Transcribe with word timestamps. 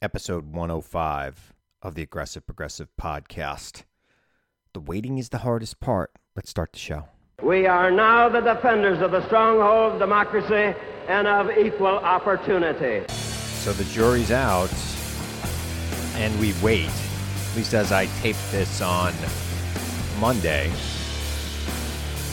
episode 0.00 0.52
105 0.52 1.52
of 1.82 1.94
the 1.94 2.02
Aggressive 2.02 2.46
Progressive 2.46 2.88
podcast. 3.00 3.82
The 4.72 4.80
waiting 4.80 5.18
is 5.18 5.30
the 5.30 5.38
hardest 5.38 5.80
part. 5.80 6.12
Let's 6.36 6.50
start 6.50 6.72
the 6.72 6.78
show. 6.78 7.08
We 7.42 7.66
are 7.66 7.90
now 7.90 8.28
the 8.28 8.40
defenders 8.40 9.00
of 9.00 9.10
the 9.10 9.24
stronghold 9.26 9.94
of 9.94 9.98
democracy 9.98 10.78
and 11.08 11.26
of 11.26 11.50
equal 11.50 11.86
opportunity. 11.86 13.06
So 13.08 13.72
the 13.72 13.84
jury's 13.84 14.30
out, 14.30 14.72
and 16.14 16.38
we 16.38 16.54
wait, 16.62 16.90
at 16.90 17.56
least 17.56 17.74
as 17.74 17.90
I 17.90 18.06
tape 18.20 18.36
this 18.50 18.80
on 18.80 19.12
Monday. 20.20 20.70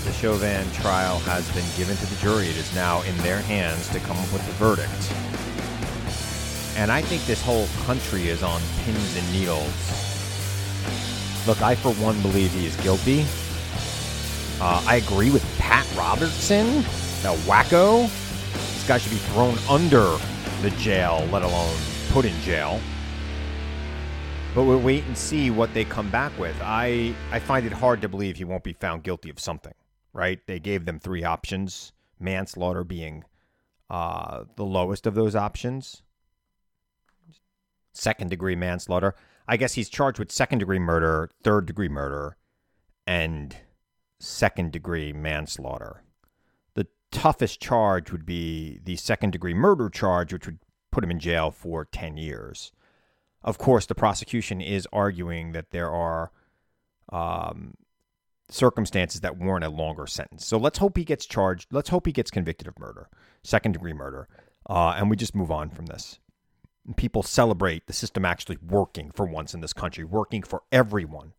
The 0.06 0.14
Chauvin 0.14 0.70
trial 0.72 1.18
has 1.20 1.50
been 1.54 1.66
given 1.78 1.98
to 1.98 2.06
the 2.06 2.16
jury. 2.22 2.46
It 2.48 2.58
is 2.58 2.76
now 2.76 3.02
in 3.04 3.18
their 3.18 3.42
hands 3.42 3.90
to 3.90 4.00
come 4.02 4.18
up 4.18 4.32
with 4.32 4.46
the 4.46 4.54
verdict. 4.54 5.35
And 6.76 6.92
I 6.92 7.02
think 7.02 7.26
this 7.26 7.42
whole 7.42 7.68
country 7.86 8.28
is 8.28 8.44
on 8.44 8.62
pins 8.84 9.18
and 9.18 9.32
needles. 9.32 9.72
Look, 11.48 11.62
I 11.62 11.76
for 11.76 11.94
one 11.94 12.22
believe 12.22 12.52
he 12.52 12.66
is 12.66 12.76
guilty. 12.78 13.26
Uh, 14.60 14.84
I 14.88 14.98
agree 14.98 15.32
with 15.32 15.44
Pat 15.58 15.86
Robertson, 15.96 16.66
the 17.22 17.36
wacko. 17.46 18.04
This 18.54 18.88
guy 18.88 18.98
should 18.98 19.12
be 19.12 19.18
thrown 19.18 19.58
under 19.70 20.18
the 20.62 20.70
jail, 20.78 21.28
let 21.32 21.44
alone 21.44 21.76
put 22.10 22.26
in 22.26 22.40
jail. 22.42 22.80
But 24.54 24.64
we'll 24.64 24.80
wait 24.80 25.04
and 25.06 25.18
see 25.18 25.52
what 25.52 25.74
they 25.74 25.84
come 25.84 26.10
back 26.10 26.38
with. 26.40 26.56
I, 26.62 27.14
I 27.32 27.40
find 27.40 27.66
it 27.66 27.74
hard 27.74 28.02
to 28.02 28.10
believe 28.10 28.38
he 28.38 28.46
won't 28.46 28.64
be 28.64 28.74
found 28.74 29.04
guilty 29.04 29.30
of 29.30 29.40
something, 29.40 29.74
right? 30.14 30.40
They 30.48 30.60
gave 30.60 30.86
them 30.86 31.00
three 31.00 31.26
options, 31.26 31.92
manslaughter 32.20 32.86
being 32.86 33.26
uh, 33.90 34.46
the 34.56 34.64
lowest 34.64 35.06
of 35.06 35.14
those 35.14 35.36
options, 35.36 36.02
second 37.96 38.30
degree 38.30 38.56
manslaughter. 38.56 39.16
I 39.48 39.58
guess 39.58 39.74
he's 39.74 39.90
charged 39.90 40.20
with 40.20 40.32
second 40.32 40.60
degree 40.60 40.80
murder, 40.80 41.30
third 41.44 41.66
degree 41.66 41.90
murder, 41.90 42.38
and 43.06 43.56
second 44.20 44.72
degree 44.72 45.14
manslaughter. 45.14 46.04
The 46.74 46.88
toughest 47.12 47.60
charge 47.60 48.12
would 48.12 48.26
be 48.26 48.80
the 48.84 48.96
second 48.96 49.32
degree 49.32 49.54
murder 49.54 49.90
charge, 49.90 50.34
which 50.34 50.46
would 50.46 50.60
put 50.92 51.04
him 51.04 51.12
in 51.12 51.20
jail 51.20 51.52
for 51.52 51.86
10 51.86 52.18
years. 52.18 52.72
Of 53.44 53.58
course, 53.58 53.86
the 53.86 53.96
prosecution 53.96 54.62
is 54.62 54.88
arguing 54.92 55.52
that 55.52 55.70
there 55.70 55.92
are 55.92 56.32
um, 57.12 57.76
circumstances 58.50 59.22
that 59.22 59.38
warrant 59.38 59.66
a 59.66 59.70
longer 59.70 60.08
sentence. 60.08 60.46
So 60.46 60.58
let's 60.58 60.80
hope 60.80 60.98
he 60.98 61.04
gets 61.04 61.26
charged. 61.26 61.68
Let's 61.72 61.90
hope 61.90 62.08
he 62.08 62.12
gets 62.12 62.32
convicted 62.32 62.68
of 62.68 62.80
murder, 62.80 63.10
second 63.44 63.74
degree 63.74 63.94
murder, 63.94 64.28
uh, 64.68 64.96
and 64.98 65.10
we 65.10 65.16
just 65.16 65.36
move 65.36 65.52
on 65.52 65.70
from 65.70 65.86
this. 65.86 66.20
And 66.86 66.96
people 66.96 67.24
celebrate 67.24 67.88
the 67.88 67.94
system 67.94 68.26
actually 68.26 68.58
working 68.66 69.12
for 69.12 69.26
once 69.26 69.54
in 69.54 69.62
this 69.62 69.74
country, 69.74 70.04
working 70.04 70.44
for 70.44 70.64
everyone. 70.72 71.34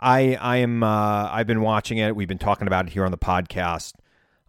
I 0.00 0.34
I 0.36 0.56
am 0.58 0.82
uh, 0.82 1.28
I've 1.30 1.46
been 1.46 1.60
watching 1.60 1.98
it. 1.98 2.16
We've 2.16 2.28
been 2.28 2.38
talking 2.38 2.66
about 2.66 2.86
it 2.86 2.92
here 2.92 3.04
on 3.04 3.10
the 3.10 3.18
podcast. 3.18 3.94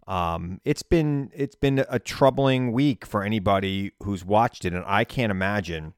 Um, 0.06 0.60
it's 0.64 0.82
been 0.82 1.30
it's 1.34 1.56
been 1.56 1.84
a 1.88 1.98
troubling 1.98 2.72
week 2.72 3.04
for 3.04 3.22
anybody 3.22 3.92
who's 4.02 4.24
watched 4.24 4.64
it, 4.64 4.72
and 4.72 4.84
I 4.86 5.04
can't 5.04 5.30
imagine 5.30 5.94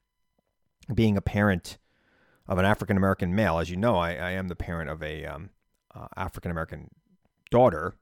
being 0.93 1.17
a 1.17 1.21
parent 1.21 1.79
of 2.47 2.59
an 2.59 2.65
African 2.65 2.97
American 2.97 3.35
male. 3.35 3.59
As 3.59 3.71
you 3.71 3.77
know, 3.77 3.97
I, 3.97 4.13
I, 4.13 4.31
am 4.31 4.49
the 4.49 4.57
parent 4.57 4.89
of 4.89 5.03
a 5.03 5.27
um, 5.27 5.51
uh, 5.95 6.07
African 6.17 6.51
American 6.51 6.89
daughter, 7.51 7.97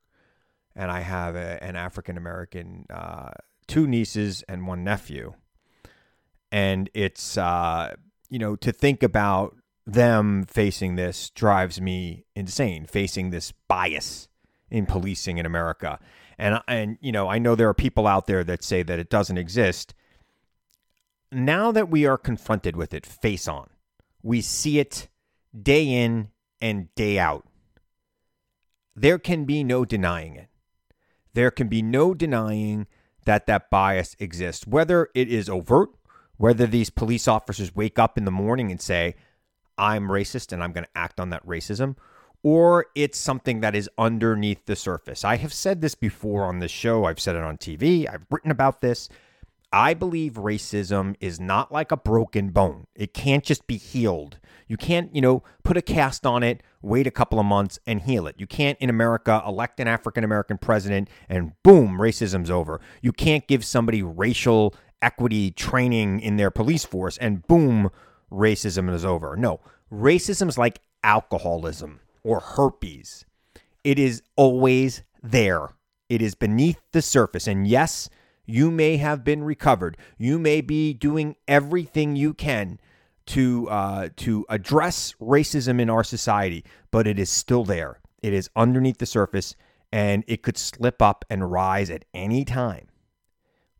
and 0.76 0.90
I 0.90 1.00
have 1.00 1.34
a, 1.34 1.62
an 1.62 1.74
African 1.74 2.16
American 2.16 2.86
uh, 2.88 3.30
two 3.66 3.88
nieces 3.88 4.44
and 4.48 4.66
one 4.66 4.84
nephew. 4.84 5.34
And 6.56 6.88
it's 6.94 7.36
uh, 7.36 7.94
you 8.30 8.38
know 8.38 8.56
to 8.56 8.72
think 8.72 9.02
about 9.02 9.56
them 9.86 10.44
facing 10.48 10.96
this 10.96 11.30
drives 11.30 11.80
me 11.80 12.24
insane. 12.34 12.86
Facing 12.86 13.30
this 13.30 13.52
bias 13.68 14.28
in 14.70 14.86
policing 14.86 15.38
in 15.38 15.46
America, 15.46 15.98
and 16.38 16.60
and 16.66 16.96
you 17.00 17.12
know 17.12 17.28
I 17.28 17.38
know 17.38 17.54
there 17.54 17.68
are 17.68 17.74
people 17.74 18.06
out 18.06 18.26
there 18.26 18.44
that 18.44 18.64
say 18.64 18.82
that 18.82 18.98
it 18.98 19.10
doesn't 19.10 19.38
exist 19.38 19.94
now 21.32 21.72
that 21.72 21.90
we 21.90 22.06
are 22.06 22.18
confronted 22.18 22.76
with 22.76 22.94
it 22.94 23.04
face 23.04 23.48
on, 23.48 23.68
we 24.22 24.40
see 24.40 24.78
it 24.78 25.08
day 25.60 25.86
in 25.86 26.28
and 26.60 26.94
day 26.94 27.18
out. 27.18 27.46
There 28.94 29.18
can 29.18 29.44
be 29.44 29.62
no 29.62 29.84
denying 29.84 30.36
it. 30.36 30.48
There 31.34 31.50
can 31.50 31.68
be 31.68 31.82
no 31.82 32.14
denying 32.14 32.86
that 33.24 33.46
that 33.46 33.70
bias 33.70 34.16
exists, 34.18 34.66
whether 34.66 35.10
it 35.14 35.28
is 35.28 35.50
overt, 35.50 35.90
whether 36.36 36.66
these 36.66 36.90
police 36.90 37.26
officers 37.28 37.74
wake 37.74 37.98
up 37.98 38.18
in 38.18 38.24
the 38.24 38.30
morning 38.30 38.70
and 38.70 38.80
say, 38.80 39.14
I'm 39.78 40.08
racist 40.08 40.52
and 40.52 40.62
I'm 40.62 40.72
going 40.72 40.84
to 40.84 40.98
act 40.98 41.20
on 41.20 41.30
that 41.30 41.46
racism, 41.46 41.96
or 42.42 42.86
it's 42.94 43.18
something 43.18 43.60
that 43.60 43.74
is 43.74 43.90
underneath 43.98 44.66
the 44.66 44.76
surface. 44.76 45.24
I 45.24 45.36
have 45.36 45.52
said 45.52 45.80
this 45.80 45.94
before 45.94 46.44
on 46.44 46.60
this 46.60 46.70
show, 46.70 47.04
I've 47.04 47.20
said 47.20 47.36
it 47.36 47.42
on 47.42 47.56
TV, 47.56 48.08
I've 48.12 48.26
written 48.30 48.50
about 48.50 48.80
this. 48.80 49.08
I 49.72 49.94
believe 49.94 50.34
racism 50.34 51.16
is 51.20 51.40
not 51.40 51.72
like 51.72 51.90
a 51.90 51.96
broken 51.96 52.50
bone. 52.50 52.86
It 52.94 53.12
can't 53.12 53.44
just 53.44 53.66
be 53.66 53.76
healed. 53.76 54.38
You 54.68 54.76
can't, 54.76 55.14
you 55.14 55.20
know, 55.20 55.42
put 55.64 55.76
a 55.76 55.82
cast 55.82 56.24
on 56.24 56.42
it, 56.42 56.62
wait 56.82 57.06
a 57.06 57.10
couple 57.10 57.38
of 57.38 57.46
months 57.46 57.78
and 57.86 58.00
heal 58.00 58.26
it. 58.26 58.36
You 58.38 58.46
can't 58.46 58.78
in 58.80 58.88
America 58.88 59.42
elect 59.46 59.80
an 59.80 59.88
African 59.88 60.24
American 60.24 60.56
president 60.56 61.08
and 61.28 61.52
boom, 61.62 61.98
racism's 61.98 62.50
over. 62.50 62.80
You 63.02 63.12
can't 63.12 63.46
give 63.46 63.64
somebody 63.64 64.02
racial 64.02 64.74
equity 65.02 65.50
training 65.50 66.20
in 66.20 66.36
their 66.36 66.50
police 66.50 66.84
force 66.84 67.16
and 67.18 67.46
boom, 67.46 67.90
racism 68.30 68.92
is 68.92 69.04
over. 69.04 69.36
No, 69.36 69.60
racism 69.92 70.48
is 70.48 70.58
like 70.58 70.80
alcoholism 71.02 72.00
or 72.22 72.40
herpes. 72.40 73.24
It 73.84 73.98
is 73.98 74.22
always 74.36 75.02
there. 75.22 75.70
It 76.08 76.22
is 76.22 76.34
beneath 76.34 76.80
the 76.92 77.02
surface. 77.02 77.46
And 77.46 77.66
yes, 77.66 78.08
you 78.44 78.70
may 78.70 78.96
have 78.96 79.24
been 79.24 79.42
recovered. 79.42 79.96
You 80.18 80.38
may 80.38 80.60
be 80.60 80.94
doing 80.94 81.36
everything 81.46 82.16
you 82.16 82.32
can 82.32 82.78
to 83.26 83.68
uh, 83.68 84.08
to 84.16 84.46
address 84.48 85.14
racism 85.20 85.80
in 85.80 85.90
our 85.90 86.04
society, 86.04 86.64
but 86.90 87.06
it 87.06 87.18
is 87.18 87.28
still 87.28 87.64
there. 87.64 88.00
It 88.22 88.32
is 88.32 88.48
underneath 88.56 88.98
the 88.98 89.06
surface, 89.06 89.56
and 89.92 90.24
it 90.26 90.42
could 90.42 90.56
slip 90.56 91.02
up 91.02 91.24
and 91.28 91.50
rise 91.50 91.90
at 91.90 92.04
any 92.14 92.44
time, 92.44 92.86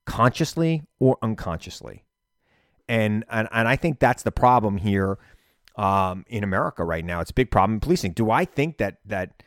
consciously 0.06 0.84
or 0.98 1.18
unconsciously. 1.22 2.04
And 2.88 3.24
and, 3.28 3.48
and 3.52 3.68
I 3.68 3.76
think 3.76 3.98
that's 3.98 4.22
the 4.22 4.32
problem 4.32 4.78
here 4.78 5.18
um, 5.76 6.24
in 6.28 6.44
America 6.44 6.84
right 6.84 7.04
now. 7.04 7.20
It's 7.20 7.30
a 7.30 7.34
big 7.34 7.50
problem 7.50 7.74
in 7.74 7.80
policing. 7.80 8.12
Do 8.12 8.30
I 8.30 8.44
think 8.44 8.78
that 8.78 8.98
that 9.04 9.42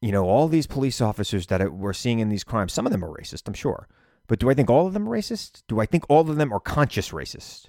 you 0.00 0.12
know 0.12 0.24
all 0.24 0.48
these 0.48 0.66
police 0.66 1.00
officers 1.00 1.46
that 1.46 1.72
we're 1.72 1.92
seeing 1.92 2.18
in 2.18 2.28
these 2.28 2.44
crimes, 2.44 2.72
some 2.72 2.86
of 2.86 2.92
them 2.92 3.04
are 3.04 3.10
racist, 3.10 3.44
I'm 3.46 3.54
sure. 3.54 3.88
But 4.26 4.38
do 4.38 4.50
I 4.50 4.54
think 4.54 4.70
all 4.70 4.86
of 4.86 4.92
them 4.92 5.08
are 5.08 5.16
racist? 5.16 5.62
Do 5.68 5.80
I 5.80 5.86
think 5.86 6.04
all 6.08 6.28
of 6.28 6.36
them 6.36 6.52
are 6.52 6.60
conscious 6.60 7.10
racist? 7.10 7.66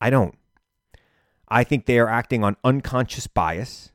I 0.00 0.10
don't. 0.10 0.36
I 1.48 1.64
think 1.64 1.86
they 1.86 1.98
are 1.98 2.08
acting 2.08 2.42
on 2.42 2.56
unconscious 2.64 3.26
bias 3.26 3.92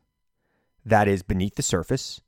that 0.86 1.08
is 1.08 1.24
beneath 1.24 1.56
the 1.56 1.64
surface 1.64 2.22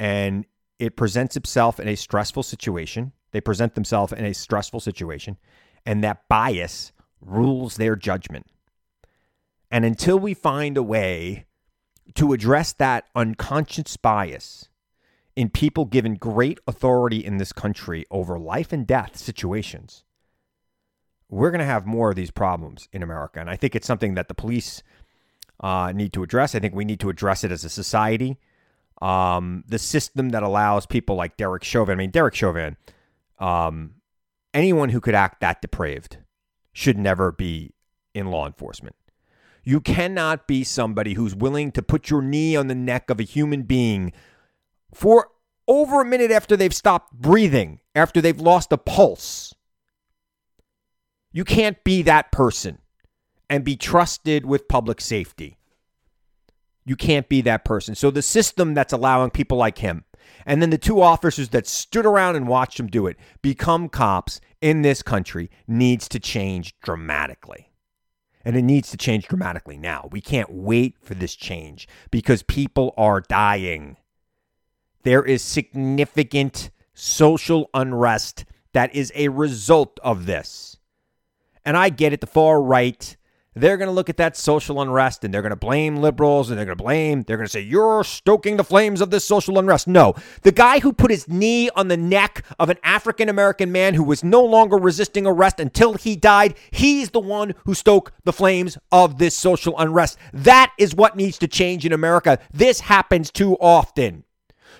and 0.00 0.46
it 0.78 0.96
presents 0.96 1.36
itself 1.36 1.78
in 1.78 1.88
a 1.88 1.96
stressful 1.96 2.42
situation. 2.42 3.12
They 3.34 3.40
present 3.40 3.74
themselves 3.74 4.12
in 4.12 4.24
a 4.24 4.32
stressful 4.32 4.78
situation 4.78 5.38
and 5.84 6.04
that 6.04 6.28
bias 6.28 6.92
rules 7.20 7.76
their 7.76 7.96
judgment. 7.96 8.46
And 9.72 9.84
until 9.84 10.20
we 10.20 10.34
find 10.34 10.76
a 10.76 10.84
way 10.84 11.46
to 12.14 12.32
address 12.32 12.72
that 12.74 13.08
unconscious 13.16 13.96
bias, 13.96 14.68
in 15.34 15.50
people 15.50 15.84
given 15.84 16.14
great 16.14 16.60
authority 16.68 17.24
in 17.24 17.38
this 17.38 17.52
country 17.52 18.04
over 18.08 18.38
life 18.38 18.72
and 18.72 18.86
death 18.86 19.16
situations, 19.16 20.04
we're 21.28 21.50
going 21.50 21.58
to 21.58 21.64
have 21.64 21.86
more 21.86 22.10
of 22.10 22.16
these 22.16 22.30
problems 22.30 22.88
in 22.92 23.02
America. 23.02 23.40
And 23.40 23.50
I 23.50 23.56
think 23.56 23.74
it's 23.74 23.86
something 23.88 24.14
that 24.14 24.28
the 24.28 24.34
police 24.34 24.84
uh, 25.58 25.90
need 25.92 26.12
to 26.12 26.22
address. 26.22 26.54
I 26.54 26.60
think 26.60 26.72
we 26.72 26.84
need 26.84 27.00
to 27.00 27.10
address 27.10 27.42
it 27.42 27.50
as 27.50 27.64
a 27.64 27.68
society. 27.68 28.38
Um, 29.02 29.64
the 29.66 29.80
system 29.80 30.28
that 30.28 30.44
allows 30.44 30.86
people 30.86 31.16
like 31.16 31.36
Derek 31.36 31.64
Chauvin, 31.64 31.94
I 31.94 31.96
mean, 31.96 32.10
Derek 32.10 32.36
Chauvin, 32.36 32.76
um, 33.38 33.94
anyone 34.52 34.90
who 34.90 35.00
could 35.00 35.14
act 35.14 35.40
that 35.40 35.60
depraved 35.60 36.18
should 36.72 36.98
never 36.98 37.32
be 37.32 37.74
in 38.14 38.30
law 38.30 38.46
enforcement. 38.46 38.96
You 39.64 39.80
cannot 39.80 40.46
be 40.46 40.62
somebody 40.62 41.14
who's 41.14 41.34
willing 41.34 41.72
to 41.72 41.82
put 41.82 42.10
your 42.10 42.20
knee 42.22 42.54
on 42.54 42.66
the 42.68 42.74
neck 42.74 43.08
of 43.08 43.18
a 43.18 43.24
human 43.24 43.62
being 43.62 44.12
for 44.92 45.30
over 45.66 46.02
a 46.02 46.04
minute 46.04 46.30
after 46.30 46.56
they've 46.56 46.74
stopped 46.74 47.14
breathing, 47.14 47.80
after 47.94 48.20
they've 48.20 48.40
lost 48.40 48.72
a 48.72 48.76
pulse. 48.76 49.54
You 51.32 51.44
can't 51.44 51.82
be 51.82 52.02
that 52.02 52.30
person 52.30 52.78
and 53.48 53.64
be 53.64 53.76
trusted 53.76 54.44
with 54.44 54.68
public 54.68 55.00
safety. 55.00 55.58
You 56.84 56.96
can't 56.96 57.28
be 57.28 57.40
that 57.42 57.64
person. 57.64 57.94
So 57.94 58.10
the 58.10 58.22
system 58.22 58.74
that's 58.74 58.92
allowing 58.92 59.30
people 59.30 59.56
like 59.56 59.78
him 59.78 60.04
and 60.46 60.60
then 60.60 60.70
the 60.70 60.78
two 60.78 61.00
officers 61.00 61.50
that 61.50 61.66
stood 61.66 62.06
around 62.06 62.36
and 62.36 62.48
watched 62.48 62.78
him 62.78 62.86
do 62.86 63.06
it 63.06 63.16
become 63.42 63.88
cops. 63.88 64.40
in 64.60 64.82
this 64.82 65.02
country 65.02 65.50
needs 65.66 66.08
to 66.08 66.18
change 66.18 66.74
dramatically. 66.80 67.70
And 68.44 68.56
it 68.56 68.62
needs 68.62 68.90
to 68.90 68.96
change 68.96 69.28
dramatically 69.28 69.76
now. 69.76 70.08
We 70.10 70.20
can't 70.20 70.52
wait 70.52 70.96
for 71.02 71.14
this 71.14 71.34
change 71.34 71.88
because 72.10 72.42
people 72.42 72.94
are 72.96 73.20
dying. 73.20 73.96
There 75.02 75.22
is 75.24 75.42
significant 75.42 76.70
social 76.94 77.68
unrest 77.74 78.44
that 78.72 78.94
is 78.94 79.12
a 79.14 79.28
result 79.28 79.98
of 80.02 80.26
this. 80.26 80.76
And 81.64 81.76
I 81.76 81.88
get 81.88 82.12
it, 82.12 82.20
the 82.20 82.26
far 82.26 82.62
right 82.62 83.16
they're 83.54 83.76
going 83.76 83.88
to 83.88 83.92
look 83.92 84.08
at 84.08 84.16
that 84.16 84.36
social 84.36 84.80
unrest 84.80 85.24
and 85.24 85.32
they're 85.32 85.42
going 85.42 85.50
to 85.50 85.56
blame 85.56 85.96
liberals 85.96 86.50
and 86.50 86.58
they're 86.58 86.66
going 86.66 86.76
to 86.76 86.82
blame, 86.82 87.22
they're 87.22 87.36
going 87.36 87.46
to 87.46 87.52
say, 87.52 87.60
You're 87.60 88.04
stoking 88.04 88.56
the 88.56 88.64
flames 88.64 89.00
of 89.00 89.10
this 89.10 89.24
social 89.24 89.58
unrest. 89.58 89.86
No. 89.86 90.14
The 90.42 90.52
guy 90.52 90.80
who 90.80 90.92
put 90.92 91.10
his 91.10 91.28
knee 91.28 91.70
on 91.70 91.88
the 91.88 91.96
neck 91.96 92.44
of 92.58 92.70
an 92.70 92.78
African 92.82 93.28
American 93.28 93.72
man 93.72 93.94
who 93.94 94.04
was 94.04 94.24
no 94.24 94.42
longer 94.42 94.76
resisting 94.76 95.26
arrest 95.26 95.60
until 95.60 95.94
he 95.94 96.16
died, 96.16 96.54
he's 96.70 97.10
the 97.10 97.20
one 97.20 97.54
who 97.64 97.74
stoked 97.74 98.12
the 98.24 98.32
flames 98.32 98.78
of 98.90 99.18
this 99.18 99.36
social 99.36 99.78
unrest. 99.78 100.18
That 100.32 100.72
is 100.78 100.94
what 100.94 101.16
needs 101.16 101.38
to 101.38 101.48
change 101.48 101.86
in 101.86 101.92
America. 101.92 102.38
This 102.52 102.80
happens 102.80 103.30
too 103.30 103.56
often. 103.60 104.24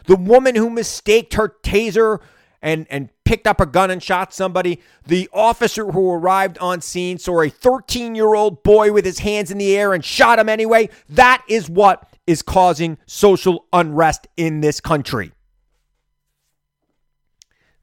The 0.07 0.17
woman 0.17 0.55
who 0.55 0.69
mistaked 0.69 1.35
her 1.35 1.57
taser 1.63 2.21
and, 2.65 2.87
and 2.89 3.11
picked 3.25 3.47
up 3.47 3.61
a 3.61 3.67
gun 3.67 3.91
and 3.91 4.03
shot 4.03 4.33
somebody. 4.33 4.81
The 5.07 5.29
officer 5.33 5.93
who 5.93 6.11
arrived 6.11 6.57
on 6.59 6.81
scene 6.81 7.19
saw 7.19 7.43
a 7.43 7.51
13 7.51 8.15
year 8.17 8.35
old 8.35 8.65
boy 8.65 8.91
with 8.91 9.05
his 9.05 9.21
hands 9.21 9.53
in 9.53 9.59
the 9.59 9.77
air 9.77 9.93
and 9.93 10.05
shot 10.05 10.39
him 10.39 10.49
anyway. 10.49 10.89
That 11.11 11.45
is 11.47 11.69
what 11.69 12.09
is 12.27 12.41
causing 12.41 12.97
social 13.07 13.67
unrest 13.73 14.27
in 14.39 14.63
this 14.63 14.81
country. 14.81 15.33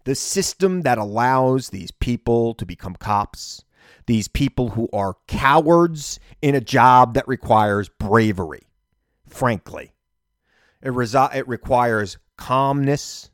The 0.03 0.15
system 0.15 0.81
that 0.81 0.97
allows 0.97 1.69
these 1.69 1.91
people 1.91 2.55
to 2.55 2.65
become 2.65 2.95
cops, 2.95 3.63
these 4.07 4.27
people 4.27 4.71
who 4.71 4.89
are 4.91 5.17
cowards 5.27 6.19
in 6.41 6.55
a 6.55 6.61
job 6.61 7.13
that 7.13 7.27
requires 7.27 7.87
bravery, 7.87 8.63
frankly. 9.27 9.93
It, 10.81 10.89
resi- 10.89 11.35
it 11.35 11.47
requires 11.47 12.17
calmness 12.35 13.30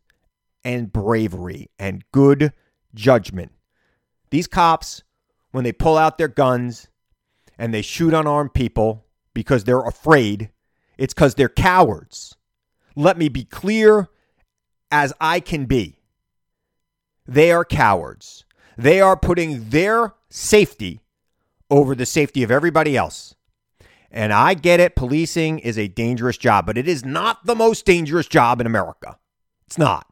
and 0.63 0.92
bravery 0.92 1.69
and 1.80 2.04
good 2.12 2.54
judgment. 2.94 3.51
These 4.30 4.48
cops, 4.48 5.04
when 5.51 5.63
they 5.63 5.71
pull 5.71 5.98
out 5.98 6.18
their 6.18 6.27
guns 6.27 6.88
and 7.57 7.74
they 7.74 7.81
shoot 7.81 8.13
unarmed 8.13 8.54
people 8.54 9.06
because 9.33 9.63
they're 9.63 9.81
afraid, 9.81 10.51
it's 10.98 11.13
because 11.13 11.36
they're 11.36 11.50
cowards. 11.50 12.36
Let 12.95 13.18
me 13.18 13.30
be 13.30 13.45
clear 13.45 14.09
as 14.92 15.13
I 15.21 15.39
can 15.39 15.65
be. 15.65 16.00
They 17.25 17.51
are 17.51 17.65
cowards. 17.65 18.45
They 18.77 19.01
are 19.01 19.18
putting 19.18 19.69
their 19.69 20.13
safety 20.30 21.01
over 21.69 21.95
the 21.95 22.06
safety 22.06 22.44
of 22.44 22.51
everybody 22.51 22.95
else. 22.95 23.36
And 24.09 24.31
I 24.31 24.54
get 24.54 24.80
it, 24.80 24.95
policing 24.95 25.59
is 25.59 25.77
a 25.77 25.88
dangerous 25.89 26.38
job, 26.38 26.65
but 26.65 26.77
it 26.77 26.88
is 26.88 27.04
not 27.04 27.45
the 27.45 27.56
most 27.56 27.86
dangerous 27.86 28.27
job 28.27 28.62
in 28.62 28.68
America. 28.68 29.18
It's 29.65 29.77
not. 29.77 30.06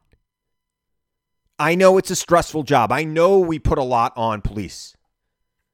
I 1.57 1.75
know 1.75 1.97
it's 1.97 2.11
a 2.11 2.15
stressful 2.15 2.63
job. 2.63 2.91
I 2.91 3.03
know 3.03 3.39
we 3.39 3.59
put 3.59 3.77
a 3.77 3.83
lot 3.83 4.13
on 4.15 4.41
police 4.41 4.95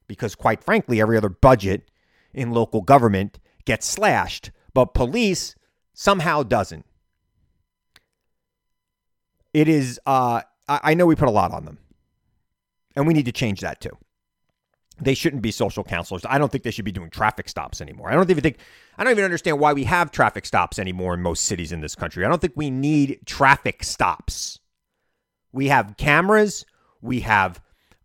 because, 0.08 0.36
quite 0.36 0.64
frankly, 0.64 1.02
every 1.02 1.18
other 1.18 1.30
budget 1.30 1.90
in 2.34 2.52
local 2.52 2.82
government 2.82 3.40
gets 3.66 3.88
slashed, 3.88 4.52
but 4.74 4.94
police 4.94 5.56
somehow 5.94 6.44
doesn't. 6.44 6.86
It 9.54 9.68
is, 9.68 10.00
uh, 10.06 10.42
I 10.70 10.94
know 10.94 11.06
we 11.06 11.16
put 11.16 11.28
a 11.28 11.32
lot 11.32 11.52
on 11.52 11.66
them, 11.66 11.80
and 12.96 13.06
we 13.06 13.14
need 13.14 13.26
to 13.26 13.34
change 13.34 13.60
that 13.62 13.82
too. 13.82 13.98
They 15.02 15.14
shouldn't 15.14 15.42
be 15.42 15.52
social 15.52 15.84
counselors. 15.84 16.22
I 16.30 16.38
don't 16.38 16.52
think 16.52 16.64
they 16.64 16.72
should 16.72 16.86
be 16.86 16.92
doing 16.92 17.10
traffic 17.10 17.50
stops 17.50 17.82
anymore. 17.82 18.10
I 18.10 18.14
don't 18.14 18.30
even 18.30 18.44
think, 18.44 18.60
I 18.98 19.04
don't 19.04 19.12
even 19.12 19.26
understand 19.26 19.60
why 19.60 19.74
we 19.74 19.84
have 19.86 20.12
traffic 20.12 20.46
stops 20.46 20.80
anymore 20.80 21.16
in 21.16 21.22
most 21.22 21.44
cities 21.44 21.72
in 21.72 21.82
this 21.82 21.96
country. 21.96 22.24
I 22.24 22.30
don't 22.30 22.40
think 22.40 22.54
we 22.56 22.70
need 22.70 23.20
traffic 23.26 23.84
stops. 23.84 24.61
We 25.52 25.68
have 25.68 25.96
cameras. 25.98 26.66
We 27.02 27.22
have 27.22 27.62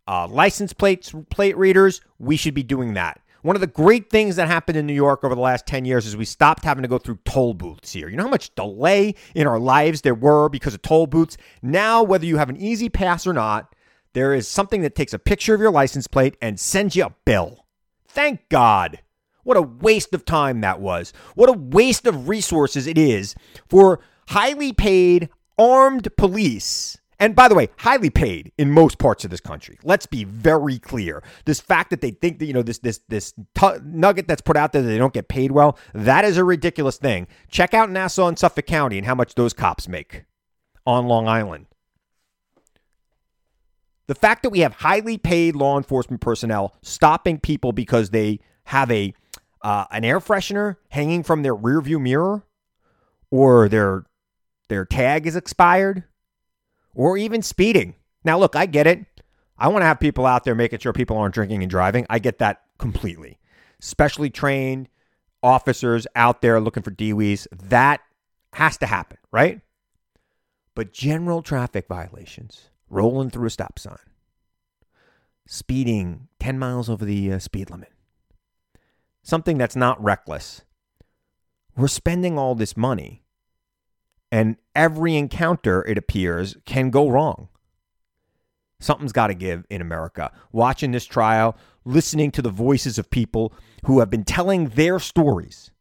uh, 0.07 0.27
license 0.27 0.73
plates, 0.73 1.13
plate 1.29 1.57
readers. 1.57 2.01
We 2.19 2.37
should 2.37 2.53
be 2.53 2.63
doing 2.63 2.93
that. 2.95 3.21
One 3.43 3.55
of 3.55 3.61
the 3.61 3.67
great 3.67 4.09
things 4.09 4.35
that 4.35 4.47
happened 4.47 4.77
in 4.77 4.87
New 4.87 4.93
York 4.93 5.23
over 5.23 5.35
the 5.35 5.41
last 5.41 5.65
10 5.67 5.85
years 5.85 6.05
is 6.05 6.17
we 6.17 6.25
stopped 6.25 6.65
having 6.65 6.81
to 6.81 6.87
go 6.87 6.97
through 6.97 7.19
toll 7.23 7.53
booths 7.53 7.93
here. 7.93 8.09
You 8.09 8.17
know 8.17 8.23
how 8.23 8.29
much 8.29 8.53
delay 8.55 9.15
in 9.35 9.47
our 9.47 9.59
lives 9.59 10.01
there 10.01 10.15
were 10.15 10.49
because 10.49 10.73
of 10.73 10.81
toll 10.81 11.07
booths? 11.07 11.37
Now, 11.61 12.03
whether 12.03 12.25
you 12.25 12.37
have 12.37 12.49
an 12.49 12.57
E-ZPass 12.57 13.27
or 13.27 13.33
not, 13.33 13.73
there 14.13 14.33
is 14.33 14.47
something 14.47 14.81
that 14.81 14.95
takes 14.95 15.13
a 15.13 15.19
picture 15.19 15.53
of 15.53 15.61
your 15.61 15.71
license 15.71 16.07
plate 16.07 16.35
and 16.41 16.59
sends 16.59 16.95
you 16.95 17.05
a 17.05 17.15
bill. 17.23 17.65
Thank 18.07 18.49
God. 18.49 18.99
What 19.43 19.55
a 19.55 19.61
waste 19.61 20.13
of 20.13 20.25
time 20.25 20.61
that 20.61 20.81
was. 20.81 21.13
What 21.35 21.49
a 21.49 21.53
waste 21.53 22.05
of 22.07 22.27
resources 22.27 22.87
it 22.87 22.97
is 22.97 23.35
for 23.69 24.01
highly 24.29 24.73
paid 24.73 25.29
armed 25.57 26.09
police 26.17 26.97
and 27.19 27.35
by 27.35 27.47
the 27.47 27.55
way, 27.55 27.69
highly 27.77 28.09
paid 28.09 28.51
in 28.57 28.71
most 28.71 28.99
parts 28.99 29.25
of 29.25 29.31
this 29.31 29.39
country. 29.39 29.79
Let's 29.83 30.05
be 30.05 30.23
very 30.23 30.77
clear. 30.77 31.23
This 31.45 31.59
fact 31.59 31.89
that 31.89 32.01
they 32.01 32.11
think 32.11 32.39
that 32.39 32.45
you 32.45 32.53
know 32.53 32.61
this 32.61 32.79
this 32.79 32.99
this 33.07 33.33
t- 33.55 33.77
nugget 33.83 34.27
that's 34.27 34.41
put 34.41 34.55
out 34.55 34.71
there 34.71 34.81
that 34.81 34.87
they 34.87 34.97
don't 34.97 35.13
get 35.13 35.27
paid 35.27 35.51
well, 35.51 35.77
that 35.93 36.25
is 36.25 36.37
a 36.37 36.43
ridiculous 36.43 36.97
thing. 36.97 37.27
Check 37.49 37.73
out 37.73 37.89
Nassau 37.89 38.27
and 38.27 38.37
Suffolk 38.37 38.67
County 38.67 38.97
and 38.97 39.07
how 39.07 39.15
much 39.15 39.35
those 39.35 39.53
cops 39.53 39.87
make 39.87 40.25
on 40.85 41.07
Long 41.07 41.27
Island. 41.27 41.65
The 44.05 44.15
fact 44.15 44.43
that 44.43 44.51
we 44.51 44.59
have 44.59 44.73
highly 44.75 45.17
paid 45.17 45.55
law 45.55 45.77
enforcement 45.77 46.21
personnel 46.21 46.75
stopping 46.81 47.39
people 47.39 47.73
because 47.73 48.11
they 48.11 48.39
have 48.65 48.91
a 48.91 49.13
uh, 49.63 49.85
an 49.91 50.05
air 50.05 50.19
freshener 50.19 50.75
hanging 50.89 51.23
from 51.23 51.41
their 51.41 51.55
rearview 51.55 51.99
mirror 51.99 52.43
or 53.31 53.67
their 53.67 54.05
their 54.69 54.85
tag 54.85 55.25
is 55.25 55.35
expired 55.35 56.03
or 56.97 57.15
even 57.15 57.43
speeding. 57.43 57.93
Now, 58.25 58.37
look, 58.39 58.55
I 58.55 58.65
get 58.65 58.87
it. 58.87 59.05
I 59.57 59.69
want 59.69 59.83
to 59.83 59.85
have 59.85 59.99
people 59.99 60.25
out 60.25 60.43
there 60.43 60.55
making 60.55 60.79
sure 60.79 60.91
people 60.91 61.17
aren't 61.17 61.33
drinking 61.33 61.61
and 61.61 61.69
driving. 61.69 62.05
I 62.09 62.19
get 62.19 62.39
that 62.39 62.63
completely. 62.79 63.39
Specially 63.79 64.29
trained 64.29 64.89
officers 65.43 66.07
out 66.15 66.41
there 66.41 66.59
looking 66.59 66.83
for 66.83 66.91
DWIs, 66.91 67.47
that 67.51 68.01
has 68.53 68.77
to 68.79 68.87
happen, 68.87 69.17
right? 69.31 69.61
But 70.73 70.91
general 70.91 71.43
traffic 71.43 71.87
violations, 71.87 72.71
rolling 72.89 73.29
through 73.29 73.47
a 73.47 73.51
stop 73.51 73.77
sign, 73.77 73.97
speeding 75.45 76.27
10 76.39 76.57
miles 76.57 76.89
over 76.89 77.05
the 77.05 77.33
uh, 77.33 77.39
speed 77.39 77.69
limit, 77.69 77.91
something 79.21 79.57
that's 79.59 79.75
not 79.75 80.03
reckless. 80.03 80.63
We're 81.75 81.87
spending 81.87 82.39
all 82.39 82.55
this 82.55 82.75
money 82.75 83.23
and 84.31 84.57
every 84.75 85.15
encounter, 85.15 85.83
it 85.85 85.97
appears, 85.97 86.57
can 86.65 86.89
go 86.89 87.09
wrong. 87.09 87.49
Something's 88.79 89.13
got 89.13 89.27
to 89.27 89.33
give 89.33 89.65
in 89.69 89.81
America. 89.81 90.31
Watching 90.51 90.91
this 90.91 91.05
trial, 91.05 91.57
listening 91.85 92.31
to 92.31 92.41
the 92.41 92.49
voices 92.49 92.99
of 92.99 93.09
people 93.09 93.53
who 93.85 93.99
have 93.99 94.09
been 94.09 94.23
telling 94.23 94.69
their 94.69 94.99
stories 94.99 95.71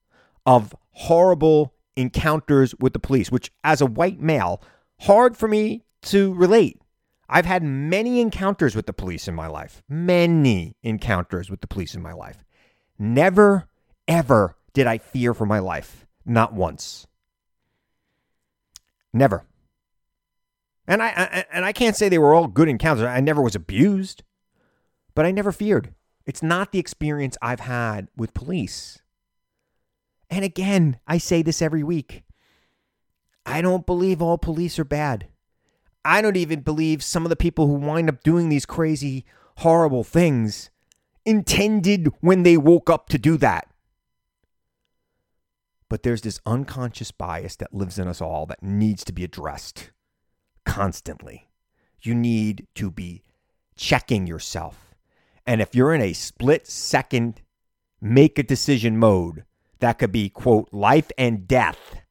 of 0.46 0.74
horrible 0.92 1.74
encounters 1.96 2.74
with 2.78 2.92
the 2.92 2.98
police, 2.98 3.30
which, 3.30 3.50
as 3.64 3.80
a 3.80 3.86
white 3.86 4.20
male, 4.20 4.62
hard 5.00 5.36
for 5.36 5.48
me 5.48 5.84
to 6.02 6.32
relate. 6.34 6.80
I've 7.28 7.46
had 7.46 7.62
many 7.62 8.20
encounters 8.20 8.76
with 8.76 8.86
the 8.86 8.92
police 8.92 9.26
in 9.26 9.34
my 9.34 9.48
life, 9.48 9.82
many 9.88 10.76
encounters 10.82 11.50
with 11.50 11.60
the 11.60 11.66
police 11.66 11.94
in 11.94 12.00
my 12.00 12.12
life. 12.12 12.44
Never, 12.98 13.68
ever 14.06 14.56
did 14.72 14.86
I 14.86 14.98
fear 14.98 15.34
for 15.34 15.44
my 15.44 15.58
life. 15.58 16.06
Not 16.24 16.52
once. 16.52 17.06
Never. 19.16 19.44
And 20.86 21.02
I, 21.02 21.06
I, 21.08 21.44
and 21.52 21.64
I 21.64 21.72
can't 21.72 21.96
say 21.96 22.08
they 22.08 22.18
were 22.18 22.34
all 22.34 22.46
good 22.46 22.68
encounters. 22.68 23.04
I 23.04 23.20
never 23.20 23.42
was 23.42 23.54
abused, 23.54 24.22
but 25.14 25.26
I 25.26 25.30
never 25.30 25.52
feared. 25.52 25.94
It's 26.26 26.42
not 26.42 26.70
the 26.70 26.78
experience 26.78 27.36
I've 27.40 27.60
had 27.60 28.08
with 28.16 28.34
police. 28.34 29.00
And 30.28 30.44
again, 30.44 30.98
I 31.06 31.18
say 31.18 31.42
this 31.42 31.62
every 31.62 31.82
week. 31.82 32.24
I 33.44 33.62
don't 33.62 33.86
believe 33.86 34.20
all 34.20 34.38
police 34.38 34.78
are 34.78 34.84
bad. 34.84 35.28
I 36.04 36.20
don't 36.20 36.36
even 36.36 36.60
believe 36.60 37.02
some 37.02 37.24
of 37.24 37.30
the 37.30 37.36
people 37.36 37.66
who 37.66 37.74
wind 37.74 38.08
up 38.08 38.22
doing 38.22 38.48
these 38.48 38.66
crazy, 38.66 39.24
horrible 39.58 40.04
things 40.04 40.70
intended 41.24 42.08
when 42.20 42.42
they 42.42 42.56
woke 42.56 42.90
up 42.90 43.08
to 43.08 43.18
do 43.18 43.36
that. 43.38 43.68
But 45.88 46.02
there's 46.02 46.22
this 46.22 46.40
unconscious 46.44 47.12
bias 47.12 47.56
that 47.56 47.74
lives 47.74 47.98
in 47.98 48.08
us 48.08 48.20
all 48.20 48.46
that 48.46 48.62
needs 48.62 49.04
to 49.04 49.12
be 49.12 49.24
addressed 49.24 49.90
constantly. 50.64 51.48
You 52.02 52.14
need 52.14 52.66
to 52.74 52.90
be 52.90 53.22
checking 53.76 54.26
yourself. 54.26 54.94
And 55.46 55.60
if 55.60 55.74
you're 55.74 55.94
in 55.94 56.02
a 56.02 56.12
split 56.12 56.66
second 56.66 57.42
make 58.00 58.38
a 58.38 58.42
decision 58.42 58.98
mode 58.98 59.44
that 59.78 59.98
could 59.98 60.12
be, 60.12 60.28
quote, 60.28 60.68
life 60.72 61.10
and 61.16 61.46
death, 61.46 62.02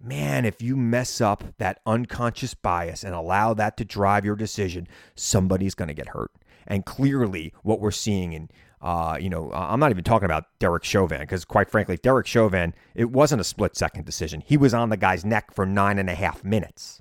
man, 0.00 0.44
if 0.44 0.60
you 0.60 0.76
mess 0.76 1.20
up 1.20 1.44
that 1.58 1.80
unconscious 1.86 2.54
bias 2.54 3.04
and 3.04 3.14
allow 3.14 3.54
that 3.54 3.76
to 3.76 3.84
drive 3.84 4.24
your 4.24 4.36
decision, 4.36 4.88
somebody's 5.14 5.74
going 5.74 5.88
to 5.88 5.94
get 5.94 6.08
hurt. 6.08 6.32
And 6.66 6.84
clearly, 6.84 7.52
what 7.62 7.80
we're 7.80 7.90
seeing 7.90 8.32
in 8.32 8.48
uh, 8.82 9.16
you 9.20 9.30
know, 9.30 9.52
I'm 9.52 9.78
not 9.78 9.92
even 9.92 10.02
talking 10.02 10.26
about 10.26 10.46
Derek 10.58 10.82
Chauvin 10.82 11.20
because, 11.20 11.44
quite 11.44 11.70
frankly, 11.70 11.96
Derek 11.96 12.26
Chauvin, 12.26 12.74
it 12.96 13.10
wasn't 13.10 13.40
a 13.40 13.44
split 13.44 13.76
second 13.76 14.04
decision. 14.04 14.42
He 14.44 14.56
was 14.56 14.74
on 14.74 14.88
the 14.88 14.96
guy's 14.96 15.24
neck 15.24 15.52
for 15.52 15.64
nine 15.64 15.98
and 15.98 16.10
a 16.10 16.14
half 16.14 16.42
minutes. 16.42 17.00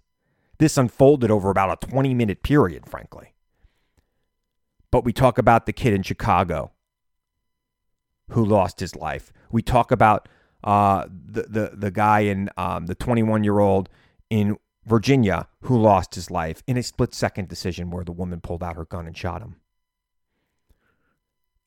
This 0.60 0.78
unfolded 0.78 1.32
over 1.32 1.50
about 1.50 1.84
a 1.84 1.88
20 1.88 2.14
minute 2.14 2.44
period, 2.44 2.86
frankly. 2.86 3.34
But 4.92 5.04
we 5.04 5.12
talk 5.12 5.40
about 5.40 5.66
the 5.66 5.74
kid 5.74 5.94
in 5.94 6.04
Chicago 6.04 6.72
who 8.30 8.46
lost 8.46 8.80
his 8.80 8.96
life. 8.96 9.34
We 9.52 9.64
talk 9.64 9.92
about 9.92 10.30
uh, 10.64 11.08
the, 11.10 11.44
the, 11.44 11.72
the 11.74 11.92
guy 11.92 12.20
in 12.20 12.50
um, 12.58 12.86
the 12.86 12.96
21 12.96 13.44
year 13.44 13.58
old 13.58 13.90
in 14.30 14.58
Virginia 14.86 15.48
who 15.62 15.82
lost 15.82 16.14
his 16.14 16.30
life 16.30 16.62
in 16.68 16.78
a 16.78 16.84
split 16.84 17.16
second 17.16 17.48
decision 17.48 17.90
where 17.90 18.04
the 18.04 18.12
woman 18.12 18.40
pulled 18.40 18.62
out 18.62 18.76
her 18.76 18.86
gun 18.86 19.08
and 19.08 19.18
shot 19.18 19.42
him. 19.42 19.56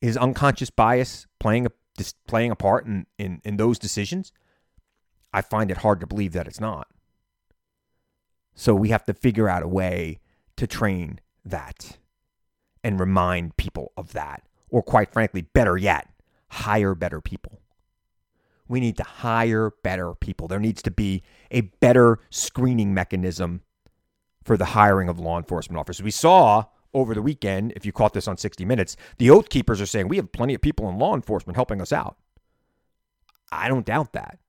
Is 0.01 0.17
unconscious 0.17 0.69
bias 0.69 1.25
playing 1.39 1.65
a 1.65 1.71
playing 2.27 2.51
a 2.51 2.55
part 2.55 2.85
in, 2.85 3.05
in, 3.17 3.41
in 3.43 3.57
those 3.57 3.79
decisions? 3.79 4.31
I 5.33 5.41
find 5.41 5.71
it 5.71 5.77
hard 5.77 5.99
to 5.99 6.07
believe 6.07 6.33
that 6.33 6.47
it's 6.47 6.59
not. 6.59 6.87
So 8.53 8.73
we 8.73 8.89
have 8.89 9.05
to 9.05 9.13
figure 9.13 9.49
out 9.49 9.63
a 9.63 9.67
way 9.67 10.19
to 10.55 10.65
train 10.65 11.19
that 11.43 11.97
and 12.83 12.99
remind 12.99 13.57
people 13.57 13.91
of 13.97 14.13
that. 14.13 14.43
Or, 14.69 14.81
quite 14.81 15.11
frankly, 15.11 15.41
better 15.41 15.77
yet, 15.77 16.09
hire 16.49 16.95
better 16.95 17.19
people. 17.19 17.61
We 18.67 18.79
need 18.79 18.97
to 18.97 19.03
hire 19.03 19.71
better 19.83 20.15
people. 20.15 20.47
There 20.47 20.59
needs 20.59 20.81
to 20.83 20.91
be 20.91 21.23
a 21.51 21.61
better 21.61 22.19
screening 22.29 22.93
mechanism 22.93 23.61
for 24.43 24.57
the 24.57 24.65
hiring 24.65 25.09
of 25.09 25.19
law 25.19 25.37
enforcement 25.37 25.79
officers. 25.79 26.03
We 26.03 26.11
saw 26.11 26.65
over 26.95 27.13
the 27.13 27.21
weekend, 27.21 27.73
if 27.75 27.85
you 27.85 27.91
caught 27.91 28.13
this 28.13 28.27
on 28.27 28.37
60 28.37 28.63
Minutes, 28.65 28.95
the 29.17 29.29
Oath 29.29 29.49
Keepers 29.49 29.81
are 29.81 29.85
saying 29.85 30.07
we 30.07 30.15
have 30.15 30.31
plenty 30.31 30.53
of 30.53 30.61
people 30.61 30.89
in 30.89 30.97
law 30.97 31.13
enforcement 31.13 31.57
helping 31.57 31.81
us 31.81 31.91
out. 31.91 32.17
I 33.51 33.67
don't 33.67 33.85
doubt 33.85 34.13
that. 34.13 34.39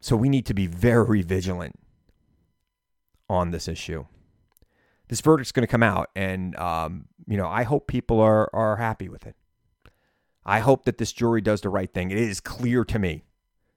So 0.00 0.16
we 0.16 0.28
need 0.28 0.44
to 0.46 0.54
be 0.54 0.66
very 0.66 1.22
vigilant 1.22 1.80
on 3.28 3.50
this 3.50 3.66
issue. 3.66 4.04
This 5.08 5.22
verdict's 5.22 5.50
going 5.50 5.66
to 5.66 5.70
come 5.70 5.82
out, 5.82 6.10
and 6.14 6.54
um, 6.56 7.06
you 7.26 7.38
know 7.38 7.48
I 7.48 7.62
hope 7.62 7.86
people 7.86 8.20
are 8.20 8.50
are 8.54 8.76
happy 8.76 9.08
with 9.08 9.26
it. 9.26 9.34
I 10.44 10.60
hope 10.60 10.84
that 10.84 10.98
this 10.98 11.12
jury 11.12 11.40
does 11.40 11.62
the 11.62 11.70
right 11.70 11.92
thing. 11.92 12.10
It 12.10 12.18
is 12.18 12.40
clear 12.40 12.84
to 12.84 12.98
me 12.98 13.24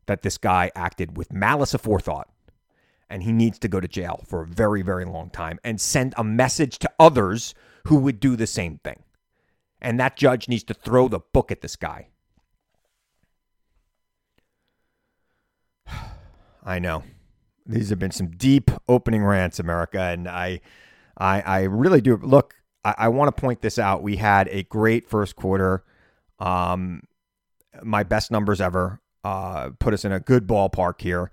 that 0.06 0.22
this 0.22 0.38
guy 0.38 0.70
acted 0.75 1.15
with 1.15 1.32
malice 1.32 1.74
aforethought 1.74 2.25
and 3.09 3.23
he 3.23 3.31
needs 3.31 3.57
to 3.59 3.67
go 3.67 3.79
to 3.79 3.87
jail 3.87 4.23
for 4.27 4.43
a 4.43 4.47
very, 4.47 4.81
very 4.81 5.05
long 5.05 5.29
time 5.29 5.59
and 5.63 5.79
send 5.79 6.13
a 6.17 6.23
message 6.23 6.79
to 6.79 6.91
others 6.99 7.53
who 7.87 7.95
would 7.97 8.19
do 8.19 8.35
the 8.35 8.47
same 8.47 8.79
thing. 8.83 9.03
And 9.81 9.99
that 9.99 10.17
judge 10.17 10.49
needs 10.49 10.63
to 10.65 10.73
throw 10.73 11.07
the 11.07 11.19
book 11.19 11.51
at 11.51 11.61
this 11.61 11.75
guy. 11.75 12.09
I 16.65 16.79
know. 16.79 17.03
These 17.65 17.89
have 17.89 17.99
been 17.99 18.11
some 18.11 18.31
deep 18.31 18.71
opening 18.87 19.23
rants, 19.23 19.59
America, 19.59 19.99
and 19.99 20.27
I 20.27 20.61
I, 21.17 21.41
I 21.41 21.61
really 21.63 22.01
do 22.01 22.15
look, 22.17 22.53
I, 22.85 22.95
I 22.97 23.07
want 23.09 23.35
to 23.35 23.41
point 23.41 23.61
this 23.61 23.79
out. 23.79 24.03
We 24.03 24.17
had 24.17 24.47
a 24.49 24.63
great 24.63 25.09
first 25.09 25.35
quarter. 25.35 25.83
Um, 26.39 27.01
my 27.83 28.03
best 28.03 28.31
numbers 28.31 28.61
ever. 28.61 29.01
Uh, 29.23 29.71
put 29.79 29.93
us 29.93 30.05
in 30.05 30.11
a 30.11 30.19
good 30.19 30.47
ballpark 30.47 31.01
here 31.01 31.31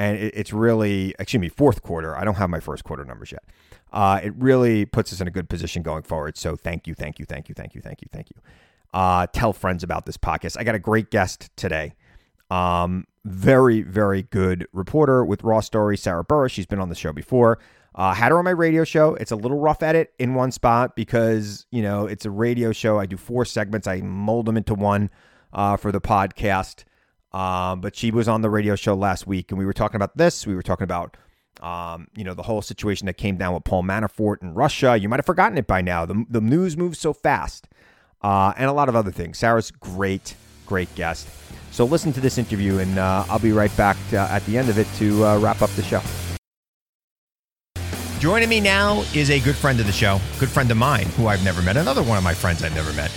and 0.00 0.16
it, 0.16 0.32
it's 0.34 0.52
really 0.52 1.14
excuse 1.18 1.40
me 1.40 1.48
fourth 1.48 1.82
quarter. 1.82 2.16
I 2.16 2.24
don't 2.24 2.36
have 2.36 2.50
my 2.50 2.60
first 2.60 2.84
quarter 2.84 3.04
numbers 3.04 3.30
yet. 3.30 3.44
Uh, 3.92 4.20
it 4.22 4.32
really 4.36 4.86
puts 4.86 5.12
us 5.12 5.20
in 5.20 5.28
a 5.28 5.30
good 5.30 5.48
position 5.48 5.82
going 5.82 6.02
forward. 6.02 6.38
So 6.38 6.56
thank 6.56 6.86
you, 6.86 6.94
thank 6.94 7.18
you, 7.18 7.26
thank 7.26 7.48
you, 7.48 7.54
thank 7.54 7.74
you, 7.74 7.82
thank 7.82 8.00
you, 8.00 8.08
thank 8.10 8.30
you. 8.30 8.36
Uh, 8.94 9.26
tell 9.32 9.52
friends 9.52 9.82
about 9.82 10.06
this 10.06 10.16
podcast. 10.16 10.56
I 10.58 10.64
got 10.64 10.74
a 10.74 10.78
great 10.78 11.10
guest 11.10 11.50
today. 11.56 11.94
Um, 12.50 13.04
very, 13.24 13.82
very 13.82 14.22
good 14.22 14.66
reporter 14.72 15.24
with 15.24 15.44
Raw 15.44 15.60
Story, 15.60 15.96
Sarah 15.96 16.24
Burris. 16.24 16.52
She's 16.52 16.66
been 16.66 16.80
on 16.80 16.88
the 16.88 16.94
show 16.94 17.12
before. 17.12 17.58
Uh, 17.94 18.14
had 18.14 18.30
her 18.30 18.38
on 18.38 18.44
my 18.44 18.50
radio 18.50 18.84
show. 18.84 19.16
It's 19.16 19.32
a 19.32 19.36
little 19.36 19.58
rough 19.58 19.82
edit 19.82 20.12
in 20.18 20.34
one 20.34 20.52
spot 20.52 20.96
because 20.96 21.66
you 21.70 21.82
know 21.82 22.06
it's 22.06 22.24
a 22.24 22.30
radio 22.30 22.72
show. 22.72 22.98
I 22.98 23.06
do 23.06 23.16
four 23.16 23.44
segments. 23.44 23.86
I 23.86 24.00
mold 24.00 24.46
them 24.46 24.56
into 24.56 24.74
one 24.74 25.10
uh, 25.52 25.76
for 25.76 25.92
the 25.92 26.00
podcast. 26.00 26.84
Um, 27.32 27.80
but 27.80 27.94
she 27.94 28.10
was 28.10 28.28
on 28.28 28.42
the 28.42 28.50
radio 28.50 28.74
show 28.74 28.94
last 28.94 29.26
week, 29.26 29.50
and 29.50 29.58
we 29.58 29.64
were 29.64 29.72
talking 29.72 29.96
about 29.96 30.16
this. 30.16 30.46
We 30.46 30.54
were 30.54 30.62
talking 30.62 30.84
about, 30.84 31.16
um, 31.60 32.08
you 32.16 32.24
know, 32.24 32.34
the 32.34 32.42
whole 32.42 32.62
situation 32.62 33.06
that 33.06 33.14
came 33.14 33.36
down 33.36 33.54
with 33.54 33.64
Paul 33.64 33.84
Manafort 33.84 34.42
in 34.42 34.54
Russia. 34.54 34.98
You 34.98 35.08
might 35.08 35.18
have 35.18 35.26
forgotten 35.26 35.56
it 35.56 35.66
by 35.66 35.80
now. 35.80 36.04
The, 36.06 36.24
the 36.28 36.40
news 36.40 36.76
moves 36.76 36.98
so 36.98 37.12
fast, 37.12 37.68
uh, 38.22 38.52
and 38.56 38.68
a 38.68 38.72
lot 38.72 38.88
of 38.88 38.96
other 38.96 39.12
things. 39.12 39.38
Sarah's 39.38 39.70
great, 39.70 40.34
great 40.66 40.92
guest. 40.96 41.28
So 41.70 41.84
listen 41.84 42.12
to 42.14 42.20
this 42.20 42.36
interview, 42.36 42.78
and 42.78 42.98
uh, 42.98 43.24
I'll 43.28 43.38
be 43.38 43.52
right 43.52 43.74
back 43.76 43.96
uh, 44.12 44.28
at 44.30 44.44
the 44.46 44.58
end 44.58 44.68
of 44.68 44.78
it 44.78 44.88
to 44.96 45.24
uh, 45.24 45.38
wrap 45.38 45.62
up 45.62 45.70
the 45.70 45.82
show. 45.82 46.02
Joining 48.18 48.48
me 48.48 48.60
now 48.60 49.02
is 49.14 49.30
a 49.30 49.40
good 49.40 49.56
friend 49.56 49.80
of 49.80 49.86
the 49.86 49.92
show, 49.92 50.20
good 50.38 50.50
friend 50.50 50.70
of 50.70 50.76
mine 50.76 51.06
who 51.16 51.28
I've 51.28 51.42
never 51.44 51.62
met, 51.62 51.76
another 51.76 52.02
one 52.02 52.18
of 52.18 52.24
my 52.24 52.34
friends 52.34 52.62
I've 52.62 52.74
never 52.74 52.92
met. 52.92 53.10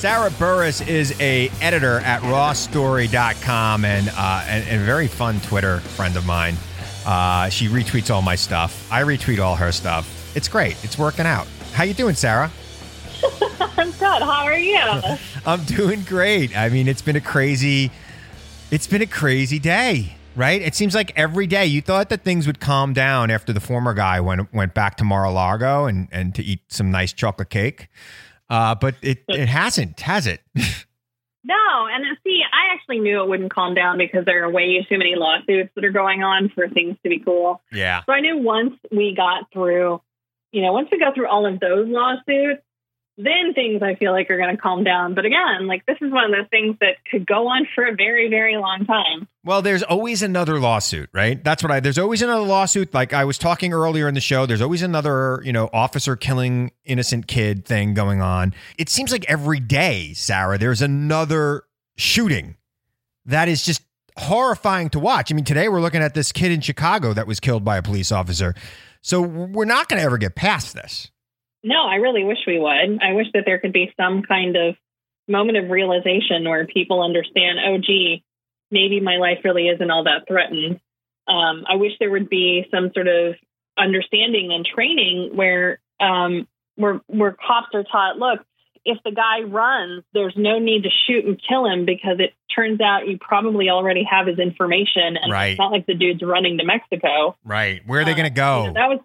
Sarah 0.00 0.30
Burris 0.30 0.80
is 0.80 1.14
a 1.20 1.50
editor 1.60 1.98
at 1.98 2.22
rawstory.com 2.22 3.84
and, 3.84 4.08
uh, 4.16 4.44
and, 4.48 4.66
and 4.66 4.80
a 4.80 4.84
very 4.86 5.06
fun 5.06 5.38
Twitter 5.42 5.80
friend 5.80 6.16
of 6.16 6.24
mine. 6.24 6.56
Uh, 7.04 7.50
she 7.50 7.68
retweets 7.68 8.10
all 8.10 8.22
my 8.22 8.34
stuff. 8.34 8.90
I 8.90 9.02
retweet 9.02 9.40
all 9.40 9.56
her 9.56 9.70
stuff. 9.70 10.34
It's 10.34 10.48
great. 10.48 10.82
It's 10.82 10.96
working 10.96 11.26
out. 11.26 11.46
How 11.74 11.84
you 11.84 11.92
doing, 11.92 12.14
Sarah? 12.14 12.50
I'm 13.76 13.90
good. 13.90 14.22
How 14.22 14.44
are 14.46 14.58
you? 14.58 14.80
I'm 15.44 15.64
doing 15.64 16.00
great. 16.04 16.56
I 16.56 16.70
mean, 16.70 16.88
it's 16.88 17.02
been 17.02 17.16
a 17.16 17.20
crazy, 17.20 17.90
it's 18.70 18.86
been 18.86 19.02
a 19.02 19.06
crazy 19.06 19.58
day, 19.58 20.16
right? 20.34 20.62
It 20.62 20.74
seems 20.74 20.94
like 20.94 21.12
every 21.14 21.46
day 21.46 21.66
you 21.66 21.82
thought 21.82 22.08
that 22.08 22.24
things 22.24 22.46
would 22.46 22.58
calm 22.58 22.94
down 22.94 23.30
after 23.30 23.52
the 23.52 23.60
former 23.60 23.92
guy 23.92 24.18
went 24.22 24.50
went 24.54 24.72
back 24.72 24.96
to 24.96 25.04
Mar-a-Lago 25.04 25.84
and 25.84 26.08
and 26.10 26.34
to 26.36 26.42
eat 26.42 26.60
some 26.68 26.90
nice 26.90 27.12
chocolate 27.12 27.50
cake. 27.50 27.88
Uh, 28.50 28.74
but 28.74 28.96
it, 29.00 29.24
it 29.28 29.48
hasn't, 29.48 30.00
has 30.00 30.26
it? 30.26 30.40
no. 30.54 31.86
And 31.90 32.04
see, 32.24 32.42
I 32.52 32.74
actually 32.74 32.98
knew 32.98 33.22
it 33.22 33.28
wouldn't 33.28 33.52
calm 33.52 33.74
down 33.74 33.96
because 33.96 34.24
there 34.24 34.44
are 34.44 34.50
way 34.50 34.84
too 34.88 34.98
many 34.98 35.14
lawsuits 35.16 35.70
that 35.74 35.84
are 35.84 35.92
going 35.92 36.22
on 36.22 36.50
for 36.54 36.68
things 36.68 36.96
to 37.04 37.08
be 37.08 37.20
cool. 37.20 37.62
Yeah. 37.72 38.02
So 38.04 38.12
I 38.12 38.20
knew 38.20 38.38
once 38.38 38.74
we 38.90 39.14
got 39.16 39.50
through, 39.52 40.02
you 40.52 40.62
know, 40.62 40.72
once 40.72 40.88
we 40.90 40.98
go 40.98 41.14
through 41.14 41.28
all 41.28 41.46
of 41.46 41.60
those 41.60 41.88
lawsuits, 41.88 42.62
then 43.24 43.54
things 43.54 43.82
I 43.82 43.94
feel 43.94 44.12
like 44.12 44.30
are 44.30 44.36
going 44.36 44.54
to 44.54 44.60
calm 44.60 44.84
down. 44.84 45.14
But 45.14 45.24
again, 45.24 45.66
like 45.66 45.86
this 45.86 45.98
is 46.00 46.12
one 46.12 46.24
of 46.24 46.30
those 46.30 46.48
things 46.50 46.76
that 46.80 46.96
could 47.10 47.26
go 47.26 47.48
on 47.48 47.66
for 47.74 47.84
a 47.84 47.94
very, 47.94 48.28
very 48.28 48.56
long 48.56 48.84
time. 48.86 49.28
Well, 49.44 49.62
there's 49.62 49.82
always 49.82 50.22
another 50.22 50.58
lawsuit, 50.58 51.08
right? 51.12 51.42
That's 51.42 51.62
what 51.62 51.72
I, 51.72 51.80
there's 51.80 51.98
always 51.98 52.22
another 52.22 52.44
lawsuit. 52.44 52.92
Like 52.92 53.12
I 53.12 53.24
was 53.24 53.38
talking 53.38 53.72
earlier 53.72 54.08
in 54.08 54.14
the 54.14 54.20
show, 54.20 54.46
there's 54.46 54.60
always 54.60 54.82
another, 54.82 55.40
you 55.44 55.52
know, 55.52 55.70
officer 55.72 56.16
killing 56.16 56.72
innocent 56.84 57.26
kid 57.26 57.64
thing 57.64 57.94
going 57.94 58.20
on. 58.20 58.54
It 58.78 58.88
seems 58.88 59.12
like 59.12 59.24
every 59.28 59.60
day, 59.60 60.12
Sarah, 60.14 60.58
there's 60.58 60.82
another 60.82 61.64
shooting 61.96 62.56
that 63.26 63.48
is 63.48 63.64
just 63.64 63.82
horrifying 64.16 64.90
to 64.90 64.98
watch. 64.98 65.32
I 65.32 65.34
mean, 65.34 65.44
today 65.44 65.68
we're 65.68 65.80
looking 65.80 66.02
at 66.02 66.14
this 66.14 66.32
kid 66.32 66.52
in 66.52 66.60
Chicago 66.60 67.12
that 67.12 67.26
was 67.26 67.40
killed 67.40 67.64
by 67.64 67.76
a 67.76 67.82
police 67.82 68.12
officer. 68.12 68.54
So 69.02 69.22
we're 69.22 69.64
not 69.64 69.88
going 69.88 69.98
to 69.98 70.04
ever 70.04 70.18
get 70.18 70.34
past 70.34 70.74
this. 70.74 71.10
No, 71.62 71.84
I 71.86 71.96
really 71.96 72.24
wish 72.24 72.38
we 72.46 72.58
would. 72.58 73.02
I 73.02 73.12
wish 73.12 73.26
that 73.34 73.42
there 73.46 73.58
could 73.58 73.72
be 73.72 73.92
some 73.96 74.22
kind 74.22 74.56
of 74.56 74.76
moment 75.28 75.58
of 75.58 75.70
realization 75.70 76.48
where 76.48 76.66
people 76.66 77.02
understand, 77.02 77.58
oh, 77.66 77.78
gee, 77.78 78.24
maybe 78.70 79.00
my 79.00 79.16
life 79.16 79.38
really 79.44 79.68
isn't 79.68 79.90
all 79.90 80.04
that 80.04 80.26
threatened. 80.26 80.80
Um, 81.28 81.64
I 81.68 81.76
wish 81.76 81.92
there 82.00 82.10
would 82.10 82.28
be 82.28 82.66
some 82.70 82.90
sort 82.94 83.08
of 83.08 83.34
understanding 83.78 84.52
and 84.52 84.66
training 84.66 85.32
where 85.34 85.80
um, 86.00 86.48
where 86.76 87.00
where 87.06 87.32
cops 87.32 87.68
are 87.74 87.84
taught, 87.84 88.16
look, 88.16 88.40
if 88.84 88.98
the 89.04 89.12
guy 89.12 89.42
runs, 89.46 90.02
there's 90.14 90.34
no 90.36 90.58
need 90.58 90.84
to 90.84 90.88
shoot 91.06 91.24
and 91.24 91.40
kill 91.46 91.66
him 91.66 91.84
because 91.84 92.18
it 92.18 92.32
turns 92.54 92.80
out 92.80 93.06
you 93.06 93.18
probably 93.18 93.68
already 93.68 94.04
have 94.10 94.26
his 94.26 94.38
information, 94.38 95.16
and 95.20 95.30
right. 95.30 95.52
it's 95.52 95.58
not 95.58 95.70
like 95.70 95.86
the 95.86 95.94
dude's 95.94 96.22
running 96.22 96.58
to 96.58 96.64
Mexico. 96.64 97.36
Right? 97.44 97.82
Where 97.86 98.00
are 98.00 98.04
they 98.04 98.14
going 98.14 98.24
to 98.24 98.30
go? 98.30 98.62
You 98.62 98.66
know, 98.68 98.74
that 98.74 98.88
was 98.88 99.00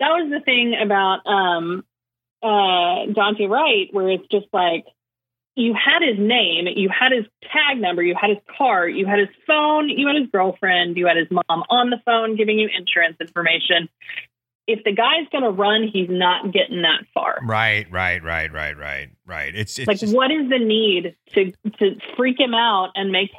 that 0.00 0.08
was 0.08 0.30
the 0.30 0.40
thing 0.40 0.74
about 0.80 1.26
um, 1.26 1.84
uh, 2.42 3.06
Daunte 3.12 3.48
Wright, 3.48 3.88
where 3.92 4.10
it's 4.10 4.26
just 4.30 4.46
like 4.52 4.84
you 5.54 5.74
had 5.74 6.06
his 6.06 6.18
name, 6.18 6.66
you 6.74 6.88
had 6.88 7.12
his 7.12 7.26
tag 7.42 7.80
number, 7.80 8.02
you 8.02 8.14
had 8.20 8.30
his 8.30 8.38
car, 8.56 8.88
you 8.88 9.06
had 9.06 9.18
his 9.18 9.28
phone, 9.46 9.88
you 9.88 10.06
had 10.06 10.16
his 10.16 10.30
girlfriend, 10.30 10.96
you 10.96 11.06
had 11.06 11.16
his 11.16 11.28
mom 11.30 11.64
on 11.68 11.90
the 11.90 12.00
phone 12.04 12.36
giving 12.36 12.58
you 12.58 12.68
insurance 12.76 13.16
information. 13.20 13.88
If 14.66 14.84
the 14.84 14.92
guy's 14.92 15.28
going 15.32 15.42
to 15.42 15.50
run, 15.50 15.88
he's 15.92 16.08
not 16.08 16.52
getting 16.52 16.82
that 16.82 17.04
far. 17.12 17.40
Right, 17.42 17.90
right, 17.90 18.22
right, 18.22 18.52
right, 18.52 18.76
right, 18.76 19.08
right. 19.26 19.54
It's, 19.54 19.78
it's 19.78 19.88
like, 19.88 19.98
just... 19.98 20.14
what 20.14 20.30
is 20.30 20.48
the 20.48 20.58
need 20.58 21.16
to 21.34 21.52
to 21.78 21.96
freak 22.16 22.38
him 22.38 22.54
out 22.54 22.90
and 22.94 23.10
make 23.10 23.30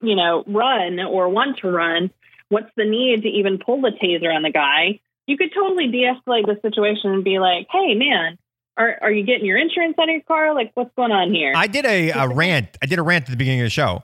you 0.00 0.14
know, 0.14 0.44
run 0.46 1.00
or 1.00 1.28
want 1.28 1.58
to 1.58 1.70
run, 1.70 2.10
what's 2.48 2.70
the 2.76 2.84
need 2.84 3.22
to 3.22 3.28
even 3.28 3.58
pull 3.58 3.80
the 3.80 3.90
taser 3.90 4.34
on 4.34 4.42
the 4.42 4.50
guy? 4.50 5.00
You 5.28 5.36
could 5.36 5.50
totally 5.54 5.88
de-escalate 5.88 6.46
the 6.46 6.58
situation 6.62 7.12
and 7.12 7.22
be 7.22 7.38
like, 7.38 7.66
"Hey, 7.70 7.94
man, 7.94 8.38
are 8.76 8.96
are 9.02 9.12
you 9.12 9.24
getting 9.24 9.44
your 9.44 9.58
insurance 9.58 9.94
on 9.98 10.10
your 10.10 10.22
car? 10.22 10.54
Like, 10.54 10.70
what's 10.74 10.90
going 10.96 11.12
on 11.12 11.32
here?" 11.32 11.52
I 11.54 11.66
did 11.66 11.84
a, 11.84 12.10
a 12.10 12.26
rant. 12.28 12.76
I 12.82 12.86
did 12.86 12.98
a 12.98 13.02
rant 13.02 13.26
at 13.26 13.30
the 13.30 13.36
beginning 13.36 13.60
of 13.60 13.66
the 13.66 13.70
show. 13.70 14.02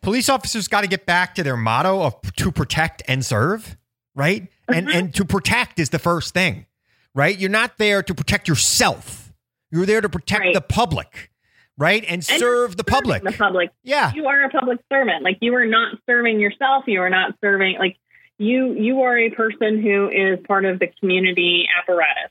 Police 0.00 0.28
officers 0.28 0.66
got 0.68 0.80
to 0.80 0.88
get 0.88 1.06
back 1.06 1.34
to 1.36 1.42
their 1.42 1.56
motto 1.56 2.02
of 2.02 2.20
to 2.36 2.50
protect 2.50 3.02
and 3.06 3.24
serve, 3.24 3.76
right? 4.14 4.48
And 4.66 4.88
Mhm. 4.88 4.94
and 4.94 5.14
to 5.14 5.24
protect 5.24 5.78
is 5.78 5.90
the 5.90 5.98
first 5.98 6.32
thing, 6.34 6.66
right? 7.14 7.38
You're 7.38 7.50
not 7.50 7.76
there 7.78 8.02
to 8.02 8.14
protect 8.14 8.48
yourself. 8.48 9.32
You're 9.70 9.86
there 9.86 10.00
to 10.00 10.08
protect 10.08 10.40
Right. 10.40 10.54
the 10.54 10.60
public, 10.62 11.30
right? 11.78 12.02
And, 12.04 12.12
And 12.14 12.24
serve 12.24 12.76
the 12.78 12.84
public. 12.84 13.22
The 13.22 13.32
public. 13.32 13.70
Yeah. 13.84 14.12
You 14.14 14.26
are 14.26 14.42
a 14.44 14.48
public 14.48 14.80
servant. 14.90 15.22
Like 15.22 15.38
you 15.40 15.54
are 15.54 15.66
not 15.66 15.98
serving 16.06 16.40
yourself. 16.40 16.84
You 16.86 17.00
are 17.02 17.10
not 17.10 17.34
serving 17.42 17.76
like 17.78 17.96
you 18.38 18.72
you 18.72 19.02
are 19.02 19.16
a 19.16 19.30
person 19.30 19.80
who 19.82 20.08
is 20.08 20.44
part 20.46 20.64
of 20.64 20.78
the 20.78 20.88
community 21.00 21.66
apparatus. 21.78 22.30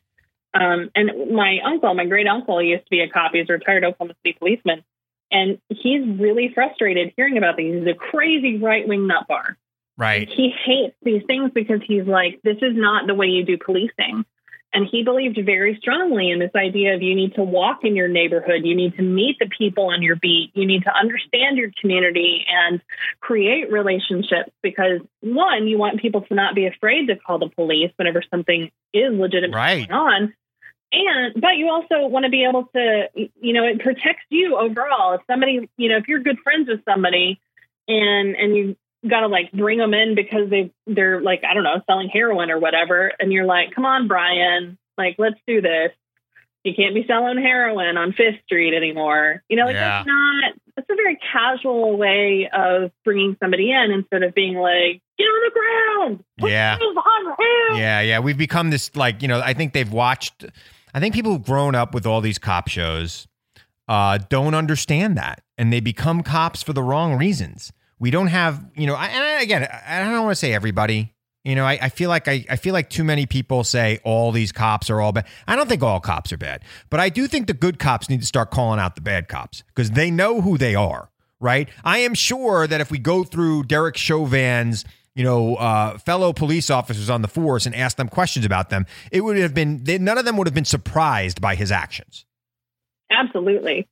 Um, 0.54 0.90
and 0.96 1.32
my 1.34 1.60
uncle, 1.64 1.94
my 1.94 2.06
great 2.06 2.28
uncle, 2.28 2.62
used 2.62 2.84
to 2.84 2.90
be 2.90 3.02
a 3.02 3.10
cop. 3.10 3.32
He's 3.34 3.50
a 3.50 3.54
retired 3.54 3.86
Oklahoma 3.86 4.16
City 4.24 4.38
policeman, 4.38 4.84
and 5.32 5.60
he's 5.70 6.06
really 6.20 6.52
frustrated 6.54 7.14
hearing 7.16 7.38
about 7.38 7.56
these. 7.56 7.76
He's 7.76 7.88
a 7.88 7.98
crazy 7.98 8.58
right 8.58 8.86
wing 8.88 9.08
nut 9.08 9.28
bar. 9.28 9.58
Right. 9.98 10.28
He 10.28 10.54
hates 10.66 10.96
these 11.04 11.22
things 11.28 11.52
because 11.54 11.82
he's 11.88 12.06
like, 12.06 12.42
this 12.44 12.58
is 12.58 12.76
not 12.76 13.08
the 13.08 13.14
way 13.14 13.28
you 13.28 13.46
do 13.46 13.58
policing. 13.58 14.26
And 14.74 14.88
he 14.90 15.04
believed 15.04 15.38
very 15.46 15.78
strongly 15.82 16.32
in 16.32 16.40
this 16.40 16.52
idea 16.56 16.96
of 16.96 17.02
you 17.02 17.14
need 17.14 17.36
to 17.36 17.44
walk 17.44 17.80
in 17.84 17.96
your 17.96 18.08
neighborhood, 18.08 18.62
you 18.64 18.76
need 18.76 18.96
to 18.96 19.02
meet 19.02 19.38
the 19.40 19.50
people 19.58 19.90
on 19.90 20.02
your 20.02 20.16
beat, 20.16 20.52
you 20.54 20.66
need 20.66 20.84
to 20.84 20.96
understand 20.96 21.58
your 21.58 21.72
community 21.80 22.46
and 22.48 22.82
create 23.20 23.72
relationships 23.72 24.52
because 24.62 25.02
one, 25.20 25.68
you 25.68 25.78
want 25.78 26.02
people 26.02 26.22
to 26.22 26.34
not 26.34 26.56
be 26.56 26.68
afraid 26.68 27.08
to 27.08 27.18
call 27.18 27.38
the 27.40 27.50
police 27.50 27.92
whenever 27.98 28.22
something 28.30 28.72
is 28.94 29.14
legitimate 29.14 29.56
Right. 29.56 29.88
going 29.90 30.00
on. 30.00 30.34
And 30.94 31.42
but 31.42 31.56
you 31.58 31.70
also 31.70 32.08
want 32.08 32.26
to 32.26 32.30
be 32.32 32.46
able 32.46 32.66
to 32.76 33.08
you 33.16 33.54
know, 33.54 33.66
it 33.66 33.80
protects 33.80 34.26
you 34.30 34.58
overall. 34.58 35.14
If 35.14 35.22
somebody, 35.26 35.70
you 35.78 35.90
know, 35.90 35.98
if 35.98 36.08
you're 36.08 36.20
good 36.20 36.40
friends 36.40 36.68
with 36.68 36.84
somebody 36.86 37.40
and 37.88 38.36
and 38.36 38.56
you 38.56 38.76
got 39.08 39.22
to 39.22 39.28
like 39.28 39.52
bring 39.52 39.78
them 39.80 39.94
in 39.94 40.16
because 40.16 40.50
they 40.50 40.72
they're 40.88 41.22
like 41.22 41.44
I 41.50 41.54
don't 41.54 41.64
know 41.64 41.82
selling 41.88 42.10
heroin 42.10 42.52
or 42.52 42.60
whatever, 42.60 43.12
and 43.20 43.32
you're 43.34 43.46
like, 43.46 43.74
come 43.74 43.86
on, 43.86 44.08
Brian, 44.08 44.78
like 44.98 45.16
let's 45.18 45.40
do 45.48 45.62
this. 45.62 45.92
You 46.64 46.74
can't 46.76 46.94
be 46.94 47.04
selling 47.08 47.40
heroin 47.42 47.98
on 47.98 48.14
Fifth 48.14 48.44
Street 48.46 48.76
anymore. 48.76 49.42
You 49.50 49.58
know, 49.58 49.66
like 49.66 49.74
Yeah. 49.76 50.04
that's 50.04 50.08
not. 50.08 50.54
That's 50.76 50.90
a 50.90 50.96
very 50.96 51.18
casual 51.34 51.98
way 51.98 52.50
of 52.54 52.92
bringing 53.04 53.36
somebody 53.42 53.72
in 53.72 53.92
instead 53.92 54.24
of 54.24 54.34
being 54.34 54.56
like, 54.56 55.02
get 55.18 55.24
on 55.26 55.50
the 55.50 55.60
ground. 55.60 56.24
Put 56.40 56.52
Yeah. 56.52 56.78
your 56.78 56.86
hands 56.88 56.96
behind 56.96 57.24
your 57.26 57.36
head. 57.72 57.80
Yeah, 57.80 58.02
yeah. 58.02 58.20
We've 58.20 58.38
become 58.38 58.70
this 58.70 58.96
like, 58.96 59.22
you 59.22 59.28
know, 59.28 59.42
I 59.44 59.54
think 59.54 59.74
they've 59.74 59.92
watched 59.92 60.46
I 60.94 61.00
think 61.00 61.16
people 61.16 61.32
who've 61.32 61.44
grown 61.46 61.74
up 61.74 61.94
with 61.94 62.06
all 62.06 62.22
these 62.22 62.38
cop 62.38 62.68
shows 62.68 63.28
uh, 63.88 64.20
don't 64.30 64.54
understand 64.54 65.18
that. 65.18 65.42
And 65.58 65.72
they 65.74 65.80
become 65.80 66.22
cops 66.22 66.62
for 66.64 66.74
the 66.74 66.84
wrong 66.84 67.18
reasons. 67.18 67.72
We 68.02 68.10
don't 68.10 68.28
have, 68.28 68.66
you 68.76 68.88
know, 68.88 68.96
and 68.96 69.44
again, 69.44 69.64
I 69.64 70.02
I 70.02 70.04
don't 70.04 70.24
want 70.24 70.32
to 70.32 70.36
say 70.36 70.54
everybody. 70.54 71.14
You 71.44 71.56
know, 71.56 71.66
I, 71.66 71.78
I 71.82 71.90
feel 71.90 72.10
like 72.10 72.28
I, 72.28 72.44
I 72.50 72.56
feel 72.56 72.74
like 72.74 72.90
too 72.90 73.04
many 73.04 73.28
people 73.28 73.64
say 73.64 74.00
all 74.04 74.32
these 74.32 74.52
cops 74.52 74.90
are 74.90 75.00
all 75.00 75.12
bad. 75.12 75.28
I 75.48 75.56
don't 75.56 75.70
think 75.70 75.84
all 75.84 76.00
cops 76.00 76.34
are 76.34 76.38
bad, 76.38 76.64
but 76.90 77.00
I 77.00 77.10
do 77.10 77.28
think 77.28 77.46
the 77.46 77.54
good 77.54 77.78
cops 77.78 78.10
need 78.10 78.22
to 78.22 78.26
start 78.26 78.50
calling 78.50 78.80
out 78.80 78.96
the 78.96 79.02
bad 79.02 79.28
cops 79.28 79.64
because 79.68 79.92
they 79.92 80.10
know 80.10 80.42
who 80.42 80.58
they 80.58 80.74
are, 80.74 81.12
right? 81.40 81.70
I 81.84 82.00
am 82.00 82.16
sure 82.16 82.66
that 82.66 82.82
if 82.82 82.90
we 82.90 82.98
go 82.98 83.24
through 83.24 83.64
Derek 83.64 83.98
Chauvin's 83.98 84.84
you 85.14 85.24
know, 85.24 85.56
uh, 85.56 85.98
fellow 85.98 86.32
police 86.34 86.70
officers 86.70 87.10
on 87.10 87.22
the 87.22 87.28
force 87.28 87.66
and 87.66 87.76
ask 87.76 87.98
them 87.98 88.08
questions 88.08 88.46
about 88.46 88.70
them, 88.70 88.86
it 89.12 89.22
would 89.22 89.38
have 89.38 89.54
been 89.54 89.84
they, 89.84 89.98
none 89.98 90.18
of 90.18 90.26
them 90.26 90.38
would 90.38 90.48
have 90.48 90.54
been 90.54 90.66
surprised 90.66 91.42
by 91.42 91.54
his 91.54 91.72
actions. 91.72 92.26
Absolutely. 93.12 93.88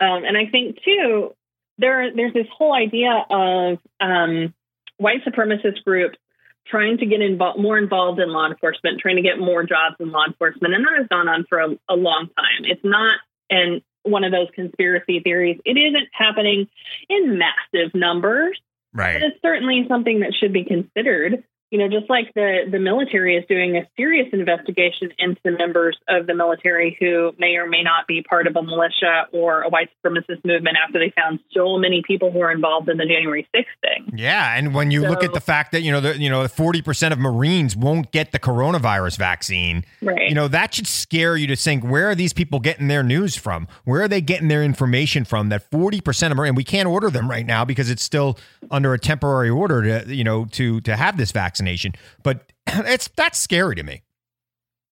Um, 0.00 0.24
and 0.24 0.36
I 0.36 0.46
think 0.46 0.78
too, 0.84 1.34
there 1.78 2.14
there's 2.14 2.34
this 2.34 2.46
whole 2.56 2.74
idea 2.74 3.24
of 3.30 3.78
um, 4.00 4.54
white 4.98 5.24
supremacist 5.24 5.84
groups 5.84 6.18
trying 6.66 6.98
to 6.98 7.06
get 7.06 7.20
involved 7.22 7.58
more 7.60 7.78
involved 7.78 8.20
in 8.20 8.28
law 8.28 8.46
enforcement, 8.46 9.00
trying 9.00 9.16
to 9.16 9.22
get 9.22 9.38
more 9.38 9.62
jobs 9.62 9.96
in 10.00 10.10
law 10.10 10.24
enforcement, 10.26 10.74
and 10.74 10.84
that 10.84 10.98
has 10.98 11.06
gone 11.08 11.28
on 11.28 11.44
for 11.48 11.58
a, 11.60 11.68
a 11.88 11.96
long 11.96 12.28
time. 12.36 12.64
It's 12.64 12.84
not 12.84 13.18
and 13.50 13.80
one 14.02 14.24
of 14.24 14.32
those 14.32 14.48
conspiracy 14.54 15.20
theories. 15.20 15.58
It 15.64 15.76
isn't 15.78 16.08
happening 16.12 16.68
in 17.08 17.38
massive 17.38 17.94
numbers, 17.94 18.58
Right. 18.92 19.14
but 19.20 19.22
it's 19.22 19.42
certainly 19.42 19.84
something 19.88 20.20
that 20.20 20.34
should 20.38 20.52
be 20.52 20.64
considered. 20.64 21.44
You 21.70 21.78
know, 21.78 21.88
just 21.88 22.08
like 22.08 22.32
the 22.34 22.60
the 22.70 22.78
military 22.78 23.36
is 23.36 23.44
doing 23.48 23.76
a 23.76 23.82
serious 23.96 24.28
investigation 24.32 25.10
into 25.18 25.50
members 25.58 25.98
of 26.08 26.26
the 26.26 26.34
military 26.34 26.96
who 26.98 27.32
may 27.38 27.56
or 27.56 27.66
may 27.68 27.82
not 27.82 28.06
be 28.06 28.22
part 28.22 28.46
of 28.46 28.56
a 28.56 28.62
militia 28.62 29.26
or 29.32 29.62
a 29.62 29.68
white 29.68 29.90
supremacist 30.02 30.44
movement 30.44 30.76
after 30.82 30.98
they 30.98 31.12
found 31.14 31.40
so 31.52 31.76
many 31.78 32.02
people 32.06 32.30
who 32.30 32.40
are 32.40 32.50
involved 32.50 32.88
in 32.88 32.96
the 32.96 33.04
January 33.04 33.46
6th 33.54 33.64
thing. 33.82 34.12
Yeah, 34.18 34.56
and 34.56 34.72
when 34.74 34.90
you 34.90 35.02
look 35.02 35.22
at 35.22 35.34
the 35.34 35.40
fact 35.40 35.72
that 35.72 35.82
you 35.82 35.92
know 35.92 36.00
the 36.00 36.18
you 36.18 36.30
know 36.30 36.48
forty 36.48 36.80
percent 36.80 37.12
of 37.12 37.18
Marines 37.18 37.76
won't 37.76 38.12
get 38.12 38.32
the 38.32 38.38
coronavirus 38.38 39.18
vaccine, 39.18 39.84
Right. 40.00 40.28
you 40.28 40.34
know 40.34 40.48
that 40.48 40.72
should 40.74 40.86
scare 40.86 41.36
you 41.36 41.46
to 41.48 41.56
think 41.56 41.84
where 41.84 42.08
are 42.08 42.14
these 42.14 42.32
people 42.32 42.60
getting 42.60 42.88
their 42.88 43.02
news 43.02 43.36
from? 43.36 43.68
Where 43.84 44.02
are 44.02 44.08
they 44.08 44.20
getting 44.22 44.48
their 44.48 44.64
information 44.64 45.24
from? 45.26 45.50
That 45.50 45.70
forty 45.70 46.00
percent 46.00 46.32
of 46.32 46.38
Marines, 46.38 46.50
and 46.50 46.56
we 46.56 46.64
can't 46.64 46.88
order 46.88 47.10
them 47.10 47.28
right 47.28 47.44
now 47.44 47.64
because 47.66 47.90
it's 47.90 48.02
still 48.02 48.38
under 48.70 48.94
a 48.94 48.98
temporary 48.98 49.50
order 49.50 50.02
to 50.02 50.14
you 50.14 50.24
know 50.24 50.46
to 50.52 50.80
to 50.80 50.96
have 50.96 51.18
this 51.18 51.30
vaccination. 51.58 51.92
But 52.22 52.52
it's 52.66 53.08
that's 53.16 53.38
scary 53.38 53.74
to 53.76 53.82
me. 53.82 54.02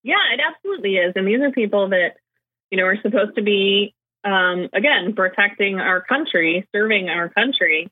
Yeah, 0.03 0.15
it 0.33 0.41
absolutely 0.41 0.97
is. 0.97 1.13
And 1.17 1.27
these 1.27 1.41
are 1.41 1.51
people 1.51 1.89
that, 1.91 2.17
you 2.71 2.79
know, 2.79 2.85
are 2.85 2.97
supposed 3.03 3.37
to 3.37 3.43
be, 3.43 3.95
um, 4.25 4.69
again, 4.73 5.15
protecting 5.17 5.81
our 5.81 6.01
country, 6.01 6.69
serving 6.73 7.09
our 7.09 7.29
country. 7.29 7.89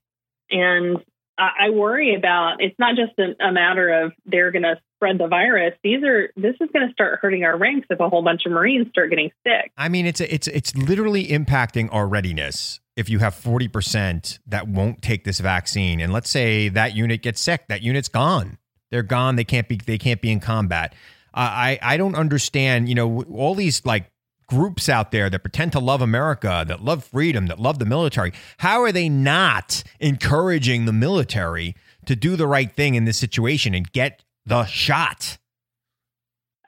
And 0.49 0.99
I, 1.37 1.67
I 1.67 1.71
worry 1.71 2.15
about 2.15 2.57
it's 2.61 2.79
not 2.79 2.95
just 2.95 3.19
a, 3.19 3.45
a 3.45 3.51
matter 3.51 4.05
of 4.05 4.13
they're 4.27 4.53
going 4.53 4.63
to 4.63 4.77
spread 4.97 5.19
the 5.19 5.27
virus. 5.27 5.75
These 5.83 6.05
are 6.05 6.31
this 6.37 6.55
is 6.61 6.69
going 6.73 6.87
to 6.87 6.93
start 6.93 7.19
hurting 7.21 7.45
our 7.45 7.59
ranks 7.59 7.89
if 7.91 7.99
a 7.99 8.09
whole 8.09 8.23
bunch 8.23 8.43
of 8.47 8.53
Marines 8.53 8.89
start 8.91 9.11
getting 9.11 9.31
sick. 9.45 9.73
I 9.77 9.89
mean, 9.89 10.07
it's 10.07 10.21
it's 10.21 10.47
it's 10.47 10.77
literally 10.77 11.27
impacting 11.27 11.89
our 11.93 12.07
readiness. 12.07 12.81
If 12.97 13.09
you 13.09 13.19
have 13.19 13.35
forty 13.35 13.67
percent 13.67 14.39
that 14.47 14.69
won't 14.69 15.03
take 15.03 15.25
this 15.25 15.41
vaccine, 15.41 16.01
and 16.01 16.13
let's 16.13 16.31
say 16.31 16.69
that 16.69 16.95
unit 16.95 17.23
gets 17.23 17.41
sick, 17.41 17.67
that 17.69 17.83
unit's 17.83 18.09
gone. 18.09 18.59
They're 18.95 19.03
gone. 19.03 19.35
They 19.35 19.43
can't 19.43 19.67
be. 19.67 19.75
They 19.75 19.99
can't 19.99 20.21
be 20.21 20.31
in 20.31 20.39
combat. 20.39 20.95
Uh, 21.35 21.41
I 21.41 21.79
I 21.83 21.97
don't 21.97 22.15
understand. 22.15 22.89
You 22.89 22.95
know, 22.95 23.25
all 23.25 23.57
these 23.57 23.85
like 23.85 24.09
groups 24.47 24.89
out 24.89 25.11
there 25.11 25.29
that 25.29 25.41
pretend 25.41 25.73
to 25.73 25.81
love 25.81 26.01
America, 26.01 26.65
that 26.69 26.85
love 26.85 27.03
freedom, 27.03 27.49
that 27.49 27.59
love 27.59 27.81
the 27.81 27.87
military. 27.87 28.33
How 28.59 28.83
are 28.83 28.93
they 28.93 29.09
not 29.09 29.83
encouraging 29.99 30.85
the 30.85 30.93
military 30.93 31.75
to 32.07 32.15
do 32.15 32.37
the 32.37 32.47
right 32.47 32.71
thing 32.71 32.95
in 32.95 33.05
this 33.05 33.17
situation 33.17 33.75
and 33.75 33.91
get 33.91 34.23
the 34.47 34.65
shot? 34.65 35.39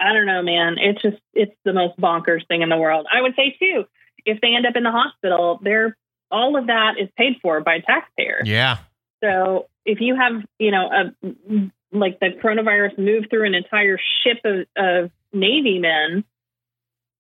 I 0.01 0.13
don't 0.13 0.27
know, 0.27 0.43
man. 0.43 0.79
It's 0.81 1.01
just 1.01 1.19
it's 1.33 1.55
the 1.65 1.75
most 1.75 1.97
bonkers 1.97 2.45
thing 2.49 2.63
in 2.63 2.71
the 2.71 2.77
world. 2.77 3.07
I 3.09 3.23
would 3.23 3.37
say 3.37 3.55
too, 3.57 3.85
if 4.25 4.41
they 4.41 4.49
end 4.49 4.67
up 4.67 4.75
in 4.75 4.83
the 4.83 4.91
hospital, 4.91 5.61
they're 5.63 5.97
all 6.33 6.57
of 6.57 6.67
that 6.67 6.95
is 7.01 7.09
paid 7.17 7.35
for 7.41 7.61
by 7.61 7.79
taxpayers. 7.79 8.49
Yeah. 8.49 8.79
So 9.23 9.69
if 9.85 10.01
you 10.01 10.17
have, 10.17 10.43
you 10.59 10.73
know, 10.73 10.91
a 10.91 11.71
like 11.93 12.19
the 12.21 12.31
coronavirus 12.43 12.99
moved 12.99 13.31
through 13.31 13.47
an 13.47 13.55
entire 13.55 13.99
ship 14.25 14.39
of, 14.45 14.67
of 14.77 15.11
Navy 15.33 15.79
men, 15.79 16.25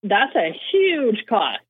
that's 0.02 0.34
a 0.34 0.54
huge 0.72 1.24
cost 1.28 1.60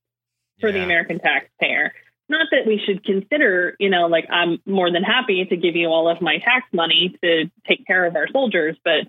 for 0.61 0.73
the 0.73 0.83
American 0.83 1.19
taxpayer. 1.19 1.93
Not 2.29 2.49
that 2.51 2.67
we 2.67 2.81
should 2.85 3.05
consider, 3.05 3.77
you 3.79 3.89
know, 3.89 4.07
like 4.07 4.27
I'm 4.31 4.59
more 4.67 4.91
than 4.91 5.05
happy 5.05 5.45
to 5.45 5.57
give 5.57 5.77
you 5.77 5.89
all 5.89 6.09
of 6.09 6.21
my 6.21 6.39
tax 6.39 6.67
money 6.73 7.17
to 7.23 7.51
take 7.69 7.87
care 7.87 8.05
of 8.05 8.17
our 8.17 8.27
soldiers, 8.33 8.77
but 8.85 9.07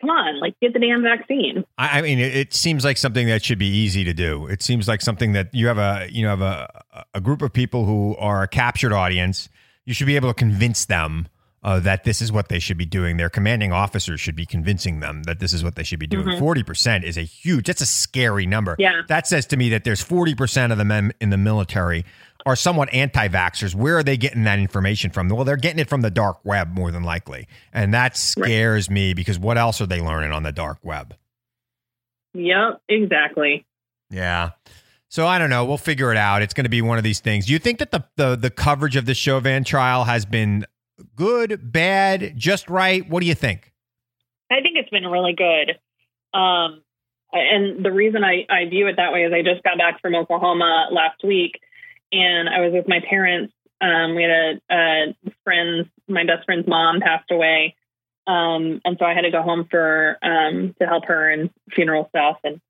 come 0.00 0.10
on, 0.10 0.38
like 0.40 0.54
get 0.60 0.74
the 0.74 0.78
damn 0.78 1.02
vaccine. 1.02 1.64
I 1.78 1.98
I 1.98 2.02
mean, 2.02 2.18
it, 2.18 2.36
it 2.36 2.54
seems 2.54 2.84
like 2.84 2.98
something 2.98 3.26
that 3.28 3.44
should 3.44 3.58
be 3.58 3.68
easy 3.68 4.04
to 4.04 4.12
do. 4.12 4.46
It 4.46 4.62
seems 4.62 4.86
like 4.86 5.00
something 5.00 5.32
that 5.32 5.54
you 5.54 5.66
have 5.68 5.78
a 5.78 6.08
you 6.10 6.22
know 6.22 6.30
have 6.30 6.42
a 6.42 6.84
a 7.14 7.20
group 7.20 7.42
of 7.42 7.52
people 7.52 7.84
who 7.84 8.16
are 8.16 8.42
a 8.42 8.48
captured 8.48 8.92
audience. 8.92 9.48
You 9.84 9.94
should 9.94 10.06
be 10.06 10.16
able 10.16 10.28
to 10.28 10.34
convince 10.34 10.84
them 10.84 11.28
uh, 11.62 11.80
that 11.80 12.04
this 12.04 12.22
is 12.22 12.30
what 12.30 12.48
they 12.48 12.58
should 12.58 12.76
be 12.78 12.86
doing. 12.86 13.16
Their 13.16 13.28
commanding 13.30 13.72
officers 13.72 14.20
should 14.20 14.36
be 14.36 14.46
convincing 14.46 15.00
them 15.00 15.24
that 15.24 15.40
this 15.40 15.52
is 15.52 15.64
what 15.64 15.74
they 15.74 15.82
should 15.82 15.98
be 15.98 16.06
doing. 16.06 16.26
Mhm. 16.26 16.38
40 16.38 16.62
percent 16.62 17.04
is 17.04 17.16
a 17.16 17.22
huge. 17.22 17.66
That's 17.66 17.80
a 17.80 17.86
scary 17.86 18.46
number. 18.46 18.76
Yeah. 18.78 19.02
That 19.08 19.26
says 19.26 19.46
to 19.46 19.56
me 19.56 19.68
that 19.70 19.84
there's 19.84 20.02
forty 20.02 20.34
percent 20.34 20.72
of 20.72 20.78
the 20.78 20.84
men 20.84 21.12
in 21.20 21.30
the 21.30 21.36
military 21.38 22.04
are 22.46 22.54
somewhat 22.56 22.88
anti-vaxxers. 22.94 23.74
Where 23.74 23.98
are 23.98 24.02
they 24.02 24.16
getting 24.16 24.44
that 24.44 24.58
information 24.58 25.10
from? 25.10 25.28
Well, 25.28 25.44
they're 25.44 25.56
getting 25.56 25.80
it 25.80 25.88
from 25.88 26.00
the 26.02 26.10
dark 26.10 26.38
web 26.44 26.72
more 26.72 26.90
than 26.90 27.02
likely, 27.02 27.48
and 27.74 27.92
that 27.92 28.16
scares 28.16 28.88
me 28.88 29.12
because 29.12 29.38
what 29.38 29.58
else 29.58 29.80
are 29.80 29.86
they 29.86 30.00
learning 30.00 30.32
on 30.32 30.44
the 30.44 30.52
dark 30.52 30.78
web? 30.82 31.14
Yep, 32.34 32.80
exactly. 32.88 33.66
Yeah. 34.10 34.50
So 35.08 35.26
I 35.26 35.38
don't 35.38 35.50
know. 35.50 35.64
We'll 35.64 35.78
figure 35.78 36.10
it 36.12 36.16
out. 36.18 36.42
It's 36.42 36.54
going 36.54 36.64
to 36.64 36.70
be 36.70 36.82
one 36.82 36.98
of 36.98 37.04
these 37.04 37.20
things. 37.20 37.46
Do 37.46 37.52
you 37.52 37.58
think 37.58 37.78
that 37.78 37.90
the 37.90 38.04
the, 38.16 38.36
the 38.36 38.50
coverage 38.50 38.96
of 38.96 39.06
the 39.06 39.14
Chauvin 39.14 39.64
trial 39.64 40.04
has 40.04 40.24
been 40.24 40.64
good, 41.16 41.72
bad, 41.72 42.34
just 42.36 42.68
right? 42.68 43.08
What 43.08 43.20
do 43.20 43.26
you 43.26 43.34
think? 43.34 43.72
I 44.50 44.60
think 44.60 44.76
it's 44.76 44.90
been 44.90 45.06
really 45.06 45.34
good. 45.34 45.78
Um, 46.38 46.82
and 47.32 47.84
the 47.84 47.92
reason 47.92 48.24
I, 48.24 48.46
I 48.48 48.68
view 48.68 48.86
it 48.86 48.96
that 48.96 49.12
way 49.12 49.24
is 49.24 49.32
I 49.32 49.42
just 49.42 49.62
got 49.62 49.78
back 49.78 50.00
from 50.00 50.14
Oklahoma 50.14 50.88
last 50.90 51.22
week 51.22 51.60
and 52.10 52.48
I 52.48 52.60
was 52.60 52.72
with 52.72 52.88
my 52.88 53.00
parents. 53.08 53.52
Um, 53.80 54.14
we 54.14 54.22
had 54.22 54.30
a, 54.30 54.60
a 54.74 55.14
friend's, 55.44 55.88
my 56.08 56.24
best 56.24 56.46
friend's 56.46 56.66
mom 56.66 57.00
passed 57.00 57.30
away. 57.30 57.76
Um, 58.26 58.80
and 58.84 58.96
so 58.98 59.04
I 59.04 59.14
had 59.14 59.22
to 59.22 59.30
go 59.30 59.42
home 59.42 59.66
for, 59.70 60.16
um, 60.22 60.74
to 60.80 60.86
help 60.86 61.04
her 61.06 61.30
and 61.30 61.50
funeral 61.74 62.08
stuff. 62.08 62.38
And, 62.44 62.60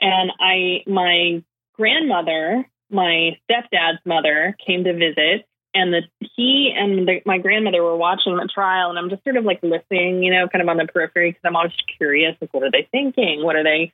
and 0.00 0.32
I, 0.40 0.82
my 0.86 1.42
grandmother, 1.74 2.66
my 2.90 3.38
stepdad's 3.48 4.00
mother 4.04 4.56
came 4.64 4.84
to 4.84 4.92
visit 4.92 5.46
and 5.74 5.92
the 5.94 6.02
he 6.36 6.72
and 6.76 7.06
the, 7.06 7.22
my 7.26 7.38
grandmother 7.38 7.82
were 7.82 7.96
watching 7.96 8.36
the 8.36 8.48
trial 8.52 8.90
and 8.90 8.98
i'm 8.98 9.08
just 9.10 9.22
sort 9.24 9.36
of 9.36 9.44
like 9.44 9.60
listening 9.62 10.22
you 10.22 10.32
know 10.32 10.48
kind 10.48 10.62
of 10.62 10.68
on 10.68 10.76
the 10.76 10.86
periphery 10.86 11.30
because 11.30 11.42
i'm 11.44 11.56
always 11.56 11.72
curious 11.96 12.36
like 12.40 12.52
what 12.52 12.62
are 12.62 12.70
they 12.70 12.88
thinking 12.90 13.44
what 13.44 13.56
are 13.56 13.62
they 13.64 13.92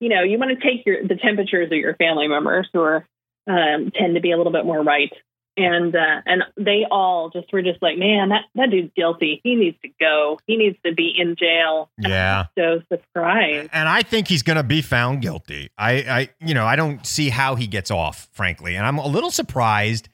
you 0.00 0.08
know 0.08 0.22
you 0.22 0.38
want 0.38 0.50
to 0.50 0.66
take 0.66 0.84
your 0.86 1.06
the 1.06 1.16
temperatures 1.16 1.66
of 1.70 1.78
your 1.78 1.94
family 1.96 2.28
members 2.28 2.68
who 2.72 2.80
are 2.80 3.06
um, 3.46 3.90
tend 3.94 4.14
to 4.14 4.20
be 4.20 4.30
a 4.32 4.36
little 4.36 4.52
bit 4.52 4.64
more 4.64 4.82
right 4.82 5.12
and 5.56 5.94
uh, 5.94 6.20
and 6.26 6.42
they 6.56 6.84
all 6.90 7.30
just 7.30 7.52
were 7.52 7.62
just 7.62 7.80
like 7.80 7.96
man 7.96 8.30
that 8.30 8.42
that 8.56 8.70
dude's 8.70 8.90
guilty 8.96 9.40
he 9.44 9.54
needs 9.54 9.76
to 9.82 9.88
go 10.00 10.38
he 10.48 10.56
needs 10.56 10.76
to 10.84 10.92
be 10.92 11.14
in 11.16 11.36
jail 11.36 11.88
Yeah. 11.98 12.46
so 12.58 12.82
surprised 12.92 13.70
And 13.72 13.88
I 13.88 14.02
think 14.02 14.26
he's 14.28 14.42
going 14.42 14.56
to 14.56 14.62
be 14.64 14.82
found 14.82 15.22
guilty. 15.22 15.70
I, 15.78 15.92
I, 15.92 16.28
you 16.40 16.54
know, 16.54 16.66
I 16.66 16.74
don't 16.74 17.06
see 17.06 17.28
how 17.28 17.54
he 17.54 17.66
gets 17.68 17.90
off, 17.92 18.28
frankly. 18.32 18.74
And 18.74 18.84
I'm 18.84 18.98
a 18.98 19.06
little 19.06 19.30
surprised 19.30 20.08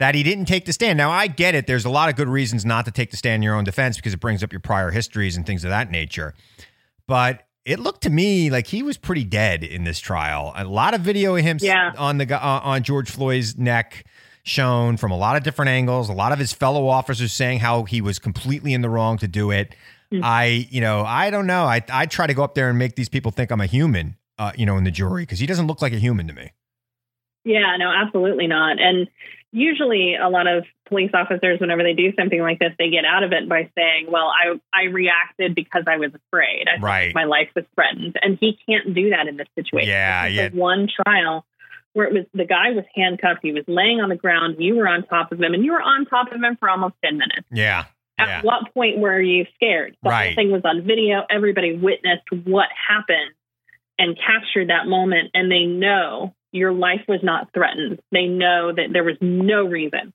that 0.00 0.14
he 0.16 0.22
didn't 0.24 0.46
take 0.46 0.64
the 0.64 0.72
stand. 0.72 0.96
Now, 0.96 1.10
I 1.10 1.26
get 1.28 1.54
it. 1.54 1.66
There's 1.68 1.84
a 1.84 1.90
lot 1.90 2.08
of 2.08 2.16
good 2.16 2.26
reasons 2.28 2.64
not 2.64 2.84
to 2.86 2.90
take 2.90 3.10
the 3.12 3.16
stand 3.16 3.36
in 3.36 3.42
your 3.42 3.54
own 3.54 3.64
defense 3.64 3.96
because 3.96 4.12
it 4.14 4.18
brings 4.20 4.42
up 4.42 4.52
your 4.52 4.60
prior 4.60 4.90
histories 4.90 5.36
and 5.36 5.46
things 5.46 5.62
of 5.62 5.70
that 5.70 5.90
nature. 5.90 6.34
But 7.06 7.46
it 7.64 7.78
looked 7.78 8.02
to 8.04 8.10
me 8.10 8.50
like 8.50 8.66
he 8.66 8.82
was 8.82 8.96
pretty 8.96 9.24
dead 9.24 9.62
in 9.62 9.84
this 9.84 10.00
trial. 10.00 10.52
A 10.56 10.64
lot 10.64 10.94
of 10.94 11.02
video 11.02 11.36
of 11.36 11.42
him 11.44 11.58
Yeah. 11.60 11.92
on 11.98 12.18
the 12.18 12.34
uh, 12.34 12.60
on 12.64 12.82
George 12.82 13.10
Floyd's 13.10 13.56
neck 13.58 14.04
shown 14.42 14.96
from 14.96 15.10
a 15.12 15.16
lot 15.16 15.36
of 15.36 15.42
different 15.42 15.68
angles. 15.68 16.08
A 16.08 16.14
lot 16.14 16.32
of 16.32 16.38
his 16.38 16.52
fellow 16.52 16.88
officers 16.88 17.32
saying 17.32 17.60
how 17.60 17.84
he 17.84 18.00
was 18.00 18.18
completely 18.18 18.72
in 18.72 18.80
the 18.80 18.88
wrong 18.88 19.18
to 19.18 19.28
do 19.28 19.50
it. 19.50 19.74
I, 20.22 20.66
you 20.70 20.80
know, 20.80 21.04
I 21.04 21.30
don't 21.30 21.46
know. 21.46 21.64
I 21.66 21.84
I 21.88 22.06
try 22.06 22.26
to 22.26 22.34
go 22.34 22.42
up 22.42 22.54
there 22.56 22.68
and 22.68 22.76
make 22.78 22.96
these 22.96 23.08
people 23.10 23.30
think 23.30 23.52
I'm 23.52 23.60
a 23.60 23.66
human, 23.66 24.16
uh, 24.38 24.50
you 24.56 24.66
know, 24.66 24.76
in 24.76 24.82
the 24.84 24.90
jury 24.90 25.22
because 25.22 25.38
he 25.38 25.46
doesn't 25.46 25.68
look 25.68 25.80
like 25.82 25.92
a 25.92 25.98
human 25.98 26.26
to 26.26 26.32
me. 26.32 26.50
Yeah, 27.44 27.76
no, 27.78 27.90
absolutely 27.92 28.46
not. 28.48 28.80
And 28.80 29.06
usually 29.52 30.14
a 30.16 30.28
lot 30.28 30.46
of 30.46 30.64
police 30.88 31.10
officers, 31.14 31.60
whenever 31.60 31.82
they 31.82 31.94
do 31.94 32.12
something 32.18 32.40
like 32.40 32.58
this, 32.58 32.72
they 32.78 32.90
get 32.90 33.04
out 33.04 33.22
of 33.22 33.32
it 33.32 33.48
by 33.48 33.70
saying, 33.76 34.06
well, 34.08 34.28
I, 34.28 34.58
I 34.72 34.84
reacted 34.84 35.54
because 35.54 35.84
I 35.86 35.96
was 35.96 36.10
afraid. 36.14 36.66
I 36.68 36.80
Right. 36.80 37.14
my 37.14 37.24
life 37.24 37.48
was 37.54 37.64
threatened. 37.74 38.16
And 38.22 38.38
he 38.40 38.58
can't 38.66 38.94
do 38.94 39.10
that 39.10 39.26
in 39.28 39.36
this 39.36 39.48
situation. 39.54 39.88
Yeah, 39.88 40.26
yeah. 40.26 40.48
one 40.50 40.88
trial 41.04 41.44
where 41.92 42.06
it 42.06 42.12
was 42.12 42.24
the 42.34 42.44
guy 42.44 42.70
was 42.70 42.84
handcuffed. 42.94 43.40
He 43.42 43.52
was 43.52 43.64
laying 43.66 44.00
on 44.00 44.08
the 44.08 44.16
ground. 44.16 44.56
You 44.58 44.76
were 44.76 44.86
on 44.86 45.02
top 45.04 45.32
of 45.32 45.40
him 45.40 45.54
and 45.54 45.64
you 45.64 45.72
were 45.72 45.82
on 45.82 46.06
top 46.06 46.28
of 46.32 46.40
him 46.40 46.56
for 46.58 46.68
almost 46.68 46.94
10 47.04 47.14
minutes. 47.18 47.46
Yeah, 47.50 47.86
At 48.18 48.28
yeah, 48.28 48.42
what 48.42 48.72
point 48.72 48.98
were 48.98 49.20
you 49.20 49.46
scared? 49.56 49.96
The 50.02 50.10
Right. 50.10 50.26
whole 50.26 50.34
thing 50.36 50.52
was 50.52 50.62
on 50.64 50.82
video. 50.86 51.24
Everybody 51.28 51.74
witnessed 51.76 52.30
what 52.44 52.68
happened 52.88 53.32
and 53.98 54.16
captured 54.16 54.68
that 54.70 54.86
moment, 54.86 55.30
and 55.34 55.50
they 55.50 55.64
know 55.64 56.34
your 56.52 56.72
life 56.72 57.02
was 57.08 57.20
not 57.22 57.52
threatened. 57.54 58.00
They 58.12 58.26
know 58.26 58.72
that 58.74 58.92
there 58.92 59.04
was 59.04 59.16
no 59.20 59.64
reason 59.64 60.12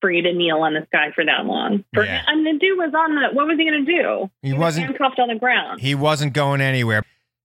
for 0.00 0.10
you 0.10 0.22
to 0.22 0.32
kneel 0.32 0.58
on 0.58 0.74
this 0.74 0.86
guy 0.92 1.10
for 1.14 1.24
that 1.24 1.44
long. 1.46 1.84
For, 1.94 2.04
Yeah. 2.04 2.22
And 2.26 2.46
the 2.46 2.58
dude 2.58 2.78
was 2.78 2.92
on 2.94 3.14
the. 3.14 3.34
What 3.34 3.46
was 3.46 3.56
he 3.58 3.64
going 3.64 3.84
to 3.84 3.92
do? 4.02 4.30
He 4.42 4.52
was 4.52 4.60
wasn't- 4.60 4.86
handcuffed 4.86 5.18
on 5.18 5.28
the 5.28 5.38
ground. 5.38 5.80
he 5.80 5.94
wasn't 5.94 6.32
going 6.32 6.60
anywhere. 6.60 7.02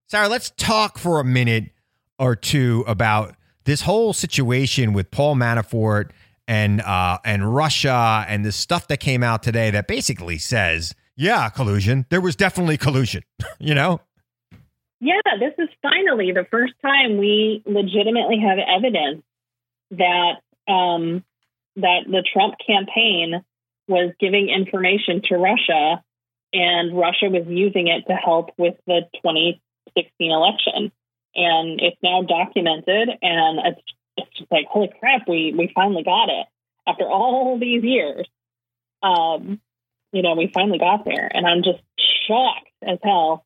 Sarah, 0.07 0.27
let's 0.27 0.51
talk 0.57 0.97
for 0.97 1.19
a 1.19 1.23
minute 1.23 1.71
or 2.19 2.35
two 2.35 2.83
about 2.87 3.35
this 3.63 3.81
whole 3.81 4.11
situation 4.13 4.91
with 4.93 5.09
Paul 5.11 5.35
Manafort 5.35 6.11
and 6.47 6.81
uh, 6.81 7.19
and 7.23 7.55
Russia 7.55 8.25
and 8.27 8.43
the 8.43 8.51
stuff 8.51 8.87
that 8.89 8.97
came 8.97 9.23
out 9.23 9.41
today 9.43 9.71
that 9.71 9.87
basically 9.87 10.37
says, 10.37 10.93
yeah, 11.15 11.47
collusion. 11.49 12.05
There 12.09 12.19
was 12.19 12.35
definitely 12.35 12.77
collusion. 12.77 13.23
you 13.59 13.73
know. 13.73 14.01
Yeah, 15.01 15.19
this 15.39 15.53
is 15.57 15.67
finally 15.81 16.31
the 16.31 16.45
first 16.51 16.73
time 16.83 17.17
we 17.17 17.63
legitimately 17.65 18.39
have 18.39 18.59
evidence 18.59 19.23
that 19.89 20.35
um, 20.71 21.25
that 21.75 22.01
the 22.05 22.23
Trump 22.31 22.53
campaign 22.65 23.43
was 23.87 24.13
giving 24.19 24.49
information 24.49 25.23
to 25.23 25.37
Russia, 25.37 26.03
and 26.53 26.95
Russia 26.95 27.29
was 27.29 27.47
using 27.47 27.87
it 27.87 28.05
to 28.07 28.13
help 28.13 28.51
with 28.59 28.75
the 28.85 29.01
2016 29.25 30.31
election. 30.31 30.91
And 31.33 31.81
it's 31.81 31.97
now 32.03 32.21
documented, 32.21 33.09
and 33.23 33.59
it's 33.65 33.81
it's 34.17 34.37
just 34.37 34.51
like 34.51 34.67
holy 34.67 34.91
crap, 34.99 35.27
we 35.27 35.51
we 35.57 35.71
finally 35.73 36.03
got 36.03 36.29
it 36.29 36.45
after 36.87 37.09
all 37.09 37.57
these 37.57 37.83
years. 37.83 38.27
Um, 39.01 39.59
you 40.11 40.21
know, 40.21 40.35
we 40.35 40.51
finally 40.53 40.77
got 40.77 41.05
there, 41.05 41.27
and 41.33 41.47
I'm 41.47 41.63
just 41.63 41.81
shocked 42.27 42.69
as 42.83 42.99
hell 43.03 43.45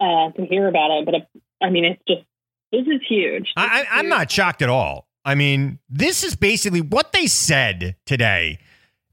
uh, 0.00 0.30
to 0.32 0.46
hear 0.46 0.68
about 0.68 0.90
it. 0.90 1.06
But 1.06 1.14
I 1.64 1.70
mean, 1.70 1.84
it's 1.84 2.02
just 2.06 2.22
this 2.72 2.82
is 2.82 3.00
huge. 3.08 3.44
This 3.44 3.52
I, 3.56 3.84
huge. 4.00 4.08
not 4.08 4.30
shocked 4.30 4.62
at 4.62 4.68
all. 4.68 5.08
I 5.24 5.34
mean, 5.34 5.78
this 5.88 6.22
is 6.22 6.36
basically 6.36 6.80
what 6.80 7.12
they 7.12 7.26
said 7.26 7.96
today 8.04 8.58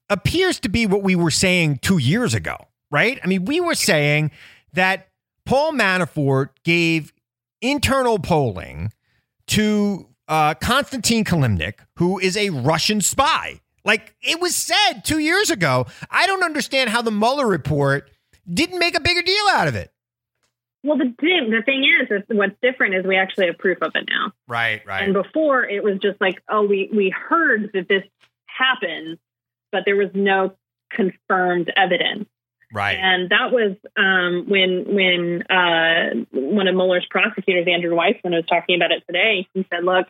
appears 0.09 0.59
to 0.59 0.69
be 0.69 0.85
what 0.85 1.03
we 1.03 1.15
were 1.15 1.31
saying 1.31 1.79
two 1.81 1.97
years 1.97 2.33
ago, 2.33 2.57
right? 2.91 3.19
I 3.23 3.27
mean, 3.27 3.45
we 3.45 3.61
were 3.61 3.75
saying 3.75 4.31
that 4.73 5.07
Paul 5.45 5.71
Manafort 5.71 6.49
gave 6.65 7.13
internal 7.61 8.19
polling 8.19 8.91
to 9.47 10.07
uh, 10.27 10.53
Konstantin 10.55 11.23
Kilimnik, 11.23 11.75
who 11.95 12.19
is 12.19 12.35
a 12.35 12.49
Russian 12.49 13.01
spy. 13.01 13.61
Like 13.83 14.15
it 14.21 14.39
was 14.41 14.55
said 14.55 15.01
two 15.03 15.19
years 15.19 15.49
ago. 15.49 15.87
I 16.09 16.27
don't 16.27 16.43
understand 16.43 16.89
how 16.89 17.01
the 17.01 17.11
Mueller 17.11 17.47
report 17.47 18.11
didn't 18.51 18.79
make 18.79 18.95
a 18.95 19.01
bigger 19.01 19.21
deal 19.21 19.45
out 19.51 19.67
of 19.67 19.75
it. 19.75 19.91
Well, 20.83 20.97
the 20.97 21.13
thing, 21.19 21.51
the 21.51 21.61
thing 21.63 21.83
is, 21.83 22.09
is, 22.09 22.23
what's 22.29 22.55
different 22.61 22.95
is 22.95 23.05
we 23.05 23.15
actually 23.15 23.47
have 23.47 23.57
proof 23.59 23.77
of 23.81 23.91
it 23.93 24.09
now. 24.09 24.31
Right, 24.47 24.81
right. 24.85 25.03
And 25.03 25.13
before, 25.13 25.63
it 25.63 25.83
was 25.83 25.99
just 25.99 26.19
like, 26.19 26.41
oh, 26.49 26.63
we 26.65 26.89
we 26.91 27.09
heard 27.11 27.69
that 27.73 27.87
this 27.87 28.03
happened, 28.47 29.19
but 29.71 29.83
there 29.85 29.95
was 29.95 30.09
no 30.13 30.55
confirmed 30.91 31.71
evidence. 31.77 32.27
right. 32.73 32.97
And 32.97 33.29
that 33.29 33.51
was 33.51 33.75
um, 33.95 34.45
when 34.49 34.85
when 34.87 35.43
uh, 35.49 36.25
one 36.31 36.67
of 36.67 36.75
Mueller's 36.75 37.07
prosecutors, 37.09 37.67
Andrew 37.71 37.95
Weissmann, 37.95 38.31
was 38.31 38.45
talking 38.47 38.75
about 38.75 38.91
it 38.91 39.03
today. 39.05 39.47
He 39.53 39.65
said, 39.71 39.83
"Look, 39.83 40.07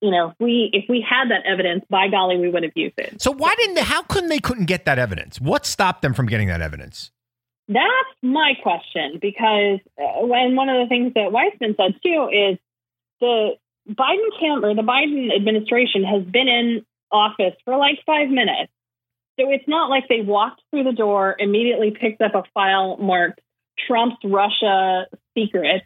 you 0.00 0.10
know, 0.10 0.30
if 0.30 0.34
we 0.40 0.70
if 0.72 0.84
we 0.88 1.04
had 1.06 1.30
that 1.30 1.44
evidence, 1.44 1.84
by 1.90 2.08
golly, 2.08 2.38
we 2.38 2.48
would 2.48 2.62
have 2.62 2.72
used 2.74 2.94
it." 2.98 3.20
So 3.20 3.30
why 3.30 3.54
didn't 3.56 3.74
they, 3.74 3.82
how 3.82 4.02
couldn't 4.02 4.30
they 4.30 4.38
couldn't 4.38 4.66
get 4.66 4.86
that 4.86 4.98
evidence? 4.98 5.38
What 5.38 5.66
stopped 5.66 6.00
them 6.02 6.14
from 6.14 6.26
getting 6.26 6.48
that 6.48 6.62
evidence? 6.62 7.10
That's 7.68 8.16
my 8.22 8.54
question 8.62 9.18
because 9.20 9.80
uh, 9.98 10.24
when 10.26 10.56
one 10.56 10.68
of 10.70 10.76
the 10.82 10.88
things 10.88 11.12
that 11.14 11.30
Weissmann 11.30 11.76
said 11.76 12.00
too 12.02 12.28
is 12.32 12.58
the 13.20 13.50
Biden 13.88 14.40
camp 14.40 14.64
or 14.64 14.74
the 14.74 14.82
Biden 14.82 15.34
administration 15.34 16.02
has 16.04 16.22
been 16.24 16.48
in 16.48 16.86
office 17.12 17.54
for 17.64 17.76
like 17.76 17.98
five 18.06 18.28
minutes. 18.30 18.72
So 19.38 19.50
it's 19.50 19.68
not 19.68 19.88
like 19.90 20.08
they 20.08 20.20
walked 20.20 20.62
through 20.70 20.84
the 20.84 20.92
door, 20.92 21.36
immediately 21.38 21.90
picked 21.90 22.20
up 22.22 22.34
a 22.34 22.42
file 22.54 22.96
marked 22.96 23.40
Trump's 23.86 24.16
Russia 24.24 25.06
secret, 25.36 25.82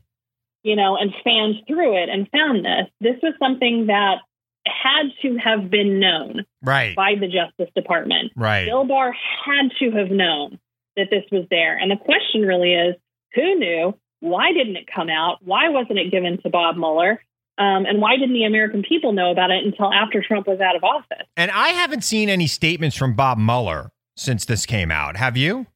you 0.62 0.76
know, 0.76 0.96
and 0.96 1.12
fanned 1.22 1.56
through 1.66 2.02
it 2.02 2.08
and 2.08 2.28
found 2.30 2.64
this. 2.64 2.88
This 3.00 3.16
was 3.22 3.34
something 3.38 3.86
that 3.88 4.18
had 4.66 5.10
to 5.22 5.36
have 5.36 5.70
been 5.70 5.98
known 6.00 6.44
Right. 6.62 6.94
by 6.94 7.14
the 7.20 7.26
Justice 7.26 7.72
Department. 7.74 8.32
Right. 8.36 8.64
Bill 8.66 8.84
Barr 8.84 9.12
had 9.44 9.70
to 9.80 9.90
have 9.90 10.10
known 10.10 10.58
that 10.96 11.08
this 11.10 11.24
was 11.30 11.46
there. 11.50 11.76
And 11.76 11.90
the 11.90 11.96
question 11.96 12.42
really 12.42 12.72
is 12.74 12.94
who 13.34 13.54
knew? 13.58 13.94
Why 14.20 14.52
didn't 14.52 14.76
it 14.76 14.86
come 14.92 15.08
out? 15.08 15.38
Why 15.42 15.68
wasn't 15.68 15.98
it 15.98 16.10
given 16.10 16.40
to 16.42 16.50
Bob 16.50 16.76
Mueller? 16.76 17.20
Um, 17.58 17.84
and 17.86 18.00
why 18.00 18.16
didn't 18.16 18.34
the 18.34 18.44
American 18.44 18.82
people 18.82 19.12
know 19.12 19.30
about 19.30 19.50
it 19.50 19.64
until 19.64 19.92
after 19.92 20.22
Trump 20.26 20.46
was 20.46 20.60
out 20.60 20.76
of 20.76 20.84
office? 20.84 21.26
And 21.36 21.50
I 21.50 21.68
haven't 21.68 22.02
seen 22.02 22.28
any 22.28 22.46
statements 22.46 22.96
from 22.96 23.14
Bob 23.14 23.36
Mueller 23.38 23.90
since 24.16 24.44
this 24.44 24.64
came 24.64 24.90
out. 24.90 25.16
Have 25.16 25.36
you? 25.36 25.66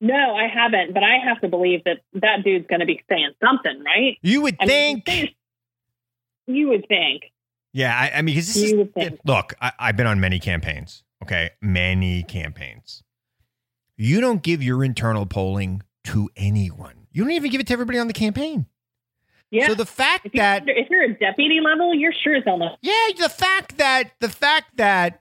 No, 0.00 0.34
I 0.36 0.46
haven't, 0.48 0.94
but 0.94 1.02
I 1.02 1.18
have 1.24 1.40
to 1.40 1.48
believe 1.48 1.82
that 1.84 1.98
that 2.14 2.44
dude's 2.44 2.66
going 2.68 2.80
to 2.80 2.86
be 2.86 3.02
saying 3.08 3.32
something, 3.44 3.82
right? 3.84 4.16
You 4.22 4.42
would 4.42 4.56
I 4.60 4.66
think. 4.66 5.08
you 5.08 5.28
you 6.46 6.68
would 6.68 6.86
think. 6.88 7.24
yeah, 7.72 7.94
I, 7.98 8.18
I 8.18 8.22
mean, 8.22 8.34
because 8.34 8.54
this 8.54 8.70
You 8.70 8.90
is 8.96 9.12
look. 9.24 9.54
I, 9.60 9.72
I've 9.78 9.96
been 9.96 10.06
on 10.06 10.20
many 10.20 10.38
campaigns. 10.38 11.02
Okay, 11.22 11.50
many 11.60 12.22
campaigns. 12.22 13.02
You 13.98 14.20
don't 14.20 14.42
give 14.42 14.62
your 14.62 14.82
internal 14.84 15.26
polling 15.26 15.82
to 16.04 16.30
anyone. 16.36 17.06
You 17.12 17.24
don't 17.24 17.32
even 17.32 17.50
give 17.50 17.60
it 17.60 17.66
to 17.66 17.72
everybody 17.74 17.98
on 17.98 18.06
the 18.06 18.12
campaign. 18.14 18.66
Yeah. 19.50 19.66
So 19.66 19.74
the 19.74 19.86
fact 19.86 20.26
if, 20.26 20.32
that 20.34 20.64
if 20.66 20.88
you're 20.88 21.02
a 21.02 21.18
deputy 21.18 21.60
level, 21.62 21.94
you're 21.94 22.12
sure 22.12 22.36
as 22.36 22.44
hell 22.46 22.58
not. 22.58 22.78
yeah, 22.80 23.08
the 23.18 23.28
fact 23.28 23.78
that 23.78 24.12
the 24.20 24.28
fact 24.28 24.76
that 24.76 25.20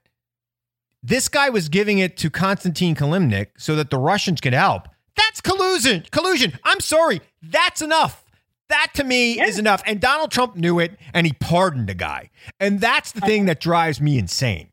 this 1.02 1.28
guy 1.28 1.50
was 1.50 1.70
giving 1.70 2.00
it 2.00 2.18
to 2.18 2.30
Konstantin 2.30 2.94
Kilimnik 2.94 3.48
so 3.58 3.76
that 3.76 3.90
the 3.90 3.98
Russians 3.98 4.42
could 4.42 4.54
help. 4.54 4.90
That's 5.16 5.42
collusion. 5.42 6.06
Collusion. 6.12 6.60
I'm 6.64 6.80
sorry. 6.80 7.22
That's 7.42 7.82
enough. 7.82 8.24
That 8.70 8.92
to 8.96 9.04
me 9.04 9.38
Yeah. 9.38 9.46
is 9.46 9.58
enough. 9.58 9.82
And 9.86 10.00
Donald 10.02 10.30
Trump 10.32 10.56
knew 10.56 10.78
it 10.80 10.98
and 11.14 11.26
he 11.26 11.34
pardoned 11.34 11.88
the 11.88 11.94
guy. 11.96 12.30
And 12.60 12.82
that's 12.82 13.14
the 13.14 13.24
uh, 13.24 13.26
thing 13.26 13.46
that 13.46 13.60
drives 13.62 14.02
me 14.02 14.20
insane. 14.20 14.70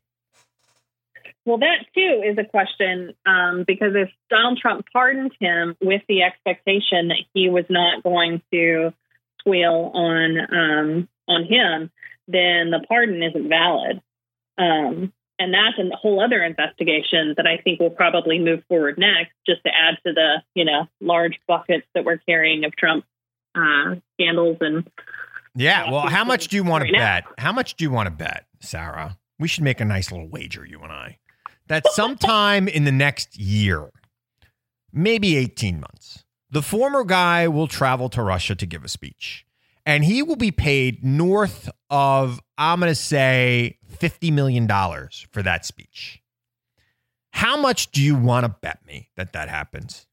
Well, 1.45 1.59
that 1.59 1.85
too 1.93 2.23
is 2.25 2.37
a 2.37 2.43
question 2.43 3.13
um, 3.25 3.63
because 3.67 3.93
if 3.95 4.09
Donald 4.29 4.57
Trump 4.59 4.85
pardoned 4.91 5.31
him 5.39 5.75
with 5.79 6.01
the 6.09 6.23
expectation 6.23 7.09
that 7.09 7.19
he 7.33 7.49
was 7.49 7.65
not 7.69 8.01
going 8.03 8.41
to 8.51 8.91
squeal 9.39 9.91
on 9.93 10.37
um, 10.39 11.09
on 11.27 11.43
him, 11.43 11.91
then 12.27 12.71
the 12.71 12.83
pardon 12.87 13.21
isn't 13.21 13.47
valid. 13.47 14.01
Um, 14.57 15.13
and 15.37 15.53
that's 15.53 15.77
a 15.77 15.95
whole 15.95 16.23
other 16.23 16.41
investigation 16.41 17.33
that 17.37 17.45
I 17.45 17.61
think 17.61 17.79
will 17.79 17.89
probably 17.89 18.39
move 18.39 18.63
forward 18.67 18.97
next, 18.97 19.33
just 19.45 19.61
to 19.65 19.69
add 19.69 19.97
to 20.05 20.13
the 20.13 20.41
you 20.55 20.65
know 20.65 20.87
large 20.99 21.39
buckets 21.47 21.85
that 21.93 22.05
we're 22.05 22.17
carrying 22.17 22.63
of 22.65 22.75
Trump 22.75 23.05
uh, 23.53 23.95
scandals 24.13 24.57
and 24.61 24.89
Yeah. 25.55 25.91
Well, 25.91 26.07
how 26.07 26.23
much 26.23 26.47
do 26.47 26.55
you 26.55 26.63
want 26.63 26.81
to 26.87 26.91
Right 26.91 26.99
now. 26.99 27.21
bet? 27.21 27.25
How 27.37 27.51
much 27.51 27.75
do 27.75 27.83
you 27.83 27.91
want 27.91 28.07
to 28.07 28.11
bet, 28.11 28.45
Sarah? 28.61 29.17
We 29.37 29.47
should 29.47 29.63
make 29.63 29.79
a 29.81 29.85
nice 29.85 30.11
little 30.11 30.27
wager, 30.29 30.65
you 30.65 30.79
and 30.81 30.91
I, 30.91 31.17
that 31.67 31.85
sometime 31.91 32.67
in 32.67 32.83
the 32.83 32.91
next 32.91 33.37
year, 33.37 33.89
maybe 34.91 35.37
18 35.37 35.79
months, 35.79 36.23
the 36.49 36.61
former 36.61 37.03
guy 37.03 37.47
will 37.47 37.67
travel 37.67 38.09
to 38.09 38.21
Russia 38.21 38.55
to 38.55 38.65
give 38.65 38.83
a 38.83 38.89
speech. 38.89 39.45
And 39.85 40.03
he 40.03 40.23
will 40.23 40.35
be 40.35 40.51
paid 40.51 41.03
north 41.03 41.69
of, 41.89 42.41
I'm 42.57 42.79
going 42.79 42.91
to 42.91 42.95
say, 42.95 43.77
$50 43.97 44.33
million 44.33 44.67
for 45.31 45.43
that 45.43 45.65
speech. 45.65 46.21
How 47.31 47.57
much 47.57 47.91
do 47.91 48.01
you 48.01 48.15
want 48.15 48.45
to 48.45 48.55
bet 48.61 48.79
me 48.85 49.09
that 49.15 49.33
that 49.33 49.49
happens? 49.49 50.07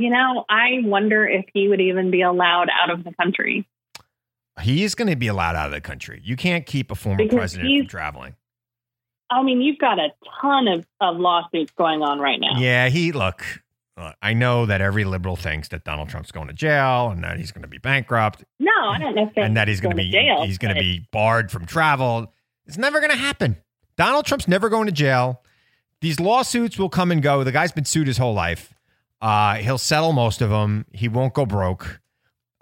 you 0.00 0.10
know 0.10 0.44
I 0.48 0.78
wonder 0.82 1.26
if 1.28 1.44
he 1.52 1.68
would 1.68 1.80
even 1.80 2.10
be 2.10 2.22
allowed 2.22 2.68
out 2.70 2.90
of 2.90 3.04
the 3.04 3.12
country. 3.12 3.68
He 4.60 4.82
is 4.84 4.94
going 4.94 5.08
to 5.08 5.16
be 5.16 5.28
allowed 5.28 5.56
out 5.56 5.66
of 5.66 5.72
the 5.72 5.80
country. 5.80 6.20
You 6.24 6.36
can't 6.36 6.66
keep 6.66 6.90
a 6.90 6.94
former 6.94 7.18
Because 7.18 7.34
president 7.54 7.78
from 7.78 7.86
traveling. 7.86 8.34
I 9.30 9.42
mean, 9.42 9.60
you've 9.60 9.78
got 9.78 9.98
a 9.98 10.08
ton 10.40 10.68
of, 10.68 10.86
of 11.00 11.16
lawsuits 11.18 11.72
going 11.76 12.02
on 12.02 12.18
right 12.18 12.38
now. 12.40 12.58
Yeah, 12.58 12.88
he 12.88 13.12
look. 13.12 13.44
look, 13.96 14.14
I 14.20 14.32
know 14.34 14.66
that 14.66 14.80
every 14.80 15.04
liberal 15.04 15.36
thinks 15.36 15.68
that 15.68 15.84
Donald 15.84 16.08
Trump's 16.08 16.32
going 16.32 16.48
to 16.48 16.52
jail 16.52 17.10
and 17.10 17.22
that 17.22 17.38
he's 17.38 17.52
going 17.52 17.62
to 17.62 17.68
be 17.68 17.78
bankrupt 17.78 18.44
No, 18.58 18.70
I 18.72 18.98
don't 18.98 19.14
necessarily. 19.14 19.46
and 19.48 19.56
that 19.56 19.68
he's 19.68 19.80
going 19.80 19.96
to 19.96 20.02
be 20.02 20.10
jail. 20.10 20.44
he's 20.44 20.58
going 20.58 20.74
to 20.74 20.80
be 20.80 21.06
barred 21.12 21.50
from 21.50 21.66
travel. 21.66 22.32
It's 22.66 22.78
never 22.78 22.98
going 23.00 23.10
to 23.12 23.16
happen. 23.16 23.56
Donald 23.96 24.24
Trump's 24.24 24.48
never 24.48 24.68
going 24.68 24.86
to 24.86 24.92
jail. 24.92 25.42
These 26.00 26.18
lawsuits 26.18 26.78
will 26.78 26.88
come 26.88 27.10
and 27.12 27.22
go. 27.22 27.44
The 27.44 27.52
guy's 27.52 27.72
been 27.72 27.84
sued 27.84 28.06
his 28.06 28.16
whole 28.18 28.32
life. 28.34 28.72
Uh, 29.20 29.56
he'll 29.56 29.76
settle 29.78 30.12
most 30.12 30.40
of 30.40 30.48
them. 30.50 30.86
He 30.92 31.08
won't 31.08 31.34
go 31.34 31.44
broke. 31.44 32.00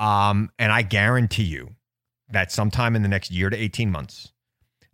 Um, 0.01 0.51
and 0.59 0.73
I 0.73 0.83
guarantee 0.83 1.45
you 1.45 1.77
that 2.31 2.51
sometime 2.51 2.97
in 2.97 3.03
the 3.03 3.09
next 3.09 3.31
year 3.31 3.49
to 3.49 3.57
18 3.57 3.91
months, 3.91 4.33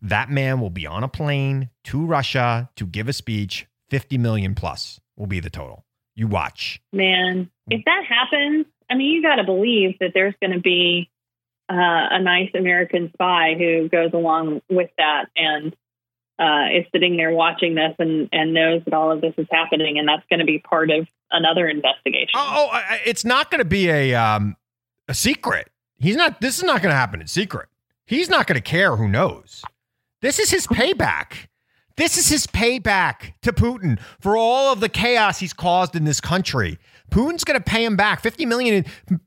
that 0.05 0.31
man 0.31 0.61
will 0.61 0.71
be 0.71 0.87
on 0.87 1.03
a 1.03 1.09
plane 1.09 1.71
to 1.85 2.05
Russia 2.05 2.71
to 2.77 2.87
give 2.87 3.09
a 3.09 3.13
speech. 3.13 3.67
50 3.91 4.19
million 4.19 4.55
plus 4.55 5.01
will 5.17 5.27
be 5.27 5.41
the 5.41 5.51
total. 5.51 5.85
You 6.15 6.29
watch. 6.29 6.81
Man, 6.93 7.51
if 7.69 7.85
that 7.87 8.05
happens, 8.09 8.67
I 8.89 8.95
mean, 8.95 9.13
you 9.13 9.23
got 9.23 9.37
to 9.37 9.45
believe 9.45 9.99
that 10.01 10.13
there's 10.15 10.35
going 10.41 10.53
to 10.53 10.61
be 10.61 11.11
uh, 11.71 11.75
a 11.75 12.23
nice 12.23 12.51
American 12.55 13.11
spy 13.15 13.55
who 13.57 13.89
goes 13.89 14.13
along 14.13 14.63
with 14.69 14.91
that 14.99 15.27
and 15.37 15.75
uh, 16.39 16.67
is 16.77 16.85
sitting 16.93 17.17
there 17.17 17.33
watching 17.33 17.75
this 17.75 17.95
and, 17.99 18.29
and 18.33 18.53
knows 18.53 18.83
that 18.85 18.93
all 18.93 19.11
of 19.11 19.21
this 19.21 19.35
is 19.39 19.47
happening, 19.51 19.99
and 19.99 20.07
that's 20.07 20.25
going 20.29 20.41
to 20.41 20.45
be 20.45 20.59
part 20.59 20.91
of 20.91 21.07
another 21.31 21.69
investigation. 21.69 22.31
Oh, 22.35 22.71
oh 22.73 22.81
it's 23.07 23.25
not 23.25 23.51
going 23.51 23.61
to 23.61 23.65
be 23.65 23.89
a 23.89 24.15
um, 24.15 24.57
a 25.09 25.15
secret. 25.15 25.71
He's 25.97 26.17
not. 26.17 26.41
This 26.41 26.59
is 26.59 26.65
not 26.65 26.83
going 26.83 26.91
to 26.91 26.97
happen 26.97 27.21
in 27.21 27.27
secret. 27.29 27.69
He's 28.05 28.29
not 28.29 28.47
going 28.47 28.57
to 28.57 28.63
care 28.63 28.97
who 28.97 29.09
knows. 29.09 29.63
This 30.25 30.39
is 30.39 30.51
his 30.51 30.67
payback. 30.67 31.49
This 31.99 32.17
is 32.17 32.31
his 32.31 32.47
payback 32.47 33.35
to 33.43 33.53
Putin 33.53 34.01
for 34.23 34.39
all 34.39 34.73
of 34.73 34.81
the 34.81 34.89
chaos 34.89 35.39
he's 35.39 35.53
caused 35.53 35.95
in 35.95 36.05
this 36.05 36.19
country. 36.19 36.79
Putin's 37.11 37.45
going 37.45 37.59
to 37.59 37.63
pay 37.63 37.85
him 37.85 37.95
back 37.95 38.23
50 38.23 38.47
million. 38.47 38.87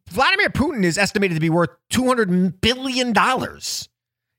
Vladimir 0.09 0.49
Putin 0.49 0.83
is 0.83 0.97
estimated 0.97 1.35
to 1.35 1.39
be 1.39 1.51
worth 1.51 1.69
200 1.91 2.61
billion 2.61 3.13
dollars. 3.13 3.87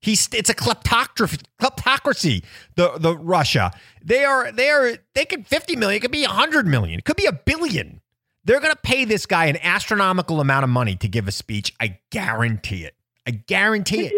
He's 0.00 0.28
it's 0.32 0.50
a 0.50 0.54
kleptocracy, 0.54 1.44
kleptocracy. 1.62 2.44
The 2.74 2.98
the 2.98 3.16
Russia. 3.16 3.70
They 4.04 4.24
are 4.24 4.50
they 4.50 4.68
are 4.70 4.96
they 5.14 5.26
could 5.26 5.46
50 5.46 5.76
million, 5.76 5.98
it 5.98 6.00
could 6.00 6.10
be 6.10 6.26
100 6.26 6.66
million. 6.66 6.98
It 6.98 7.04
could 7.04 7.14
be 7.14 7.26
a 7.26 7.32
billion. 7.32 8.00
They're 8.42 8.58
going 8.58 8.74
to 8.74 8.80
pay 8.82 9.04
this 9.04 9.26
guy 9.26 9.46
an 9.46 9.58
astronomical 9.62 10.40
amount 10.40 10.64
of 10.64 10.70
money 10.70 10.96
to 10.96 11.06
give 11.06 11.28
a 11.28 11.32
speech. 11.32 11.72
I 11.78 12.00
guarantee 12.10 12.82
it. 12.84 12.96
I 13.28 13.30
guarantee 13.30 14.06
it. 14.06 14.12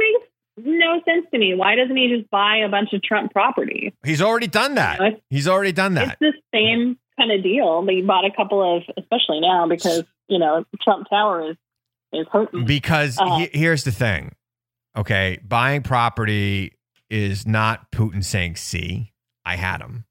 No 0.64 1.00
sense 1.04 1.26
to 1.32 1.38
me. 1.38 1.54
Why 1.54 1.74
doesn't 1.76 1.96
he 1.96 2.08
just 2.16 2.30
buy 2.30 2.58
a 2.58 2.68
bunch 2.68 2.92
of 2.92 3.02
Trump 3.02 3.32
properties? 3.32 3.92
He's 4.04 4.22
already 4.22 4.46
done 4.46 4.74
that. 4.76 5.00
It's- 5.00 5.20
He's 5.30 5.48
already 5.48 5.72
done 5.72 5.94
that. 5.94 6.18
It's 6.20 6.20
the 6.20 6.32
same 6.52 6.98
kind 7.18 7.30
of 7.32 7.42
deal. 7.42 7.82
They 7.84 8.00
bought 8.02 8.24
a 8.24 8.30
couple 8.34 8.76
of, 8.76 8.82
especially 8.96 9.40
now 9.40 9.66
because 9.68 10.04
you 10.28 10.38
know 10.38 10.64
Trump 10.82 11.08
Tower 11.10 11.50
is 11.50 11.56
is 12.12 12.26
hurting. 12.32 12.64
Because 12.64 13.18
Uh, 13.18 13.38
he- 13.38 13.50
here's 13.58 13.84
the 13.84 13.92
thing. 13.92 14.34
Okay, 14.96 15.38
buying 15.46 15.82
property 15.82 16.72
is 17.08 17.46
not 17.46 17.90
Putin 17.92 18.24
saying, 18.24 18.56
"See, 18.56 19.12
I 19.44 19.56
had 19.56 19.80
him." 19.80 20.04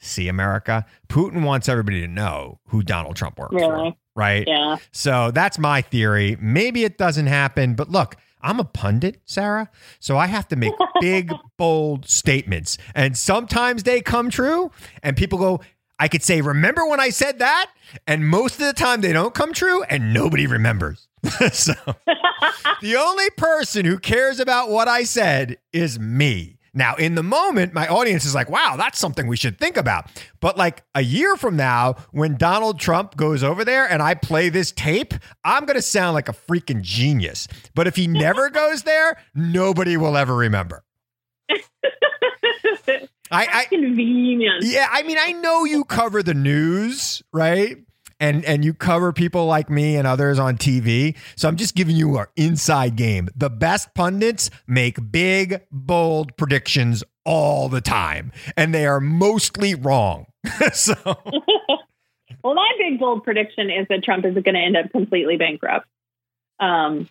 See, 0.00 0.28
America. 0.28 0.84
Putin 1.08 1.42
wants 1.44 1.68
everybody 1.68 2.00
to 2.02 2.06
know 2.06 2.60
who 2.68 2.82
Donald 2.82 3.16
Trump 3.16 3.36
works 3.38 3.54
for, 3.54 3.94
right? 4.14 4.44
yeah, 4.46 4.76
So 4.92 5.30
that's 5.32 5.58
my 5.58 5.82
theory. 5.82 6.36
Maybe 6.40 6.84
it 6.84 6.98
doesn't 6.98 7.26
happen, 7.26 7.74
but 7.74 7.88
look, 7.90 8.14
I'm 8.40 8.60
a 8.60 8.64
pundit, 8.64 9.20
Sarah. 9.24 9.70
So 10.00 10.16
I 10.16 10.26
have 10.26 10.48
to 10.48 10.56
make 10.56 10.74
big, 11.00 11.32
bold 11.56 12.08
statements. 12.08 12.78
And 12.94 13.16
sometimes 13.16 13.82
they 13.82 14.00
come 14.00 14.30
true, 14.30 14.70
and 15.02 15.16
people 15.16 15.38
go, 15.38 15.60
I 15.98 16.08
could 16.08 16.22
say, 16.22 16.40
Remember 16.40 16.86
when 16.86 17.00
I 17.00 17.10
said 17.10 17.40
that? 17.40 17.70
And 18.06 18.28
most 18.28 18.54
of 18.54 18.66
the 18.66 18.72
time 18.72 19.00
they 19.00 19.12
don't 19.12 19.34
come 19.34 19.52
true, 19.52 19.82
and 19.84 20.12
nobody 20.14 20.46
remembers. 20.46 21.08
so 21.52 21.74
the 22.80 22.96
only 22.96 23.30
person 23.30 23.84
who 23.84 23.98
cares 23.98 24.38
about 24.38 24.70
what 24.70 24.88
I 24.88 25.02
said 25.04 25.58
is 25.72 25.98
me. 25.98 26.57
Now, 26.78 26.94
in 26.94 27.16
the 27.16 27.24
moment, 27.24 27.74
my 27.74 27.88
audience 27.88 28.24
is 28.24 28.36
like, 28.36 28.48
wow, 28.48 28.76
that's 28.78 29.00
something 29.00 29.26
we 29.26 29.36
should 29.36 29.58
think 29.58 29.76
about. 29.76 30.06
But 30.38 30.56
like 30.56 30.84
a 30.94 31.02
year 31.02 31.34
from 31.36 31.56
now, 31.56 31.94
when 32.12 32.36
Donald 32.36 32.78
Trump 32.78 33.16
goes 33.16 33.42
over 33.42 33.64
there 33.64 33.90
and 33.90 34.00
I 34.00 34.14
play 34.14 34.48
this 34.48 34.70
tape, 34.70 35.12
I'm 35.42 35.64
going 35.64 35.74
to 35.74 35.82
sound 35.82 36.14
like 36.14 36.28
a 36.28 36.32
freaking 36.32 36.82
genius. 36.82 37.48
But 37.74 37.88
if 37.88 37.96
he 37.96 38.06
never 38.06 38.48
goes 38.48 38.84
there, 38.84 39.16
nobody 39.34 39.96
will 39.96 40.16
ever 40.16 40.36
remember. 40.36 40.84
I, 43.30 43.46
I, 43.52 43.64
convenient. 43.68 44.62
yeah, 44.62 44.86
I 44.90 45.02
mean, 45.02 45.18
I 45.20 45.32
know 45.32 45.64
you 45.64 45.84
cover 45.84 46.22
the 46.22 46.32
news, 46.32 47.22
right? 47.32 47.76
And 48.20 48.44
and 48.44 48.64
you 48.64 48.74
cover 48.74 49.12
people 49.12 49.46
like 49.46 49.70
me 49.70 49.96
and 49.96 50.06
others 50.06 50.38
on 50.38 50.56
TV. 50.56 51.16
So 51.36 51.48
I'm 51.48 51.56
just 51.56 51.74
giving 51.74 51.96
you 51.96 52.16
our 52.16 52.30
inside 52.36 52.96
game. 52.96 53.28
The 53.36 53.50
best 53.50 53.94
pundits 53.94 54.50
make 54.66 55.12
big, 55.12 55.62
bold 55.70 56.36
predictions 56.36 57.04
all 57.24 57.68
the 57.68 57.80
time, 57.80 58.32
and 58.56 58.74
they 58.74 58.86
are 58.86 59.00
mostly 59.00 59.74
wrong. 59.74 60.26
so 60.72 60.94
Well, 62.42 62.54
my 62.54 62.70
big 62.78 62.98
bold 62.98 63.24
prediction 63.24 63.70
is 63.70 63.86
that 63.88 64.04
Trump 64.04 64.24
is 64.24 64.34
going 64.34 64.54
to 64.54 64.60
end 64.60 64.76
up 64.76 64.90
completely 64.90 65.36
bankrupt. 65.36 65.86
Um, 66.60 67.08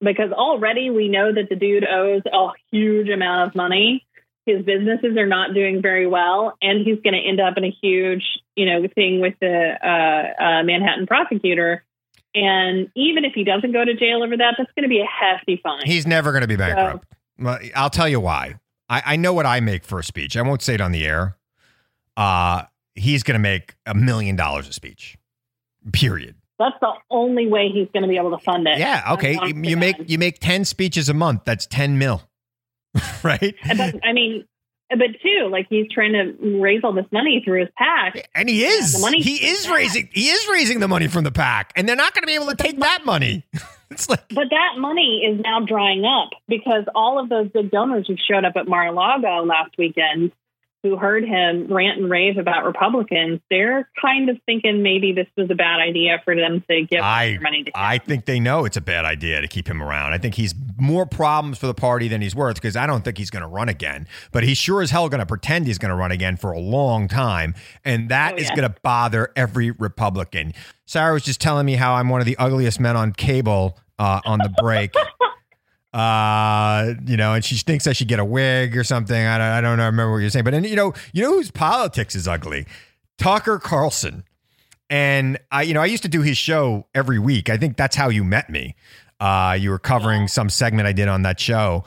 because 0.00 0.30
already 0.30 0.90
we 0.90 1.08
know 1.08 1.32
that 1.32 1.48
the 1.48 1.56
dude 1.56 1.84
owes 1.86 2.22
a 2.32 2.50
huge 2.70 3.08
amount 3.08 3.48
of 3.48 3.54
money. 3.56 4.06
His 4.48 4.64
businesses 4.64 5.16
are 5.16 5.26
not 5.26 5.54
doing 5.54 5.82
very 5.82 6.06
well, 6.06 6.56
and 6.62 6.84
he's 6.84 6.98
going 7.02 7.14
to 7.14 7.20
end 7.20 7.40
up 7.40 7.56
in 7.56 7.64
a 7.64 7.70
huge, 7.70 8.24
you 8.56 8.66
know, 8.66 8.88
thing 8.94 9.20
with 9.20 9.34
the 9.40 9.74
uh, 9.82 10.42
uh, 10.42 10.62
Manhattan 10.64 11.06
prosecutor. 11.06 11.84
And 12.34 12.90
even 12.94 13.24
if 13.24 13.32
he 13.34 13.44
doesn't 13.44 13.72
go 13.72 13.84
to 13.84 13.94
jail 13.94 14.22
over 14.24 14.36
that, 14.36 14.54
that's 14.56 14.70
going 14.74 14.84
to 14.84 14.88
be 14.88 15.00
a 15.00 15.06
hefty 15.06 15.60
fine. 15.62 15.82
he's 15.84 16.06
never 16.06 16.32
going 16.32 16.42
to 16.42 16.48
be 16.48 16.56
bankrupt. 16.56 17.06
Well, 17.38 17.58
I'll 17.74 17.90
tell 17.90 18.08
you 18.08 18.20
why. 18.20 18.56
I, 18.88 19.02
I 19.04 19.16
know 19.16 19.32
what 19.32 19.46
I 19.46 19.60
make 19.60 19.84
for 19.84 19.98
a 19.98 20.04
speech. 20.04 20.36
I 20.36 20.42
won't 20.42 20.62
say 20.62 20.74
it 20.74 20.80
on 20.80 20.92
the 20.92 21.06
air. 21.06 21.36
Uh, 22.16 22.64
he's 22.94 23.22
going 23.22 23.34
to 23.34 23.38
make 23.38 23.76
a 23.86 23.94
million 23.94 24.34
dollars 24.36 24.68
a 24.68 24.72
speech. 24.72 25.16
Period. 25.92 26.34
that's 26.58 26.74
the 26.80 26.92
only 27.10 27.46
way 27.46 27.68
he's 27.72 27.88
going 27.92 28.02
to 28.02 28.08
be 28.08 28.16
able 28.16 28.36
to 28.36 28.44
fund 28.44 28.66
it. 28.66 28.78
Yeah. 28.78 29.12
Okay. 29.12 29.38
You 29.54 29.76
make 29.76 29.96
you 30.06 30.18
make 30.18 30.38
ten 30.40 30.64
speeches 30.64 31.08
a 31.08 31.14
month. 31.14 31.44
That's 31.44 31.66
ten 31.66 31.98
mil, 31.98 32.22
right? 33.22 33.54
That's- 33.66 33.94
I 34.04 34.12
mean, 34.12 34.44
but 34.90 35.20
too, 35.22 35.48
like 35.50 35.66
he's 35.68 35.86
trying 35.92 36.12
to 36.14 36.60
raise 36.60 36.80
all 36.82 36.92
this 36.94 37.04
money 37.12 37.42
through 37.44 37.60
his 37.60 37.68
PAC, 37.76 38.28
And 38.34 38.48
he 38.48 38.64
is. 38.64 39.00
money 39.00 39.20
he 39.20 39.36
is 39.46 39.68
raising 39.68 40.08
he 40.12 40.28
is 40.30 40.48
raising 40.50 40.80
the 40.80 40.88
money 40.88 41.08
from 41.08 41.24
the 41.24 41.30
PAC. 41.30 41.72
And 41.76 41.86
they're 41.88 41.96
not 41.96 42.14
going 42.14 42.22
to 42.22 42.26
be 42.26 42.34
able 42.34 42.46
to 42.46 42.56
take 42.56 42.78
that 42.80 43.04
money. 43.04 43.44
it's 43.90 44.08
like 44.08 44.26
But 44.30 44.48
that 44.50 44.78
money 44.78 45.22
is 45.30 45.40
now 45.44 45.60
drying 45.60 46.04
up 46.06 46.30
because 46.48 46.84
all 46.94 47.18
of 47.22 47.28
those 47.28 47.48
big 47.48 47.70
donors 47.70 48.06
who 48.08 48.16
showed 48.16 48.44
up 48.46 48.54
at 48.56 48.66
Mar-a-Lago 48.66 49.44
last 49.44 49.72
weekend, 49.76 50.32
who 50.82 50.96
heard 50.96 51.24
him 51.24 51.66
rant 51.72 51.98
and 52.00 52.08
rave 52.10 52.38
about 52.38 52.64
Republicans, 52.64 53.40
they're 53.50 53.88
kind 54.00 54.28
of 54.28 54.38
thinking 54.46 54.82
maybe 54.82 55.12
this 55.12 55.26
was 55.36 55.50
a 55.50 55.54
bad 55.54 55.80
idea 55.80 56.20
for 56.24 56.36
them 56.36 56.62
to 56.70 56.82
give 56.84 57.00
I 57.02 57.36
money 57.42 57.64
to 57.64 57.68
him. 57.70 57.72
I 57.74 57.98
think 57.98 58.26
they 58.26 58.38
know 58.38 58.64
it's 58.64 58.76
a 58.76 58.80
bad 58.80 59.04
idea 59.04 59.40
to 59.40 59.48
keep 59.48 59.68
him 59.68 59.82
around. 59.82 60.12
I 60.12 60.18
think 60.18 60.36
he's 60.36 60.54
more 60.78 61.04
problems 61.04 61.58
for 61.58 61.66
the 61.66 61.74
party 61.74 62.06
than 62.08 62.20
he's 62.22 62.34
worth 62.34 62.54
because 62.56 62.76
I 62.76 62.86
don't 62.86 63.04
think 63.04 63.18
he's 63.18 63.30
going 63.30 63.42
to 63.42 63.48
run 63.48 63.68
again. 63.68 64.06
But 64.30 64.44
he's 64.44 64.58
sure 64.58 64.80
as 64.82 64.90
hell 64.90 65.08
going 65.08 65.18
to 65.20 65.26
pretend 65.26 65.66
he's 65.66 65.78
going 65.78 65.90
to 65.90 65.96
run 65.96 66.12
again 66.12 66.36
for 66.36 66.52
a 66.52 66.60
long 66.60 67.08
time, 67.08 67.54
and 67.84 68.08
that 68.10 68.34
Oh, 68.34 68.36
is 68.36 68.44
yeah. 68.50 68.56
going 68.56 68.70
to 68.72 68.76
bother 68.82 69.32
every 69.34 69.72
Republican. 69.72 70.52
Sarah 70.86 71.12
was 71.12 71.24
just 71.24 71.40
telling 71.40 71.66
me 71.66 71.74
how 71.74 71.94
I'm 71.94 72.08
one 72.08 72.20
of 72.20 72.26
the 72.26 72.36
ugliest 72.38 72.78
men 72.78 72.96
on 72.96 73.12
cable 73.12 73.78
uh, 73.98 74.20
on 74.24 74.38
the 74.38 74.54
break. 74.62 74.94
uh 75.92 76.92
you 77.06 77.16
know 77.16 77.32
and 77.32 77.42
she 77.42 77.56
thinks 77.56 77.86
i 77.86 77.94
should 77.94 78.08
get 78.08 78.18
a 78.18 78.24
wig 78.24 78.76
or 78.76 78.84
something. 78.84 79.26
I 79.26 79.38
don't, 79.38 79.46
I 79.46 79.60
don't 79.60 79.78
know 79.78 79.86
remember 79.86 80.12
what 80.12 80.18
you're 80.18 80.30
saying 80.30 80.44
but 80.44 80.54
and 80.54 80.66
you 80.66 80.76
know 80.76 80.92
you 81.12 81.22
know 81.22 81.32
whose 81.32 81.50
politics 81.50 82.14
is 82.14 82.28
ugly? 82.28 82.66
Tucker 83.18 83.58
carlson. 83.58 84.24
And 84.90 85.38
I, 85.50 85.62
you 85.62 85.74
know, 85.74 85.82
I 85.82 85.86
used 85.86 86.02
to 86.04 86.08
do 86.08 86.22
his 86.22 86.38
show 86.38 86.86
every 86.94 87.18
week. 87.18 87.50
I 87.50 87.58
think 87.58 87.76
that's 87.76 87.94
how 87.94 88.08
you 88.08 88.24
met 88.24 88.48
me. 88.48 88.74
Uh, 89.20 89.56
you 89.58 89.70
were 89.70 89.78
covering 89.78 90.28
some 90.28 90.48
segment 90.48 90.86
I 90.88 90.92
did 90.92 91.08
on 91.08 91.22
that 91.22 91.40
show, 91.40 91.84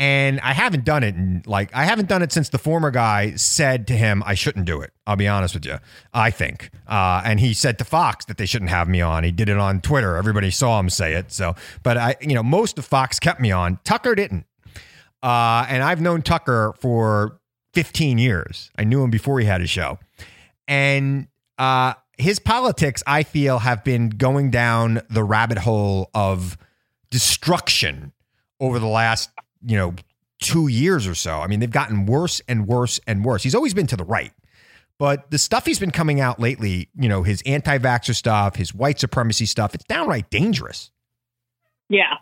and 0.00 0.40
I 0.40 0.54
haven't 0.54 0.86
done 0.86 1.04
it. 1.04 1.14
In, 1.14 1.42
like, 1.46 1.70
I 1.74 1.84
haven't 1.84 2.08
done 2.08 2.22
it 2.22 2.32
since 2.32 2.48
the 2.48 2.58
former 2.58 2.90
guy 2.90 3.36
said 3.36 3.86
to 3.88 3.92
him, 3.92 4.22
"I 4.24 4.34
shouldn't 4.34 4.64
do 4.64 4.80
it." 4.80 4.92
I'll 5.06 5.16
be 5.16 5.28
honest 5.28 5.54
with 5.54 5.66
you. 5.66 5.78
I 6.14 6.30
think, 6.30 6.70
uh, 6.88 7.20
and 7.24 7.38
he 7.38 7.52
said 7.52 7.78
to 7.78 7.84
Fox 7.84 8.24
that 8.24 8.38
they 8.38 8.46
shouldn't 8.46 8.70
have 8.70 8.88
me 8.88 9.02
on. 9.02 9.24
He 9.24 9.30
did 9.30 9.50
it 9.50 9.58
on 9.58 9.82
Twitter. 9.82 10.16
Everybody 10.16 10.50
saw 10.50 10.80
him 10.80 10.88
say 10.88 11.14
it. 11.14 11.30
So, 11.30 11.54
but 11.82 11.98
I, 11.98 12.16
you 12.20 12.34
know, 12.34 12.42
most 12.42 12.78
of 12.78 12.86
Fox 12.86 13.18
kept 13.20 13.40
me 13.40 13.52
on. 13.52 13.78
Tucker 13.84 14.14
didn't. 14.14 14.46
Uh, 15.22 15.66
and 15.68 15.82
I've 15.82 16.00
known 16.00 16.22
Tucker 16.22 16.74
for 16.80 17.38
15 17.74 18.16
years. 18.16 18.70
I 18.78 18.84
knew 18.84 19.02
him 19.02 19.10
before 19.10 19.38
he 19.38 19.46
had 19.46 19.60
his 19.60 19.68
show. 19.68 19.98
And 20.66 21.28
uh, 21.58 21.94
his 22.16 22.38
politics, 22.38 23.02
I 23.06 23.22
feel, 23.22 23.58
have 23.58 23.84
been 23.84 24.08
going 24.08 24.50
down 24.50 25.02
the 25.10 25.22
rabbit 25.24 25.58
hole 25.58 26.08
of 26.14 26.56
destruction 27.10 28.12
over 28.60 28.78
the 28.78 28.86
last, 28.86 29.30
you 29.64 29.76
know, 29.76 29.94
two 30.40 30.68
years 30.68 31.06
or 31.06 31.14
so. 31.14 31.38
I 31.40 31.46
mean, 31.46 31.60
they've 31.60 31.70
gotten 31.70 32.06
worse 32.06 32.40
and 32.48 32.66
worse 32.66 33.00
and 33.06 33.24
worse. 33.24 33.42
He's 33.42 33.54
always 33.54 33.74
been 33.74 33.86
to 33.88 33.96
the 33.96 34.04
right. 34.04 34.32
But 34.98 35.30
the 35.30 35.38
stuff 35.38 35.64
he's 35.64 35.78
been 35.78 35.92
coming 35.92 36.20
out 36.20 36.38
lately, 36.38 36.90
you 36.94 37.08
know, 37.08 37.22
his 37.22 37.42
anti 37.46 37.78
vaxxer 37.78 38.14
stuff, 38.14 38.56
his 38.56 38.74
white 38.74 38.98
supremacy 39.00 39.46
stuff, 39.46 39.74
it's 39.74 39.84
downright 39.84 40.28
dangerous. 40.30 40.90
Yeah. 41.90 42.14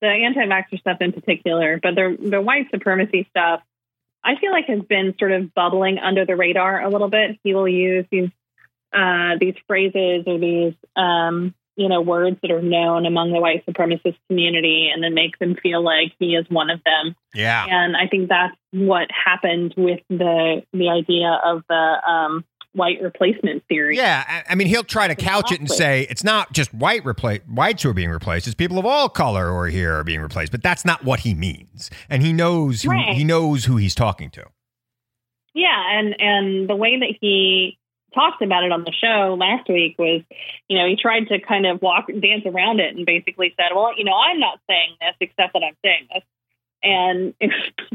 The 0.00 0.08
anti-vaxxer 0.08 0.78
stuff 0.80 0.98
in 1.00 1.12
particular, 1.12 1.80
but 1.82 1.94
the 1.94 2.16
the 2.20 2.40
white 2.40 2.70
supremacy 2.70 3.26
stuff, 3.30 3.62
I 4.22 4.36
feel 4.36 4.52
like 4.52 4.66
has 4.66 4.82
been 4.82 5.14
sort 5.18 5.32
of 5.32 5.54
bubbling 5.54 5.98
under 5.98 6.24
the 6.24 6.36
radar 6.36 6.82
a 6.82 6.88
little 6.88 7.08
bit. 7.08 7.38
He 7.42 7.54
will 7.54 7.66
use 7.66 8.04
these 8.10 8.28
uh, 8.92 9.36
these 9.40 9.54
phrases 9.66 10.24
or 10.26 10.38
these 10.38 10.74
um, 10.94 11.54
you 11.78 11.88
know 11.88 12.00
words 12.02 12.36
that 12.42 12.50
are 12.50 12.60
known 12.60 13.06
among 13.06 13.32
the 13.32 13.40
white 13.40 13.64
supremacist 13.64 14.16
community, 14.28 14.90
and 14.92 15.02
then 15.02 15.14
make 15.14 15.38
them 15.38 15.56
feel 15.62 15.82
like 15.82 16.12
he 16.18 16.34
is 16.34 16.44
one 16.50 16.68
of 16.70 16.80
them. 16.84 17.14
Yeah. 17.34 17.64
And 17.70 17.96
I 17.96 18.06
think 18.08 18.28
that's 18.28 18.54
what 18.72 19.08
happened 19.12 19.74
with 19.76 20.00
the 20.10 20.62
the 20.72 20.88
idea 20.90 21.38
of 21.44 21.62
the 21.68 21.96
um, 22.10 22.44
white 22.72 23.00
replacement 23.00 23.62
theory. 23.68 23.96
Yeah, 23.96 24.24
I- 24.28 24.52
I 24.52 24.54
mean, 24.56 24.66
he'll 24.66 24.82
try 24.84 25.08
to 25.08 25.14
couch 25.14 25.50
it 25.52 25.60
and 25.60 25.70
say 25.70 26.06
it's 26.10 26.22
not 26.24 26.52
just 26.52 26.74
white 26.74 27.02
repla- 27.04 27.46
whites 27.48 27.82
who 27.84 27.90
are 27.90 27.94
being 27.94 28.10
replaced; 28.10 28.46
it's 28.46 28.54
people 28.54 28.78
of 28.78 28.84
all 28.84 29.08
color 29.08 29.48
who 29.50 29.56
are 29.56 29.66
here 29.68 29.94
are 29.94 30.04
being 30.04 30.20
replaced. 30.20 30.50
But 30.52 30.62
that's 30.62 30.84
not 30.84 31.04
what 31.04 31.20
he 31.20 31.32
means, 31.32 31.90
and 32.10 32.22
he 32.22 32.32
knows 32.32 32.82
who 32.82 32.90
Right. 32.90 33.14
he 33.14 33.22
knows 33.24 33.64
who 33.66 33.76
he's 33.76 33.94
talking 33.94 34.30
to. 34.32 34.44
Yeah, 35.54 35.82
and 35.98 36.14
and 36.20 36.68
the 36.68 36.76
way 36.76 36.98
that 36.98 37.14
he 37.20 37.78
talked 38.14 38.42
about 38.42 38.64
it 38.64 38.72
on 38.72 38.84
the 38.84 38.92
show 38.92 39.36
last 39.38 39.68
week 39.68 39.96
was, 39.98 40.22
you 40.68 40.78
know, 40.78 40.86
he 40.86 40.96
tried 40.96 41.28
to 41.28 41.40
kind 41.40 41.66
of 41.66 41.82
walk 41.82 42.06
dance 42.06 42.44
around 42.46 42.80
it 42.80 42.96
and 42.96 43.04
basically 43.06 43.54
said, 43.56 43.74
"Well, 43.74 43.96
you 43.96 44.04
know, 44.04 44.14
I'm 44.14 44.38
not 44.38 44.60
saying 44.68 44.96
this 45.00 45.14
except 45.20 45.52
that 45.52 45.62
I'm 45.62 45.76
saying 45.84 46.08
this." 46.12 46.22
And 46.82 47.34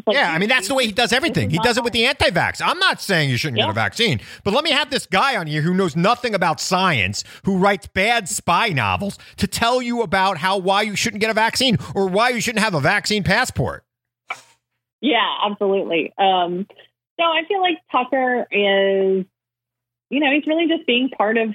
like, 0.06 0.16
yeah, 0.16 0.32
I 0.32 0.40
mean 0.40 0.50
that's 0.50 0.68
the 0.68 0.76
way 0.76 0.86
he 0.86 0.92
does 0.92 1.14
everything. 1.14 1.50
He 1.50 1.58
does 1.60 1.78
it 1.78 1.84
with 1.84 1.94
the 1.94 2.06
anti-vax. 2.06 2.62
I'm 2.64 2.80
not 2.80 3.02
saying 3.02 3.30
you 3.30 3.38
shouldn't 3.38 3.58
get 3.58 3.70
a 3.70 3.74
vaccine, 3.74 4.20
but 4.44 4.54
let 4.54 4.64
me 4.64 4.72
have 4.72 4.90
this 4.90 5.06
guy 5.06 5.38
on 5.38 5.48
here 5.48 5.62
who 5.62 5.74
knows 5.74 5.96
nothing 5.96 6.36
about 6.36 6.60
science, 6.60 7.24
who 7.46 7.58
writes 7.58 7.88
bad 7.88 8.28
spy 8.28 8.70
novels 8.70 9.18
to 9.38 9.48
tell 9.48 9.82
you 9.82 10.02
about 10.02 10.38
how 10.38 10.58
why 10.58 10.82
you 10.82 10.96
shouldn't 10.96 11.22
get 11.22 11.30
a 11.30 11.34
vaccine 11.34 11.78
or 11.96 12.08
why 12.08 12.30
you 12.30 12.42
shouldn't 12.42 12.64
have 12.64 12.74
a 12.74 12.82
vaccine 12.82 13.24
passport. 13.24 13.86
Yeah, 15.00 15.30
absolutely. 15.46 16.14
Um, 16.18 16.66
so 17.20 17.24
I 17.24 17.44
feel 17.48 17.62
like 17.62 17.78
Tucker 17.92 18.48
is, 18.52 19.26
you 20.10 20.20
know, 20.20 20.32
he's 20.32 20.46
really 20.48 20.68
just 20.68 20.86
being 20.86 21.10
part 21.10 21.38
of 21.38 21.50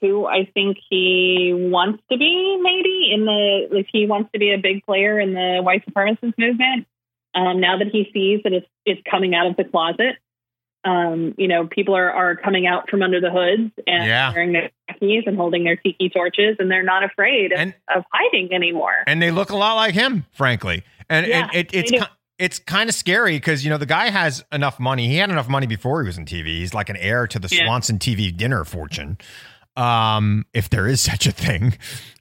who 0.00 0.26
I 0.26 0.44
think 0.52 0.78
he 0.90 1.52
wants 1.54 2.02
to 2.10 2.18
be, 2.18 2.58
maybe 2.60 3.10
in 3.14 3.24
the 3.24 3.68
like 3.70 3.86
he 3.92 4.06
wants 4.06 4.30
to 4.32 4.38
be 4.38 4.52
a 4.52 4.58
big 4.58 4.84
player 4.84 5.18
in 5.20 5.32
the 5.34 5.60
white 5.62 5.84
supremacist 5.86 6.34
movement. 6.38 6.86
Um, 7.34 7.60
now 7.60 7.78
that 7.78 7.88
he 7.92 8.08
sees 8.12 8.40
that 8.44 8.52
it's 8.52 8.66
it's 8.84 9.00
coming 9.10 9.34
out 9.34 9.46
of 9.46 9.56
the 9.56 9.64
closet, 9.64 10.16
um, 10.84 11.34
you 11.38 11.48
know, 11.48 11.66
people 11.66 11.96
are 11.96 12.10
are 12.10 12.36
coming 12.36 12.66
out 12.66 12.88
from 12.90 13.02
under 13.02 13.20
the 13.20 13.30
hoods 13.30 13.72
and 13.86 14.06
Yeah. 14.06 14.32
wearing 14.32 14.52
their 14.52 14.70
khakis 14.88 15.24
and 15.26 15.36
holding 15.36 15.64
their 15.64 15.76
tiki 15.76 16.08
torches, 16.08 16.56
and 16.58 16.70
they're 16.70 16.82
not 16.82 17.04
afraid 17.04 17.52
of, 17.52 17.58
And- 17.60 17.74
of 17.94 18.04
hiding 18.12 18.52
anymore. 18.52 19.04
and 19.06 19.20
they 19.22 19.30
look 19.30 19.50
a 19.50 19.56
lot 19.56 19.74
like 19.74 19.94
him, 19.94 20.24
frankly. 20.32 20.82
And, 21.08 21.26
Yeah, 21.26 21.42
and 21.44 21.54
it, 21.54 21.70
it's 21.72 21.92
it's 22.38 22.58
kind 22.58 22.88
of 22.88 22.94
scary 22.94 23.36
because 23.36 23.64
you 23.64 23.70
know 23.70 23.78
the 23.78 23.86
guy 23.86 24.10
has 24.10 24.44
enough 24.52 24.78
money. 24.80 25.08
He 25.08 25.16
had 25.16 25.30
enough 25.30 25.48
money 25.48 25.66
before 25.66 26.02
he 26.02 26.06
was 26.06 26.18
in 26.18 26.24
TV. 26.26 26.46
He's 26.58 26.74
like 26.74 26.88
an 26.88 26.96
heir 26.96 27.26
to 27.28 27.38
the 27.38 27.48
Yeah. 27.50 27.64
Swanson 27.64 27.98
TV 27.98 28.36
dinner 28.36 28.64
fortune, 28.64 29.18
um, 29.76 30.44
if 30.52 30.68
there 30.70 30.86
is 30.86 31.00
such 31.12 31.26
a 31.26 31.32
thing. 31.32 31.76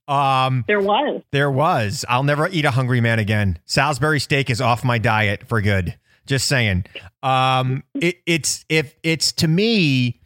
Um, 0.08 0.64
There 0.68 0.80
was. 0.82 1.24
there 1.32 1.50
was. 1.50 2.06
I'll 2.08 2.24
never 2.24 2.48
eat 2.50 2.64
a 2.66 2.72
hungry 2.72 3.02
man 3.02 3.18
again. 3.20 3.58
Salisbury 3.66 4.20
steak 4.20 4.50
is 4.52 4.62
off 4.62 4.84
my 4.84 4.98
diet 5.00 5.48
for 5.48 5.62
good. 5.62 5.98
Just 6.28 6.48
saying. 6.48 6.86
Um, 7.24 7.84
it, 7.96 8.18
it's 8.26 8.66
if 8.70 8.96
it's 9.04 9.32
to 9.34 9.48
me 9.48 10.22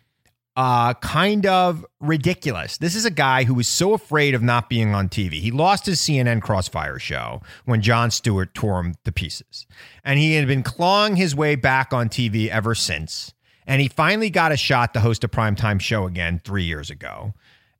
uh, 0.60 0.94
kind 0.96 1.46
of 1.46 1.86
ridiculous. 2.02 2.78
This 2.78 2.94
is 2.94 3.06
a 3.06 3.12
guy 3.12 3.46
who 3.46 3.54
was 3.54 3.66
so 3.66 3.94
afraid 3.94 4.36
of 4.36 4.44
not 4.44 4.68
being 4.68 4.94
on 4.94 5.08
TV. 5.08 5.40
He 5.40 5.52
lost 5.52 5.86
his 5.86 6.02
CNN 6.02 6.42
Crossfire 6.42 7.00
show 7.00 7.42
when 7.64 7.82
Jon 7.82 8.12
Stewart 8.12 8.54
tore 8.54 8.82
him 8.82 8.96
to 9.06 9.12
pieces. 9.14 9.66
And 10.04 10.20
he 10.20 10.34
had 10.34 10.48
been 10.48 10.62
clawing 10.62 11.16
his 11.16 11.34
way 11.34 11.56
back 11.56 11.94
on 11.94 12.10
TV 12.10 12.50
ever 12.50 12.76
since. 12.76 13.34
And 13.66 13.82
he 13.82 13.88
finally 13.88 14.30
got 14.30 14.52
a 14.52 14.58
shot 14.58 14.94
to 14.96 15.00
host 15.00 15.24
a 15.24 15.30
primetime 15.30 15.80
show 15.80 16.06
again 16.06 16.42
three 16.44 16.66
years 16.66 16.90
ago. 16.90 17.34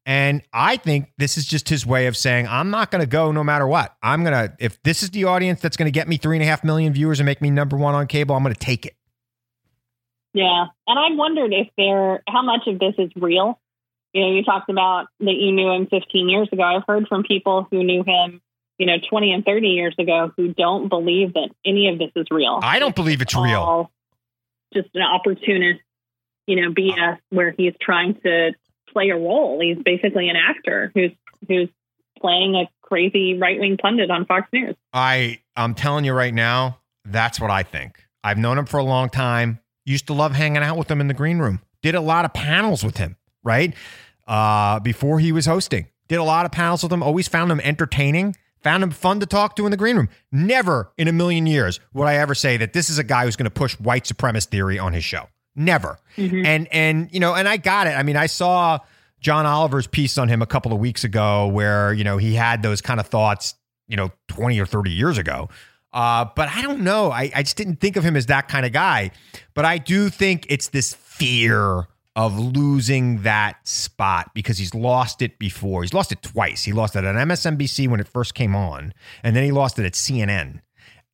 And 0.06 0.42
I 0.54 0.78
think 0.78 1.12
this 1.18 1.38
is 1.38 1.46
just 1.46 1.68
his 1.68 1.86
way 1.86 2.08
of 2.08 2.16
saying, 2.16 2.48
I'm 2.48 2.70
not 2.70 2.92
going 2.92 3.02
to 3.02 3.10
go 3.10 3.34
no 3.34 3.44
matter 3.44 3.68
what. 3.68 3.94
I'm 4.02 4.24
going 4.24 4.32
to, 4.32 4.56
if 4.58 4.82
this 4.84 5.04
is 5.04 5.10
the 5.10 5.26
audience 5.26 5.60
that's 5.60 5.76
going 5.76 5.88
to 5.88 5.92
get 5.92 6.08
me 6.08 6.16
three 6.16 6.38
and 6.38 6.44
a 6.44 6.46
half 6.46 6.64
million 6.64 6.94
viewers 6.94 7.20
and 7.20 7.26
make 7.26 7.42
me 7.42 7.50
number 7.50 7.76
one 7.76 7.94
on 7.94 8.08
cable, 8.08 8.38
I'm 8.38 8.44
going 8.44 8.56
to 8.56 8.60
take 8.60 8.86
it. 8.86 8.94
Yeah. 10.34 10.66
And 10.88 11.00
I 11.00 11.16
wondered 11.16 11.54
if 11.54 11.68
there, 11.78 12.24
how 12.28 12.42
much 12.42 12.68
of 12.68 12.80
this 12.80 12.96
is 12.98 13.12
real. 13.16 13.60
You 14.14 14.22
know, 14.22 14.32
you 14.32 14.44
talked 14.44 14.70
about 14.70 15.08
that 15.20 15.36
you 15.36 15.52
knew 15.52 15.72
him 15.72 15.88
15 15.88 16.30
years 16.30 16.50
ago. 16.52 16.64
I've 16.64 16.84
heard 16.88 17.08
from 17.08 17.24
people 17.24 17.68
who 17.70 17.84
knew 17.84 18.04
him, 18.04 18.42
you 18.78 18.88
know, 18.88 18.96
20 19.10 19.34
and 19.34 19.46
30 19.46 19.68
years 19.68 19.96
ago 20.00 20.32
who 20.36 20.54
don't 20.54 20.90
believe 20.90 21.34
that 21.34 21.50
any 21.66 21.90
of 21.90 22.00
this 22.00 22.12
is 22.16 22.26
real. 22.32 22.60
I 22.62 22.80
don't 22.80 22.96
believe 22.96 23.22
it's 23.22 23.36
real. 23.36 23.92
Just 24.74 24.90
an 24.96 25.02
opportunist, 25.02 25.82
you 26.48 26.56
know, 26.56 26.72
BS 26.72 27.20
where 27.30 27.54
he's 27.56 27.74
trying 27.82 28.16
to 28.24 28.52
play 28.92 29.10
a 29.10 29.16
role. 29.16 29.60
He's 29.62 29.78
basically 29.84 30.30
an 30.30 30.36
actor 30.36 30.92
who's, 30.96 31.12
who's 31.48 31.70
playing 32.20 32.56
a 32.56 32.70
crazy 32.82 33.38
right 33.38 33.60
wing 33.60 33.78
pundit 33.78 34.10
on 34.10 34.26
Fox 34.26 34.48
News. 34.52 34.76
I 34.94 35.40
I'm 35.56 35.76
telling 35.76 36.06
you 36.06 36.14
right 36.14 36.34
now, 36.34 36.80
that's 37.06 37.40
what 37.40 37.52
I 37.52 37.64
think. 37.64 38.04
I've 38.24 38.38
known 38.38 38.58
him 38.58 38.66
for 38.66 38.78
a 38.78 38.84
long 38.84 39.10
time. 39.10 39.60
Used 39.90 40.06
to 40.08 40.14
love 40.14 40.34
hanging 40.34 40.62
out 40.62 40.78
with 40.78 40.92
him 40.92 41.02
in 41.02 41.08
the 41.08 41.16
green 41.16 41.40
room. 41.40 41.62
Did 41.82 41.96
a 41.96 42.02
lot 42.02 42.24
of 42.24 42.32
panels 42.32 42.84
with 42.84 42.98
him, 42.98 43.16
right? 43.44 43.74
Uh, 44.28 44.80
before 44.80 45.20
he 45.20 45.32
was 45.32 45.48
hosting. 45.48 45.88
Did 46.08 46.18
a 46.18 46.24
lot 46.24 46.46
of 46.46 46.52
panels 46.52 46.84
with 46.84 46.94
him. 46.94 47.02
Always 47.02 47.28
found 47.28 47.52
him 47.52 47.60
entertaining. 47.62 48.36
Found 48.62 48.84
him 48.84 48.92
fun 48.92 49.20
to 49.22 49.26
talk 49.26 49.56
to 49.56 49.66
in 49.66 49.72
the 49.72 49.78
green 49.78 49.96
room. 49.96 50.10
Never 50.32 50.92
in 51.00 51.08
a 51.08 51.12
million 51.12 51.48
years 51.48 51.80
would 51.94 52.06
I 52.06 52.18
ever 52.18 52.36
say 52.36 52.58
that 52.58 52.74
this 52.74 52.92
is 52.92 53.00
a 53.00 53.04
guy 53.04 53.24
who's 53.26 53.36
going 53.36 53.46
to 53.46 53.50
push 53.50 53.80
white 53.80 54.04
supremacist 54.04 54.50
theory 54.50 54.78
on 54.78 54.94
his 54.94 55.04
show. 55.04 55.28
Never. 55.56 55.98
And 56.46 56.68
and 56.72 57.10
you 57.12 57.20
know, 57.20 57.34
and 57.34 57.48
I 57.48 57.58
got 57.58 57.88
it. 57.88 57.92
I 57.98 58.04
mean, 58.04 58.16
I 58.16 58.28
saw 58.28 58.80
John 59.22 59.48
Oliver's 59.48 59.88
piece 59.88 60.20
on 60.20 60.30
him 60.30 60.44
a 60.44 60.46
couple 60.46 60.72
of 60.72 60.80
weeks 60.80 61.04
ago 61.04 61.48
where, 61.48 61.94
you 61.94 62.04
know, 62.04 62.18
he 62.18 62.36
had 62.36 62.62
those 62.62 62.82
kind 62.82 63.00
of 63.00 63.08
thoughts, 63.08 63.56
you 63.88 63.98
know, 63.98 64.12
20 64.28 64.60
or 64.60 64.68
30 64.68 64.92
years 64.92 65.18
ago. 65.18 65.50
Uh, 65.92 66.26
but 66.36 66.50
I 66.50 66.62
don't 66.62 66.82
know. 66.82 67.12
I, 67.12 67.32
I 67.36 67.44
just 67.44 67.58
didn't 67.58 67.78
think 67.78 67.96
of 67.96 68.04
him 68.04 68.16
as 68.16 68.28
that 68.28 68.48
kind 68.48 68.66
of 68.66 68.72
guy. 68.72 69.12
But 69.54 69.66
I 69.66 69.78
do 69.78 70.10
think 70.10 70.46
it's 70.50 70.70
this 70.70 70.94
fear 70.94 71.88
of 72.16 72.38
losing 72.38 73.22
that 73.22 73.66
spot 73.68 74.32
because 74.34 74.58
he's 74.58 74.76
lost 74.76 75.22
it 75.22 75.40
before. 75.40 75.84
He's 75.84 75.94
lost 75.94 76.12
it 76.12 76.22
twice. 76.22 76.64
He 76.64 76.74
lost 76.74 76.96
it 76.96 77.04
at 77.04 77.16
MSNBC 77.16 77.88
when 77.88 78.00
it 78.00 78.08
first 78.08 78.34
came 78.34 78.56
on, 78.56 78.94
and 79.24 79.36
then 79.36 79.44
he 79.44 79.52
lost 79.52 79.80
it 79.80 79.86
at 79.86 79.94
CNN. 79.94 80.62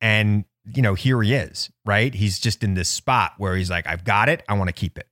And, 0.00 0.44
you 0.74 0.82
know, 0.82 0.94
here 0.94 1.22
he 1.22 1.34
is, 1.34 1.70
right? 1.84 2.12
He's 2.12 2.38
just 2.38 2.64
in 2.64 2.74
this 2.74 2.88
spot 2.88 3.34
where 3.38 3.56
he's 3.56 3.70
like, 3.70 3.86
I've 3.86 4.04
got 4.04 4.28
it. 4.28 4.42
I 4.48 4.54
want 4.54 4.68
to 4.68 4.72
keep 4.72 4.98
it. 4.98 5.06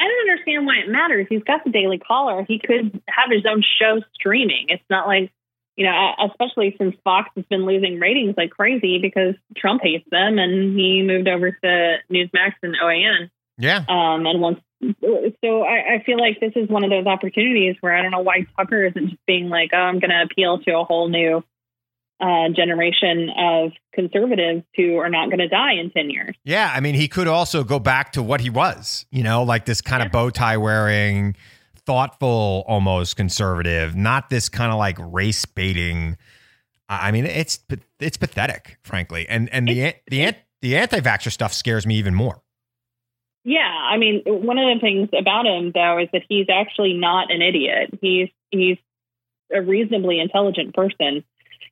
I 0.00 0.04
don't 0.04 0.30
understand 0.30 0.66
why 0.66 0.76
it 0.76 0.88
matters. 0.88 1.26
He's 1.28 1.42
got 1.42 1.64
the 1.64 1.70
Daily 1.70 1.98
Caller. 1.98 2.44
He 2.46 2.58
could 2.58 3.00
have 3.08 3.30
his 3.30 3.44
own 3.46 3.62
show 3.78 4.00
streaming. 4.14 4.66
It's 4.68 4.82
not 4.88 5.06
like, 5.06 5.32
you 5.76 5.84
know, 5.84 6.12
especially 6.30 6.76
since 6.78 6.94
Fox 7.02 7.30
has 7.36 7.44
been 7.46 7.66
losing 7.66 7.98
ratings 7.98 8.34
like 8.36 8.50
crazy 8.50 8.98
because 8.98 9.34
Trump 9.56 9.82
hates 9.82 10.04
them 10.10 10.38
and 10.38 10.78
he 10.78 11.02
moved 11.02 11.28
over 11.28 11.50
to 11.50 11.96
Newsmax 12.12 12.52
and 12.62 12.76
OAN. 12.82 13.30
Yeah. 13.58 13.84
Um, 13.88 14.26
and 14.26 14.40
once, 14.40 14.60
so 14.82 15.62
I, 15.62 15.94
I 15.94 16.02
feel 16.04 16.18
like 16.18 16.40
this 16.40 16.52
is 16.56 16.68
one 16.68 16.84
of 16.84 16.90
those 16.90 17.06
opportunities 17.06 17.76
where 17.80 17.94
I 17.94 18.02
don't 18.02 18.10
know 18.10 18.20
why 18.20 18.46
Tucker 18.56 18.84
isn't 18.86 19.10
just 19.10 19.26
being 19.26 19.48
like, 19.48 19.70
oh, 19.72 19.78
I'm 19.78 19.98
going 19.98 20.10
to 20.10 20.22
appeal 20.22 20.58
to 20.60 20.78
a 20.78 20.84
whole 20.84 21.08
new 21.08 21.42
uh, 22.20 22.48
generation 22.54 23.30
of 23.36 23.72
conservatives 23.92 24.62
who 24.76 24.96
are 24.98 25.10
not 25.10 25.26
going 25.26 25.38
to 25.38 25.48
die 25.48 25.74
in 25.74 25.90
10 25.90 26.10
years. 26.10 26.36
Yeah. 26.44 26.72
I 26.72 26.80
mean, 26.80 26.94
he 26.94 27.08
could 27.08 27.26
also 27.26 27.64
go 27.64 27.78
back 27.78 28.12
to 28.12 28.22
what 28.22 28.40
he 28.40 28.50
was, 28.50 29.06
you 29.10 29.22
know, 29.22 29.42
like 29.42 29.64
this 29.64 29.80
kind 29.80 30.02
of 30.02 30.12
bow 30.12 30.30
tie 30.30 30.56
wearing, 30.56 31.36
thoughtful, 31.86 32.64
almost 32.66 33.16
conservative, 33.16 33.94
not 33.94 34.30
this 34.30 34.48
kind 34.48 34.72
of 34.72 34.78
like 34.78 34.96
race 34.98 35.44
baiting. 35.44 36.16
I 36.88 37.10
mean, 37.10 37.26
it's 37.26 37.58
it's 38.00 38.16
pathetic, 38.16 38.78
frankly. 38.82 39.26
And 39.28 39.48
and 39.52 39.68
the 39.68 39.94
the 40.08 40.34
the 40.62 40.76
anti-vaxxer 40.76 41.32
stuff 41.32 41.52
scares 41.52 41.86
me 41.86 41.96
even 41.96 42.14
more. 42.14 42.42
Yeah, 43.44 43.60
I 43.60 43.98
mean, 43.98 44.22
one 44.24 44.58
of 44.58 44.74
the 44.74 44.80
things 44.80 45.10
about 45.18 45.46
him 45.46 45.72
though 45.74 45.98
is 45.98 46.08
that 46.12 46.22
he's 46.28 46.46
actually 46.48 46.94
not 46.94 47.30
an 47.30 47.42
idiot. 47.42 47.98
He's 48.00 48.28
he's 48.50 48.78
a 49.52 49.60
reasonably 49.60 50.20
intelligent 50.20 50.74
person, 50.74 51.24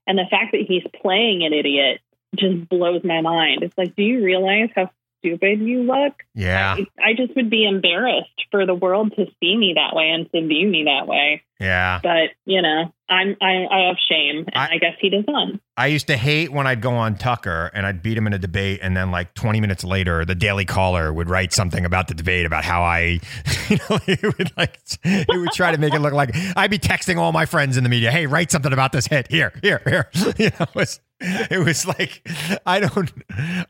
and 0.06 0.18
the 0.18 0.26
fact 0.30 0.52
that 0.52 0.62
he's 0.66 0.82
playing 1.00 1.44
an 1.44 1.52
idiot 1.52 2.00
just 2.36 2.68
blows 2.68 3.02
my 3.04 3.20
mind. 3.20 3.62
It's 3.62 3.76
like, 3.76 3.94
do 3.96 4.02
you 4.02 4.24
realize 4.24 4.70
how 4.74 4.90
stupid 5.22 5.60
you 5.60 5.84
look? 5.84 6.14
Yeah, 6.34 6.76
I, 6.78 6.86
I 7.02 7.14
just 7.14 7.34
would 7.36 7.50
be 7.50 7.66
embarrassed 7.66 8.28
for 8.50 8.66
the 8.66 8.74
world 8.74 9.14
to 9.16 9.26
see 9.40 9.56
me 9.56 9.74
that 9.76 9.94
way 9.94 10.10
and 10.10 10.30
to 10.32 10.46
view 10.46 10.68
me 10.68 10.84
that 10.84 11.06
way. 11.06 11.42
Yeah, 11.60 12.00
but 12.02 12.30
you 12.44 12.60
know, 12.60 12.92
I'm 13.12 13.36
I, 13.40 13.66
I 13.70 13.86
have 13.88 13.96
shame, 14.08 14.44
and 14.46 14.56
I, 14.56 14.74
I 14.74 14.78
guess 14.78 14.94
he 15.00 15.10
does 15.10 15.24
not. 15.28 15.48
I 15.76 15.86
used 15.86 16.06
to 16.08 16.16
hate 16.16 16.52
when 16.52 16.66
I'd 16.66 16.80
go 16.80 16.92
on 16.92 17.16
Tucker 17.16 17.70
and 17.74 17.86
I'd 17.86 18.02
beat 18.02 18.16
him 18.16 18.26
in 18.26 18.32
a 18.32 18.38
debate, 18.38 18.80
and 18.82 18.96
then 18.96 19.10
like 19.10 19.34
20 19.34 19.60
minutes 19.60 19.84
later, 19.84 20.24
the 20.24 20.34
Daily 20.34 20.64
Caller 20.64 21.12
would 21.12 21.28
write 21.28 21.52
something 21.52 21.84
about 21.84 22.08
the 22.08 22.14
debate 22.14 22.46
about 22.46 22.64
how 22.64 22.82
I, 22.82 23.20
you 23.68 23.76
know, 23.88 23.98
it 24.06 24.22
would 24.22 24.56
like 24.56 24.78
it 25.04 25.38
would 25.38 25.52
try 25.52 25.72
to 25.72 25.78
make 25.78 25.94
it 25.94 26.00
look 26.00 26.12
like 26.12 26.34
I'd 26.56 26.70
be 26.70 26.78
texting 26.78 27.18
all 27.18 27.32
my 27.32 27.46
friends 27.46 27.76
in 27.76 27.84
the 27.84 27.90
media, 27.90 28.10
hey, 28.10 28.26
write 28.26 28.50
something 28.50 28.72
about 28.72 28.92
this 28.92 29.06
hit 29.06 29.28
here, 29.30 29.52
here, 29.62 29.80
here. 29.84 30.10
You 30.38 30.50
know, 30.58 30.66
it 30.66 30.74
was, 30.74 31.00
it 31.20 31.64
was 31.64 31.86
like 31.86 32.26
I 32.66 32.80
don't, 32.80 33.12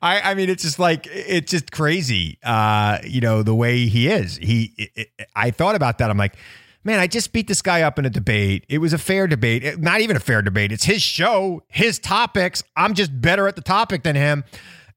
I 0.00 0.20
I 0.30 0.34
mean, 0.34 0.48
it's 0.48 0.62
just 0.62 0.78
like 0.78 1.06
it's 1.10 1.50
just 1.50 1.72
crazy, 1.72 2.38
uh, 2.42 2.98
you 3.04 3.20
know, 3.20 3.42
the 3.42 3.54
way 3.54 3.86
he 3.86 4.08
is. 4.08 4.36
He, 4.36 4.72
it, 4.78 4.90
it, 4.94 5.28
I 5.34 5.50
thought 5.50 5.74
about 5.74 5.98
that. 5.98 6.08
I'm 6.08 6.16
like 6.16 6.36
man, 6.84 6.98
I 6.98 7.06
just 7.06 7.32
beat 7.32 7.48
this 7.48 7.62
guy 7.62 7.82
up 7.82 7.98
in 7.98 8.04
a 8.04 8.10
debate. 8.10 8.64
It 8.68 8.78
was 8.78 8.92
a 8.92 8.98
fair 8.98 9.26
debate, 9.26 9.78
not 9.78 10.00
even 10.00 10.16
a 10.16 10.20
fair 10.20 10.42
debate. 10.42 10.72
It's 10.72 10.84
his 10.84 11.02
show, 11.02 11.62
his 11.68 11.98
topics. 11.98 12.62
I'm 12.76 12.94
just 12.94 13.20
better 13.20 13.48
at 13.48 13.56
the 13.56 13.62
topic 13.62 14.02
than 14.02 14.16
him. 14.16 14.44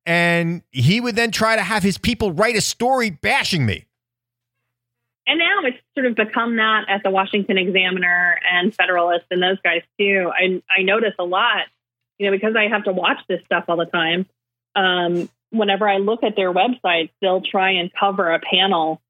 And 0.05 0.61
he 0.71 1.01
would 1.01 1.15
then 1.15 1.31
try 1.31 1.55
to 1.55 1.63
have 1.63 1.83
his 1.83 1.97
people 1.97 2.31
write 2.31 2.55
a 2.55 2.61
story 2.61 3.09
bashing 3.09 3.65
me. 3.65 3.85
And 5.27 5.39
now 5.39 5.61
it's 5.63 5.77
sort 5.95 6.05
of 6.05 6.15
become 6.15 6.57
that 6.57 6.85
at 6.87 7.01
the 7.03 7.09
Washington 7.09 7.57
Examiner 7.57 8.39
and 8.51 8.73
Federalist 8.75 9.25
and 9.31 9.41
those 9.41 9.57
guys 9.63 9.81
too. 9.99 10.31
I 10.31 10.61
I 10.69 10.83
notice 10.83 11.13
a 11.17 11.23
lot, 11.23 11.65
you 12.19 12.27
know, 12.27 12.31
because 12.31 12.55
I 12.55 12.67
have 12.67 12.83
to 12.83 12.91
watch 12.91 13.17
this 13.27 13.41
stuff 13.45 13.65
all 13.67 13.77
the 13.77 13.85
time. 13.85 14.27
Um, 14.75 15.27
whenever 15.49 15.89
I 15.89 15.97
look 15.97 16.23
at 16.23 16.35
their 16.35 16.53
websites, 16.53 17.09
they'll 17.21 17.41
try 17.41 17.71
and 17.71 17.91
cover 17.91 18.31
a 18.31 18.39
panel 18.39 19.01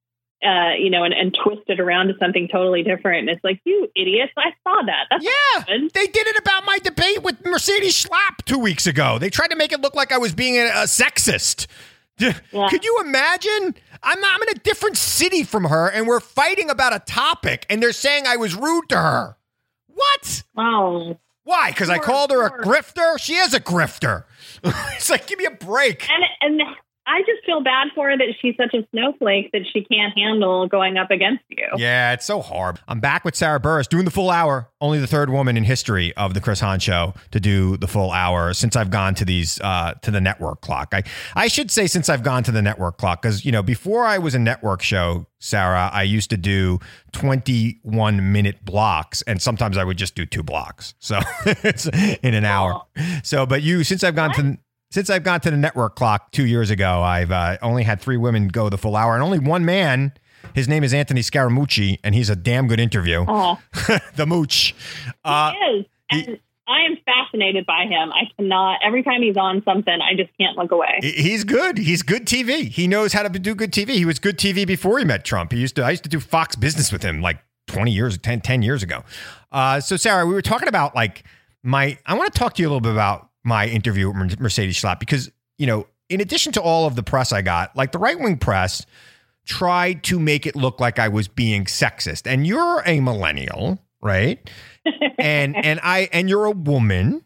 uh, 0.43 0.73
you 0.77 0.89
know, 0.89 1.03
and, 1.03 1.13
and 1.13 1.35
twist 1.43 1.63
it 1.67 1.79
around 1.79 2.07
to 2.07 2.13
something 2.19 2.47
totally 2.51 2.83
different. 2.83 3.21
And 3.21 3.29
it's 3.29 3.43
like, 3.43 3.59
you 3.65 3.89
idiots, 3.95 4.33
I 4.37 4.51
saw 4.63 4.81
that. 4.85 5.07
That's 5.09 5.23
yeah, 5.23 5.87
they 5.93 6.07
did 6.07 6.27
it 6.27 6.37
about 6.37 6.65
my 6.65 6.77
debate 6.79 7.23
with 7.23 7.43
Mercedes 7.45 8.03
Schlapp 8.03 8.43
two 8.45 8.59
weeks 8.59 8.85
ago. 8.85 9.17
They 9.17 9.29
tried 9.29 9.49
to 9.49 9.55
make 9.55 9.71
it 9.71 9.81
look 9.81 9.95
like 9.95 10.11
I 10.11 10.17
was 10.17 10.33
being 10.33 10.57
a, 10.57 10.65
a 10.65 10.83
sexist. 10.85 11.67
Yeah. 12.17 12.69
Could 12.69 12.85
you 12.85 13.01
imagine? 13.03 13.75
I'm, 14.01 14.23
I'm 14.23 14.41
in 14.43 14.49
a 14.55 14.59
different 14.59 14.95
city 14.95 15.43
from 15.43 15.65
her, 15.65 15.89
and 15.89 16.07
we're 16.07 16.21
fighting 16.21 16.69
about 16.69 16.95
a 16.95 16.99
topic, 16.99 17.65
and 17.69 17.83
they're 17.83 17.91
saying 17.91 18.25
I 18.25 18.37
was 18.37 18.55
rude 18.55 18.87
to 18.87 18.95
her. 18.95 19.35
What? 19.87 20.43
Oh. 20.55 21.17
Why? 21.43 21.71
Because 21.71 21.89
I 21.89 21.99
called 21.99 22.31
her 22.31 22.45
a 22.45 22.63
grifter? 22.63 23.19
She 23.19 23.35
is 23.35 23.53
a 23.53 23.59
grifter. 23.59 24.23
it's 24.63 25.09
like, 25.09 25.27
give 25.27 25.39
me 25.39 25.45
a 25.45 25.51
break. 25.51 26.07
And, 26.09 26.59
and 26.61 26.75
I 27.07 27.21
just 27.21 27.45
feel 27.45 27.61
bad 27.61 27.89
for 27.93 28.09
her 28.09 28.17
that 28.17 28.27
she's 28.41 28.55
such 28.57 28.73
a 28.73 28.87
snowflake 28.91 29.51
that 29.51 29.61
she 29.71 29.83
can't 29.83 30.17
handle 30.17 30.67
going 30.67 30.97
up 30.97 31.11
against 31.11 31.43
you. 31.49 31.67
Yeah, 31.77 32.13
it's 32.13 32.25
so 32.25 32.41
hard. 32.41 32.79
I'm 32.87 32.99
back 32.99 33.23
with 33.23 33.35
Sarah 33.35 33.59
Burris 33.59 33.87
doing 33.87 34.05
the 34.05 34.11
full 34.11 34.31
hour. 34.31 34.69
Only 34.81 34.99
the 34.99 35.07
third 35.07 35.29
woman 35.29 35.55
in 35.55 35.63
history 35.63 36.15
of 36.15 36.33
the 36.33 36.41
Chris 36.41 36.59
Hahn 36.59 36.79
show 36.79 37.13
to 37.31 37.39
do 37.39 37.77
the 37.77 37.87
full 37.87 38.11
hour 38.11 38.53
since 38.53 38.75
I've 38.75 38.89
gone 38.89 39.13
to 39.15 39.25
these 39.25 39.59
uh, 39.61 39.93
to 40.01 40.11
the 40.11 40.21
network 40.21 40.61
clock. 40.61 40.93
I 40.93 41.03
I 41.35 41.47
should 41.47 41.69
say 41.69 41.87
since 41.87 42.09
I've 42.09 42.23
gone 42.23 42.43
to 42.43 42.51
the 42.51 42.61
network 42.61 42.97
clock 42.97 43.21
because 43.21 43.45
you 43.45 43.51
know 43.51 43.63
before 43.63 44.05
I 44.05 44.17
was 44.17 44.33
a 44.33 44.39
network 44.39 44.81
show, 44.81 45.27
Sarah, 45.39 45.91
I 45.93 46.03
used 46.03 46.31
to 46.31 46.37
do 46.37 46.79
21 47.11 48.31
minute 48.31 48.65
blocks, 48.65 49.21
and 49.23 49.39
sometimes 49.39 49.77
I 49.77 49.83
would 49.83 49.97
just 49.97 50.15
do 50.15 50.25
two 50.25 50.41
blocks. 50.41 50.95
So 50.99 51.19
it's 51.45 51.87
in 51.87 52.33
an 52.33 52.45
hour. 52.45 52.81
So, 53.23 53.45
but 53.45 53.61
you 53.61 53.83
since 53.83 54.03
I've 54.03 54.15
gone 54.15 54.29
what? 54.29 54.37
to 54.37 54.57
since 54.95 55.09
I've 55.09 55.23
gone 55.23 55.41
to 55.41 55.51
the 55.51 55.57
network 55.57 55.97
clock 55.97 56.31
two 56.31 56.45
years 56.45 56.69
ago, 56.69 57.01
I've 57.01 57.29
uh, 57.29 57.57
only 57.61 57.83
had 57.83 57.99
three 57.99 58.15
women 58.15 58.47
go 58.47 58.69
the 58.69 58.77
full 58.77 58.95
hour, 58.95 59.13
and 59.13 59.21
only 59.21 59.39
one 59.39 59.65
man. 59.65 60.13
His 60.53 60.69
name 60.69 60.85
is 60.85 60.93
Anthony 60.93 61.19
Scaramucci, 61.19 61.99
and 62.01 62.15
he's 62.15 62.29
a 62.29 62.35
damn 62.35 62.69
good 62.69 62.79
interview. 62.79 63.25
the 64.15 64.25
mooch. 64.25 64.73
Uh, 65.25 65.51
he 65.51 65.57
is. 65.57 65.85
And 66.11 66.39
I 66.65 66.85
am 66.85 66.95
fascinated 67.05 67.65
by 67.65 67.87
him. 67.89 68.13
I 68.13 68.31
cannot. 68.37 68.79
Every 68.85 69.03
time 69.03 69.21
he's 69.21 69.35
on 69.35 69.61
something, 69.65 69.93
I 69.93 70.15
just 70.15 70.29
can't 70.39 70.57
look 70.57 70.71
away. 70.71 70.99
He's 71.01 71.43
good. 71.43 71.77
He's 71.77 72.01
good 72.01 72.25
TV. 72.25 72.69
He 72.69 72.87
knows 72.87 73.11
how 73.11 73.23
to 73.23 73.29
do 73.37 73.53
good 73.53 73.73
TV. 73.73 73.89
He 73.95 74.05
was 74.05 74.19
good 74.19 74.37
TV 74.37 74.65
before 74.65 74.97
he 74.97 75.03
met 75.03 75.25
Trump. 75.25 75.51
He 75.51 75.59
used 75.59 75.75
to. 75.75 75.83
I 75.83 75.89
used 75.89 76.03
to 76.03 76.09
do 76.09 76.21
Fox 76.21 76.55
Business 76.55 76.93
with 76.93 77.03
him 77.03 77.21
like 77.21 77.39
20 77.67 77.91
years, 77.91 78.17
10, 78.17 78.39
10 78.39 78.61
years 78.61 78.81
ago. 78.81 79.03
Uh, 79.51 79.81
so 79.81 79.97
Sarah, 79.97 80.25
we 80.25 80.33
were 80.33 80.41
talking 80.41 80.69
about 80.69 80.95
like 80.95 81.25
my. 81.63 81.97
I 82.05 82.13
want 82.13 82.31
to 82.31 82.39
talk 82.39 82.53
to 82.53 82.61
you 82.61 82.69
a 82.69 82.69
little 82.69 82.79
bit 82.79 82.93
about 82.93 83.29
my 83.45 83.67
interview 83.67 84.11
with 84.11 84.39
Mercedes 84.39 84.81
Schlapp 84.81 84.99
because, 84.99 85.31
you 85.57 85.67
know, 85.67 85.87
in 86.09 86.21
addition 86.21 86.51
to 86.53 86.61
all 86.61 86.85
of 86.85 86.95
the 86.95 87.03
press 87.03 87.31
I 87.31 87.41
got, 87.41 87.75
like 87.75 87.91
the 87.91 87.99
right 87.99 88.19
wing 88.19 88.37
press 88.37 88.85
tried 89.45 90.03
to 90.03 90.19
make 90.19 90.45
it 90.45 90.55
look 90.55 90.79
like 90.79 90.99
I 90.99 91.07
was 91.07 91.27
being 91.27 91.65
sexist. 91.65 92.29
And 92.29 92.45
you're 92.45 92.83
a 92.85 92.99
millennial, 92.99 93.79
right? 94.01 94.39
and 95.19 95.55
and 95.55 95.79
I 95.83 96.09
and 96.11 96.29
you're 96.29 96.45
a 96.45 96.51
woman 96.51 97.23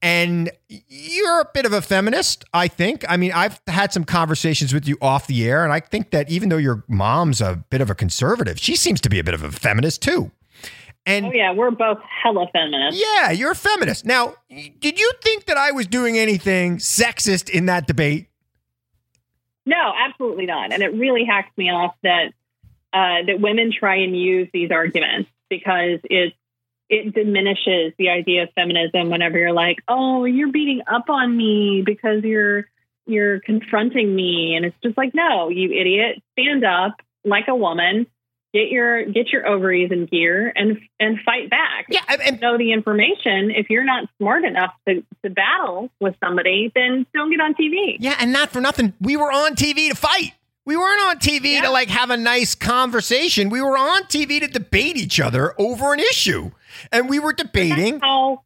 and 0.00 0.50
you're 0.68 1.40
a 1.40 1.48
bit 1.52 1.66
of 1.66 1.72
a 1.72 1.82
feminist, 1.82 2.44
I 2.52 2.68
think. 2.68 3.04
I 3.08 3.16
mean, 3.16 3.32
I've 3.32 3.60
had 3.66 3.92
some 3.92 4.04
conversations 4.04 4.72
with 4.72 4.86
you 4.86 4.96
off 5.00 5.26
the 5.26 5.48
air, 5.48 5.64
and 5.64 5.72
I 5.72 5.80
think 5.80 6.10
that 6.10 6.30
even 6.30 6.48
though 6.50 6.56
your 6.56 6.84
mom's 6.88 7.40
a 7.40 7.64
bit 7.70 7.80
of 7.80 7.90
a 7.90 7.94
conservative, 7.94 8.58
she 8.58 8.76
seems 8.76 9.00
to 9.02 9.08
be 9.08 9.18
a 9.18 9.24
bit 9.24 9.34
of 9.34 9.42
a 9.42 9.50
feminist 9.50 10.02
too. 10.02 10.30
And 11.08 11.24
oh 11.24 11.32
yeah, 11.32 11.54
we're 11.54 11.70
both 11.70 12.00
hella 12.22 12.48
feminists. 12.52 13.02
Yeah, 13.02 13.30
you're 13.30 13.52
a 13.52 13.56
feminist. 13.56 14.04
Now, 14.04 14.34
did 14.50 15.00
you 15.00 15.10
think 15.22 15.46
that 15.46 15.56
I 15.56 15.72
was 15.72 15.86
doing 15.86 16.18
anything 16.18 16.76
sexist 16.76 17.48
in 17.48 17.64
that 17.64 17.86
debate? 17.86 18.28
No, 19.64 19.94
absolutely 19.98 20.44
not. 20.44 20.70
And 20.70 20.82
it 20.82 20.92
really 20.92 21.24
hacks 21.24 21.48
me 21.56 21.70
off 21.70 21.94
that 22.02 22.34
uh, 22.92 23.24
that 23.26 23.40
women 23.40 23.72
try 23.72 23.96
and 23.96 24.14
use 24.14 24.48
these 24.52 24.70
arguments 24.70 25.30
because 25.48 26.00
it 26.04 26.34
it 26.90 27.14
diminishes 27.14 27.94
the 27.98 28.10
idea 28.10 28.42
of 28.42 28.50
feminism 28.54 29.08
whenever 29.08 29.38
you're 29.38 29.52
like, 29.52 29.78
oh, 29.88 30.26
you're 30.26 30.52
beating 30.52 30.82
up 30.86 31.08
on 31.08 31.34
me 31.34 31.82
because 31.84 32.22
you're 32.22 32.68
you're 33.06 33.40
confronting 33.40 34.14
me, 34.14 34.56
and 34.56 34.66
it's 34.66 34.76
just 34.82 34.98
like, 34.98 35.14
no, 35.14 35.48
you 35.48 35.72
idiot, 35.72 36.22
stand 36.32 36.66
up 36.66 36.96
like 37.24 37.48
a 37.48 37.54
woman 37.54 38.06
get 38.52 38.68
your 38.68 39.04
get 39.04 39.28
your 39.32 39.46
ovaries 39.46 39.90
in 39.90 40.06
gear 40.06 40.52
and 40.54 40.78
and 40.98 41.18
fight 41.24 41.50
back. 41.50 41.86
Yeah, 41.88 42.00
and 42.08 42.40
know 42.40 42.58
the 42.58 42.72
information. 42.72 43.50
If 43.50 43.70
you're 43.70 43.84
not 43.84 44.08
smart 44.18 44.44
enough 44.44 44.74
to 44.88 45.04
to 45.24 45.30
battle 45.30 45.90
with 46.00 46.14
somebody, 46.22 46.72
then 46.74 47.06
don't 47.14 47.30
get 47.30 47.40
on 47.40 47.54
TV. 47.54 47.96
Yeah, 47.98 48.16
and 48.18 48.32
not 48.32 48.50
for 48.50 48.60
nothing, 48.60 48.94
we 49.00 49.16
were 49.16 49.32
on 49.32 49.54
TV 49.54 49.90
to 49.90 49.96
fight. 49.96 50.32
We 50.64 50.76
weren't 50.76 51.02
on 51.02 51.18
TV 51.18 51.52
yeah. 51.52 51.62
to 51.62 51.70
like 51.70 51.88
have 51.88 52.10
a 52.10 52.16
nice 52.16 52.54
conversation. 52.54 53.48
We 53.48 53.62
were 53.62 53.78
on 53.78 54.02
TV 54.04 54.40
to 54.40 54.48
debate 54.48 54.96
each 54.96 55.18
other 55.18 55.54
over 55.58 55.94
an 55.94 56.00
issue, 56.00 56.50
and 56.92 57.08
we 57.08 57.18
were 57.18 57.32
debating. 57.32 58.00
How, 58.00 58.42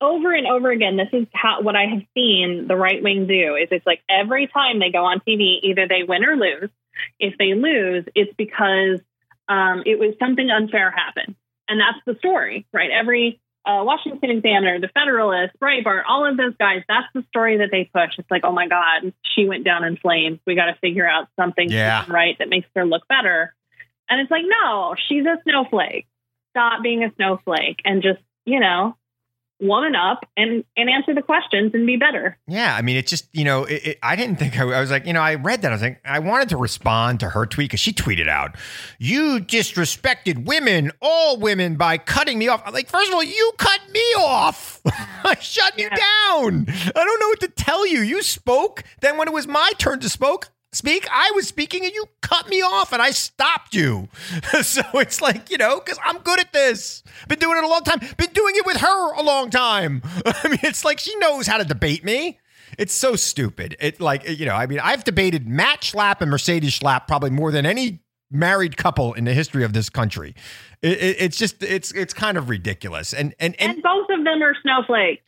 over 0.00 0.32
and 0.32 0.46
over 0.46 0.70
again, 0.70 0.96
this 0.96 1.08
is 1.12 1.26
how 1.32 1.62
what 1.62 1.76
I 1.76 1.86
have 1.86 2.02
seen 2.14 2.66
the 2.68 2.76
right 2.76 3.02
wing 3.02 3.26
do 3.26 3.56
is 3.56 3.68
it's 3.70 3.84
like 3.86 4.00
every 4.08 4.46
time 4.46 4.78
they 4.78 4.90
go 4.90 5.04
on 5.04 5.20
TV, 5.20 5.58
either 5.62 5.86
they 5.88 6.04
win 6.04 6.24
or 6.24 6.36
lose. 6.36 6.70
If 7.18 7.38
they 7.38 7.54
lose, 7.54 8.04
it's 8.14 8.32
because 8.36 9.00
um, 9.48 9.82
it 9.86 9.98
was 9.98 10.14
something 10.18 10.50
unfair 10.50 10.90
happened, 10.90 11.34
and 11.68 11.80
that's 11.80 11.98
the 12.06 12.14
story, 12.18 12.66
right? 12.72 12.90
Every 12.90 13.40
uh, 13.66 13.82
Washington 13.84 14.30
Examiner, 14.30 14.80
the 14.80 14.88
Federalist, 14.88 15.54
Breitbart, 15.60 16.02
all 16.08 16.24
of 16.24 16.36
those 16.36 16.54
guys, 16.58 16.82
that's 16.88 17.06
the 17.14 17.22
story 17.28 17.58
that 17.58 17.68
they 17.70 17.90
push. 17.92 18.10
It's 18.18 18.30
like, 18.30 18.42
oh 18.44 18.52
my 18.52 18.66
God, 18.68 19.12
she 19.34 19.46
went 19.46 19.64
down 19.64 19.84
in 19.84 19.96
flames. 19.96 20.38
We 20.46 20.54
got 20.54 20.66
to 20.66 20.76
figure 20.80 21.06
out 21.06 21.28
something 21.38 21.70
Yeah. 21.70 22.04
right 22.08 22.36
that 22.38 22.48
makes 22.48 22.68
her 22.74 22.86
look 22.86 23.06
better. 23.06 23.54
And 24.08 24.20
it's 24.20 24.30
like, 24.30 24.44
no, 24.46 24.94
she's 25.08 25.26
a 25.26 25.36
snowflake. 25.44 26.06
Stop 26.50 26.82
being 26.82 27.04
a 27.04 27.12
snowflake 27.16 27.80
and 27.84 28.02
just, 28.02 28.20
you 28.46 28.60
know, 28.60 28.96
woman 29.60 29.94
up 29.94 30.20
and, 30.36 30.64
and 30.76 30.90
answer 30.90 31.14
the 31.14 31.22
questions 31.22 31.72
and 31.74 31.86
be 31.86 31.96
better. 31.96 32.38
Yeah, 32.46 32.74
I 32.74 32.82
mean, 32.82 32.96
it's 32.96 33.10
just 33.10 33.28
you 33.32 33.44
know, 33.44 33.64
it, 33.64 33.86
it, 33.86 33.98
I 34.02 34.16
didn't 34.16 34.36
think 34.36 34.58
I, 34.58 34.62
I 34.62 34.80
was 34.80 34.90
like, 34.90 35.06
you 35.06 35.12
know, 35.12 35.20
I 35.20 35.34
read 35.34 35.62
that 35.62 35.72
I 35.72 35.74
was 35.74 35.82
like, 35.82 36.00
I 36.04 36.18
wanted 36.18 36.48
to 36.50 36.56
respond 36.56 37.20
to 37.20 37.30
her 37.30 37.46
tweet 37.46 37.70
because 37.70 37.80
she 37.80 37.92
tweeted 37.92 38.28
out, 38.28 38.56
"You 38.98 39.40
disrespected 39.40 40.44
women, 40.44 40.92
all 41.00 41.38
women, 41.38 41.76
by 41.76 41.98
cutting 41.98 42.38
me 42.38 42.48
off." 42.48 42.62
I'm 42.64 42.72
like, 42.72 42.88
first 42.88 43.08
of 43.08 43.14
all, 43.14 43.24
you 43.24 43.52
cut 43.58 43.80
me 43.92 44.00
off. 44.18 44.80
I 44.86 45.36
shut 45.40 45.78
you 45.78 45.88
down. 45.88 46.66
I 46.68 46.92
don't 46.94 47.20
know 47.20 47.28
what 47.28 47.40
to 47.40 47.48
tell 47.48 47.86
you. 47.86 48.00
You 48.00 48.22
spoke. 48.22 48.82
Then 49.00 49.16
when 49.16 49.28
it 49.28 49.34
was 49.34 49.46
my 49.46 49.72
turn 49.78 50.00
to 50.00 50.08
spoke. 50.08 50.50
Speak. 50.72 51.06
I 51.10 51.32
was 51.34 51.48
speaking 51.48 51.84
and 51.84 51.92
you 51.92 52.04
cut 52.20 52.48
me 52.48 52.62
off 52.62 52.92
and 52.92 53.02
I 53.02 53.10
stopped 53.10 53.74
you. 53.74 54.08
so 54.62 54.82
it's 54.94 55.20
like, 55.20 55.50
you 55.50 55.58
know, 55.58 55.80
because 55.80 55.98
I'm 56.04 56.18
good 56.18 56.38
at 56.38 56.52
this. 56.52 57.02
Been 57.28 57.40
doing 57.40 57.58
it 57.58 57.64
a 57.64 57.68
long 57.68 57.82
time. 57.82 57.98
Been 57.98 58.32
doing 58.32 58.54
it 58.54 58.64
with 58.64 58.76
her 58.76 59.14
a 59.14 59.22
long 59.22 59.50
time. 59.50 60.02
I 60.26 60.48
mean, 60.48 60.60
it's 60.62 60.84
like 60.84 61.00
she 61.00 61.14
knows 61.16 61.48
how 61.48 61.58
to 61.58 61.64
debate 61.64 62.04
me. 62.04 62.38
It's 62.78 62.94
so 62.94 63.16
stupid. 63.16 63.76
It 63.80 64.00
like 64.00 64.28
you 64.28 64.46
know. 64.46 64.54
I 64.54 64.66
mean, 64.66 64.78
I've 64.78 65.02
debated 65.02 65.48
Matt 65.48 65.80
Schlapp 65.80 66.20
and 66.20 66.30
Mercedes 66.30 66.78
Schlapp 66.78 67.08
probably 67.08 67.30
more 67.30 67.50
than 67.50 67.66
any 67.66 68.00
married 68.30 68.76
couple 68.76 69.12
in 69.14 69.24
the 69.24 69.34
history 69.34 69.64
of 69.64 69.72
this 69.72 69.90
country. 69.90 70.36
It, 70.82 71.02
it, 71.02 71.16
it's 71.18 71.36
just 71.36 71.62
it's 71.64 71.90
it's 71.92 72.14
kind 72.14 72.38
of 72.38 72.48
ridiculous. 72.48 73.12
And 73.12 73.34
and 73.40 73.56
and 73.60 73.72
And 73.72 73.82
both 73.82 74.08
of 74.08 74.24
them 74.24 74.40
are 74.40 74.54
snowflakes. 74.62 75.22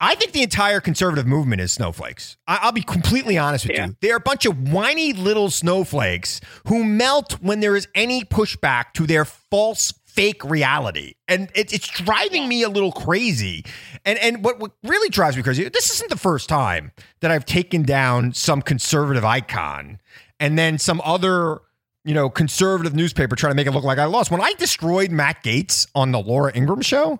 I 0.00 0.14
think 0.16 0.32
the 0.32 0.42
entire 0.42 0.80
conservative 0.80 1.26
movement 1.26 1.60
is 1.62 1.72
snowflakes. 1.72 2.36
I- 2.46 2.58
I'll 2.62 2.72
be 2.72 2.82
completely 2.82 3.38
honest 3.38 3.66
with 3.66 3.76
Yeah. 3.76 3.86
you. 3.86 3.96
They're 4.00 4.16
a 4.16 4.20
bunch 4.20 4.44
of 4.44 4.68
whiny 4.70 5.12
little 5.12 5.50
snowflakes 5.50 6.40
who 6.66 6.84
melt 6.84 7.34
when 7.40 7.60
there 7.60 7.76
is 7.76 7.88
any 7.94 8.24
pushback 8.24 8.92
to 8.94 9.06
their 9.06 9.24
false 9.24 9.92
fake 10.04 10.44
reality. 10.44 11.14
And 11.26 11.50
it, 11.54 11.72
it's 11.72 11.88
driving 11.88 12.48
me 12.48 12.62
a 12.62 12.68
little 12.68 12.92
crazy. 12.92 13.64
And 14.04 14.18
and 14.18 14.44
what, 14.44 14.58
what 14.60 14.72
really 14.84 15.08
drives 15.08 15.36
me 15.36 15.42
crazy, 15.42 15.68
this 15.68 15.90
isn't 15.94 16.10
the 16.10 16.16
first 16.18 16.48
time 16.48 16.92
that 17.20 17.30
I've 17.30 17.44
taken 17.44 17.82
down 17.82 18.32
some 18.32 18.62
conservative 18.62 19.24
icon 19.24 19.98
and 20.38 20.58
then 20.58 20.78
some 20.78 21.00
other 21.04 21.60
you 22.06 22.12
know, 22.12 22.28
conservative 22.28 22.94
newspaper 22.94 23.34
trying 23.34 23.52
to 23.52 23.54
make 23.54 23.66
it 23.66 23.70
look 23.70 23.82
like 23.82 23.96
I 23.98 24.04
lost. 24.04 24.30
When 24.30 24.42
I 24.42 24.52
destroyed 24.58 25.10
Matt 25.10 25.42
Gaetz 25.42 25.86
on 25.94 26.12
the 26.12 26.18
Laura 26.20 26.52
Ingraham 26.54 26.82
show, 26.82 27.18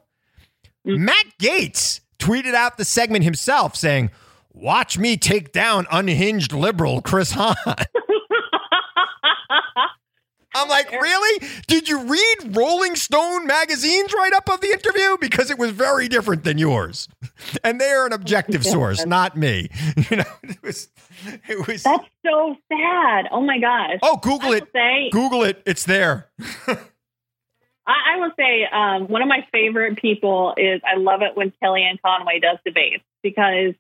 mm. 0.86 0.98
Matt 0.98 1.24
Gaetz 1.40 2.00
tweeted 2.18 2.54
out 2.54 2.76
the 2.76 2.84
segment 2.84 3.24
himself 3.24 3.76
saying, 3.76 4.10
Watch 4.52 4.98
me 4.98 5.16
take 5.16 5.52
down 5.52 5.86
unhinged 5.90 6.52
liberal 6.52 7.02
Chris 7.02 7.32
Hahn. 7.32 7.56
I'm 10.54 10.68
like, 10.68 10.90
really? 10.92 11.48
Did 11.66 11.88
you 11.88 12.04
read 12.04 12.56
Rolling 12.56 12.94
Stone 12.94 13.46
magazine's 13.46 14.12
write 14.12 14.32
up 14.32 14.48
of 14.48 14.60
the 14.60 14.68
interview? 14.68 15.16
Because 15.20 15.50
it 15.50 15.58
was 15.58 15.72
very 15.72 16.08
different 16.08 16.44
than 16.44 16.58
yours. 16.58 17.08
And 17.62 17.80
they 17.80 17.90
are 17.90 18.06
an 18.06 18.12
objective 18.12 18.64
source, 18.64 19.04
not 19.06 19.36
me. 19.36 19.68
You 20.10 20.18
know, 20.18 20.24
it 20.42 20.62
was, 20.62 20.88
it 21.48 21.66
was, 21.66 21.82
That's 21.82 22.04
so 22.24 22.56
sad. 22.70 23.26
Oh 23.30 23.40
my 23.40 23.58
gosh. 23.58 23.98
oh, 24.02 24.16
Google 24.18 24.52
it. 24.52 24.68
say, 24.72 25.10
Google 25.10 25.42
it. 25.44 25.62
It's 25.66 25.84
there. 25.84 26.28
I, 27.86 28.14
I 28.14 28.18
will 28.18 28.32
say, 28.38 28.64
um, 28.70 29.08
one 29.08 29.22
of 29.22 29.28
my 29.28 29.46
favorite 29.52 29.98
people 30.00 30.54
is 30.56 30.80
I 30.84 30.96
love 30.98 31.22
it 31.22 31.36
when 31.36 31.52
Kellyanne 31.62 32.00
Conway 32.04 32.40
does 32.40 32.58
debates 32.64 33.04
because 33.22 33.74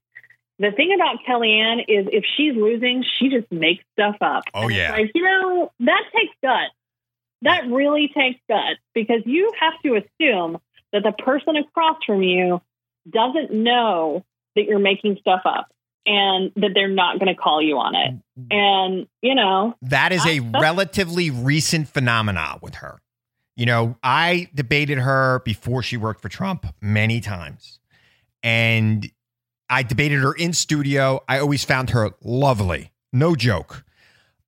the 0.58 0.70
thing 0.70 0.94
about 0.94 1.16
Kellyanne 1.28 1.80
is 1.88 2.06
if 2.12 2.24
she's 2.36 2.54
losing, 2.54 3.04
she 3.18 3.28
just 3.28 3.50
makes 3.50 3.84
stuff 3.92 4.16
up. 4.20 4.44
Oh, 4.54 4.62
And 4.62 4.74
yeah. 4.74 4.92
like 4.92 5.10
you 5.14 5.22
know 5.22 5.72
that 5.80 6.02
takes 6.14 6.34
guts. 6.42 6.74
That 7.42 7.66
really 7.66 8.10
takes 8.14 8.40
guts 8.48 8.80
because 8.94 9.22
you 9.26 9.52
have 9.60 9.74
to 9.82 9.96
assume 9.96 10.58
that 10.92 11.02
the 11.02 11.12
person 11.12 11.56
across 11.56 11.98
from 12.06 12.22
you 12.22 12.62
doesn't 13.10 13.52
know 13.52 14.24
that 14.54 14.64
you're 14.64 14.78
making 14.78 15.18
stuff 15.20 15.42
up 15.44 15.68
and 16.06 16.52
that 16.56 16.70
they're 16.74 16.88
not 16.88 17.18
going 17.18 17.34
to 17.34 17.40
call 17.40 17.60
you 17.60 17.78
on 17.78 17.94
it. 17.96 18.14
And 18.50 19.06
you 19.20 19.34
know, 19.34 19.74
That 19.82 20.12
is 20.12 20.24
a 20.24 20.40
relatively 20.40 21.30
recent 21.30 21.88
phenomenon 21.88 22.60
with 22.62 22.76
her. 22.76 23.00
You 23.56 23.66
know, 23.66 23.96
I 24.02 24.48
debated 24.54 24.98
her 24.98 25.40
before 25.44 25.82
she 25.82 25.96
worked 25.96 26.20
for 26.20 26.28
Trump 26.28 26.66
many 26.80 27.20
times. 27.20 27.78
And 28.42 29.10
I 29.70 29.82
debated 29.82 30.20
her 30.20 30.32
in 30.32 30.52
studio. 30.52 31.22
I 31.28 31.38
always 31.38 31.64
found 31.64 31.90
her 31.90 32.10
lovely. 32.22 32.92
No 33.12 33.34
joke. 33.34 33.84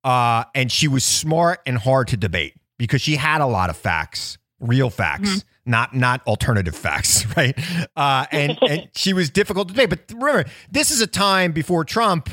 Uh, 0.03 0.43
and 0.53 0.71
she 0.71 0.87
was 0.87 1.03
smart 1.03 1.61
and 1.65 1.77
hard 1.77 2.09
to 2.09 2.17
debate 2.17 2.53
because 2.77 3.01
she 3.01 3.15
had 3.15 3.41
a 3.41 3.45
lot 3.45 3.69
of 3.69 3.77
facts, 3.77 4.37
real 4.59 4.89
facts, 4.89 5.43
not 5.65 5.95
not 5.95 6.25
alternative 6.27 6.75
facts, 6.75 7.25
right? 7.37 7.57
Uh, 7.95 8.25
and 8.31 8.57
and 8.61 8.89
she 8.95 9.13
was 9.13 9.29
difficult 9.29 9.69
to 9.69 9.73
debate. 9.73 9.89
But 9.89 10.11
remember, 10.13 10.49
this 10.71 10.91
is 10.91 11.01
a 11.01 11.07
time 11.07 11.51
before 11.51 11.83
Trump 11.83 12.29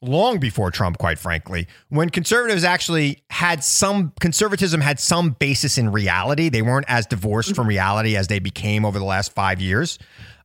long 0.00 0.38
before 0.38 0.70
Trump, 0.70 0.98
quite 0.98 1.18
frankly, 1.18 1.66
when 1.88 2.10
conservatives 2.10 2.64
actually 2.64 3.22
had 3.30 3.64
some 3.64 4.12
conservatism 4.20 4.80
had 4.80 5.00
some 5.00 5.30
basis 5.30 5.78
in 5.78 5.90
reality. 5.90 6.48
They 6.48 6.62
weren't 6.62 6.86
as 6.88 7.06
divorced 7.06 7.54
from 7.54 7.66
reality 7.66 8.16
as 8.16 8.28
they 8.28 8.38
became 8.38 8.84
over 8.84 8.98
the 8.98 9.04
last 9.04 9.32
five 9.34 9.60
years. 9.60 9.98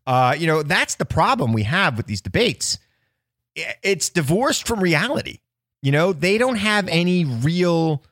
Uh, 0.05 0.35
you 0.37 0.47
know, 0.47 0.63
that's 0.63 0.95
the 0.95 1.05
problem 1.05 1.53
we 1.53 1.63
have 1.63 1.97
with 1.97 2.07
these 2.07 2.21
debates. 2.21 2.77
It's 3.55 4.09
divorced 4.09 4.67
from 4.67 4.79
reality. 4.79 5.39
You 5.81 5.91
know, 5.91 6.13
they 6.13 6.37
don't 6.37 6.55
have 6.55 6.87
any 6.87 7.25
real 7.25 8.03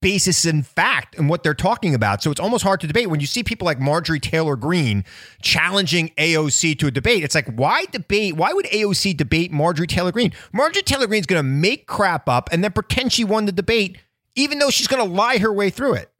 basis 0.00 0.46
in 0.46 0.62
fact 0.62 1.14
in 1.16 1.28
what 1.28 1.42
they're 1.42 1.54
talking 1.54 1.94
about. 1.94 2.22
So 2.22 2.30
it's 2.30 2.40
almost 2.40 2.64
hard 2.64 2.80
to 2.80 2.86
debate 2.86 3.10
when 3.10 3.20
you 3.20 3.26
see 3.26 3.42
people 3.42 3.66
like 3.66 3.78
Marjorie 3.78 4.20
Taylor 4.20 4.56
Greene 4.56 5.04
challenging 5.42 6.10
AOC 6.18 6.78
to 6.78 6.86
a 6.86 6.90
debate. 6.90 7.22
It's 7.22 7.34
like, 7.34 7.48
why 7.54 7.84
debate? 7.86 8.36
Why 8.36 8.52
would 8.52 8.66
AOC 8.66 9.16
debate 9.16 9.52
Marjorie 9.52 9.86
Taylor 9.86 10.12
Greene? 10.12 10.32
Marjorie 10.52 10.82
Taylor 10.82 11.06
Greene's 11.06 11.26
going 11.26 11.38
to 11.38 11.48
make 11.48 11.86
crap 11.86 12.28
up 12.28 12.48
and 12.52 12.64
then 12.64 12.72
pretend 12.72 13.12
she 13.12 13.24
won 13.24 13.46
the 13.46 13.52
debate, 13.52 13.98
even 14.34 14.58
though 14.58 14.70
she's 14.70 14.88
going 14.88 15.04
to 15.04 15.10
lie 15.10 15.38
her 15.38 15.52
way 15.52 15.70
through 15.70 15.94
it. 15.94 16.10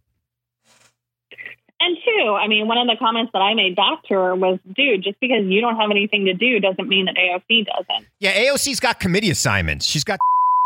And 1.83 1.97
two, 2.05 2.35
I 2.35 2.47
mean, 2.47 2.68
one 2.68 2.76
of 2.76 2.87
the 2.87 2.97
comments 2.99 3.33
that 3.33 3.39
I 3.39 3.55
made 3.55 3.74
back 3.74 4.03
to 4.09 4.14
her 4.14 4.35
was, 4.35 4.59
dude, 4.76 5.03
just 5.03 5.18
because 5.18 5.47
you 5.47 5.62
don't 5.62 5.76
have 5.76 5.91
anything 5.91 6.26
to 6.26 6.35
do 6.35 6.61
doesn't 6.61 6.87
mean 6.87 7.07
that 7.07 7.16
AOC 7.16 7.64
doesn't. 7.64 8.07
Yeah, 8.18 8.39
AOC's 8.39 8.81
got 8.81 9.01
committee 9.01 9.31
assignments. 9.31 9.87
She's 9.87 10.05
got 10.05 10.18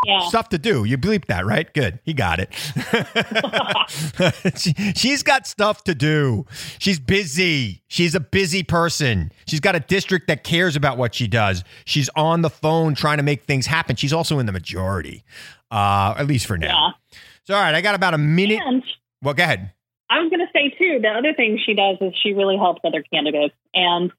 Yeah. 0.07 0.29
stuff 0.29 0.49
to 0.51 0.59
do. 0.59 0.85
You 0.85 0.99
bleep 0.99 1.27
that, 1.27 1.47
right? 1.47 1.73
Good. 1.73 2.01
He 2.05 2.15
got 2.15 2.41
it. 2.41 2.53
she, 4.59 4.73
she's 4.95 5.23
got 5.23 5.47
stuff 5.47 5.85
to 5.85 5.95
do. 5.95 6.47
She's 6.79 6.99
busy. 6.99 7.83
She's 7.89 8.15
a 8.15 8.21
busy 8.21 8.63
person. 8.63 9.33
She's 9.47 9.61
got 9.61 9.75
a 9.75 9.81
district 9.81 10.29
that 10.29 10.45
cares 10.45 10.77
about 10.77 10.99
what 10.99 11.15
she 11.15 11.27
does. 11.27 11.65
She's 11.85 12.09
on 12.17 12.43
the 12.43 12.51
phone 12.51 12.95
trying 12.95 13.19
to 13.19 13.23
make 13.23 13.45
things 13.45 13.67
happen. 13.67 13.97
She's 13.97 14.13
also 14.13 14.39
in 14.39 14.47
the 14.47 14.53
majority, 14.53 15.25
uh, 15.71 16.15
at 16.17 16.27
least 16.27 16.47
for 16.47 16.59
now. 16.59 16.95
Yeah. 17.13 17.19
So, 17.45 17.55
all 17.55 17.61
right, 17.61 17.75
I 17.75 17.81
got 17.81 17.95
about 17.95 18.15
a 18.15 18.19
minute. 18.19 18.61
And 18.65 18.83
Well, 19.23 19.35
go 19.35 19.43
ahead. 19.43 19.73
I 20.11 20.21
was 20.21 20.31
going 20.31 20.41
to 20.41 20.53
say, 20.53 20.71
too, 20.79 21.01
the 21.01 21.09
other 21.09 21.33
thing 21.35 21.59
she 21.65 21.75
does 21.75 21.97
is 22.01 22.13
she 22.23 22.33
really 22.33 22.57
helps 22.57 22.81
other 22.85 23.03
candidates. 23.13 23.55
And, 23.75 24.13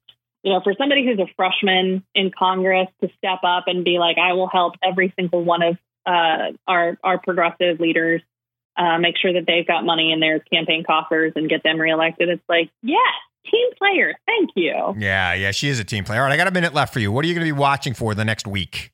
you 0.46 0.52
know, 0.52 0.60
for 0.62 0.74
somebody 0.78 1.04
who's 1.04 1.18
a 1.18 1.26
freshman 1.34 2.04
in 2.14 2.30
Congress 2.30 2.86
to 3.02 3.08
step 3.18 3.40
up 3.44 3.64
and 3.66 3.84
be 3.84 3.98
like, 3.98 4.16
I 4.16 4.34
will 4.34 4.46
help 4.46 4.74
every 4.80 5.12
single 5.18 5.44
one 5.44 5.60
of 5.60 5.76
uh, 6.06 6.52
our, 6.68 6.96
our 7.02 7.18
progressive 7.18 7.80
leaders 7.80 8.22
uh, 8.76 8.96
make 8.98 9.16
sure 9.20 9.32
that 9.32 9.42
they've 9.44 9.66
got 9.66 9.84
money 9.84 10.12
in 10.12 10.20
their 10.20 10.38
campaign 10.38 10.84
coffers 10.86 11.32
and 11.34 11.48
get 11.48 11.64
them 11.64 11.80
reelected. 11.80 12.28
It's 12.28 12.44
like, 12.48 12.70
yes, 12.80 13.00
team 13.50 13.70
player. 13.76 14.14
Thank 14.24 14.50
you. 14.54 14.94
Yeah, 14.96 15.34
yeah, 15.34 15.50
she 15.50 15.68
is 15.68 15.80
a 15.80 15.84
team 15.84 16.04
player. 16.04 16.20
All 16.20 16.28
right, 16.28 16.32
I 16.32 16.36
got 16.36 16.46
a 16.46 16.52
minute 16.52 16.72
left 16.72 16.92
for 16.92 17.00
you. 17.00 17.10
What 17.10 17.24
are 17.24 17.28
you 17.28 17.34
going 17.34 17.44
to 17.44 17.52
be 17.52 17.58
watching 17.58 17.92
for 17.92 18.14
the 18.14 18.24
next 18.24 18.46
week? 18.46 18.92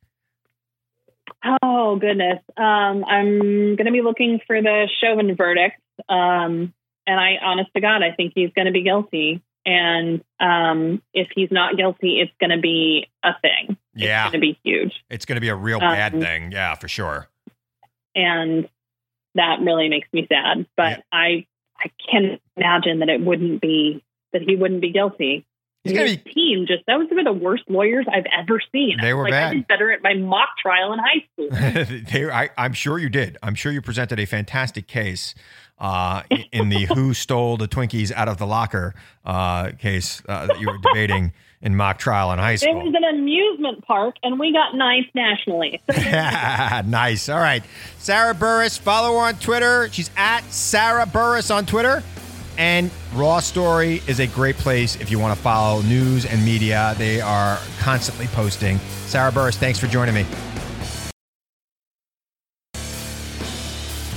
Oh 1.63 1.97
goodness. 1.97 2.39
Um, 2.57 3.05
I'm 3.05 3.77
going 3.77 3.85
to 3.85 3.93
be 3.93 4.01
looking 4.01 4.41
for 4.47 4.63
the 4.63 4.89
Chauvin 5.03 5.37
verdict. 5.37 5.77
Um, 6.09 6.73
and 7.07 7.21
I, 7.21 7.35
honest 7.45 7.69
to 7.75 7.83
God, 7.83 8.03
I 8.03 8.13
think 8.17 8.33
he's 8.35 8.53
going 8.57 8.67
to 8.67 8.73
be 8.73 8.83
guilty. 8.83 9.43
And 9.65 10.23
um, 10.41 11.01
if 11.15 11.29
he's 11.35 11.51
not 11.53 11.77
guilty, 11.77 12.21
it's 12.21 12.33
going 12.41 12.51
to 12.51 12.61
be 12.61 13.07
a 13.23 13.31
thing. 13.41 13.77
Yeah, 13.95 14.25
It's 14.25 14.33
going 14.33 14.41
to 14.41 14.47
be 14.47 14.59
huge. 14.65 14.93
it's 15.11 15.25
going 15.25 15.37
to 15.37 15.41
be 15.41 15.49
a 15.51 15.55
real 15.55 15.79
bad 15.79 16.15
Um, 16.15 16.21
thing. 16.21 16.51
Yeah, 16.53 16.75
for 16.75 16.89
sure. 16.89 17.29
And 18.15 18.69
that 19.35 19.61
really 19.61 19.89
makes 19.89 20.09
me 20.13 20.27
sad. 20.29 20.67
But 20.77 20.91
Yeah. 20.91 21.03
I, 21.13 21.47
I 21.79 21.91
can't 22.11 22.41
imagine 22.57 22.99
that 23.01 23.09
it 23.09 23.21
wouldn't 23.21 23.61
be 23.61 24.03
that 24.33 24.43
he 24.43 24.57
wouldn't 24.57 24.81
be 24.81 24.91
guilty. 24.93 25.45
He's 25.85 25.95
gonna 25.95 26.17
be. 26.17 26.17
team 26.33 26.65
just 26.67 26.85
those 26.87 27.09
were 27.11 27.25
the 27.25 27.33
worst 27.33 27.65
lawyers 27.69 28.07
I've 28.11 28.27
ever 28.39 28.61
seen. 28.73 28.99
They 29.01 29.13
were 29.15 29.25
like, 29.25 29.33
bad. 29.33 29.51
I 29.51 29.55
did 29.55 29.67
better 29.69 29.91
at 29.93 30.01
my 30.03 30.15
mock 30.15 30.51
trial 30.63 30.93
in 30.93 31.01
high 31.01 31.25
school. 31.33 32.03
they, 32.13 32.31
I, 32.31 32.51
I'm 32.57 32.73
sure 32.73 32.99
you 33.01 33.09
did. 33.09 33.37
I'm 33.43 33.55
sure 33.57 33.73
you 33.73 33.83
presented 33.83 34.21
a 34.21 34.25
fantastic 34.27 34.87
case 34.87 35.35
uh, 35.83 36.23
in- 36.53 36.69
the 36.71 36.87
who 36.87 37.13
stole 37.13 37.57
the 37.59 37.69
Twinkies 37.69 38.13
out 38.13 38.29
of 38.29 38.39
the 38.39 38.47
locker 38.47 38.95
uh, 39.27 39.73
case 39.73 40.23
uh, 40.29 40.47
that 40.47 40.61
you 40.61 40.69
were 40.69 40.79
debating 40.79 41.33
in 41.61 41.77
mock 41.77 41.99
trial 41.99 42.33
in 42.33 42.39
high 42.39 42.57
school. 42.57 42.81
It 42.81 42.85
was 42.85 42.95
an 42.95 43.05
amusement 43.05 43.85
park, 43.85 44.17
and 44.23 44.39
we 44.39 44.53
got 44.53 44.75
ninth 44.75 45.09
nationally. 45.15 45.83
Nice. 46.89 47.29
All 47.29 47.39
right. 47.39 47.63
Sarah 47.99 48.35
Burris, 48.35 48.79
follow 48.79 49.19
her 49.19 49.27
on 49.27 49.35
Twitter. 49.35 49.89
She's 49.93 50.11
at 50.17 50.43
Sarah 50.45 51.07
Burris 51.07 51.51
on 51.51 51.67
Twitter. 51.67 52.03
And 52.59 52.91
Raw 53.15 53.41
Story 53.41 54.03
is 54.07 54.21
a 54.21 54.27
great 54.27 54.57
place 54.57 54.97
if 55.01 55.11
you 55.11 55.19
want 55.19 55.37
to 55.37 55.43
follow 55.43 55.81
news 55.83 56.27
and 56.27 56.45
media. 56.45 56.95
They 56.99 57.21
are 57.21 57.59
constantly 57.81 58.27
posting. 58.29 58.79
Sarah 59.07 59.33
Burris, 59.33 59.57
thanks 59.57 59.79
for 59.79 59.87
joining 59.87 60.15
me. 60.15 60.27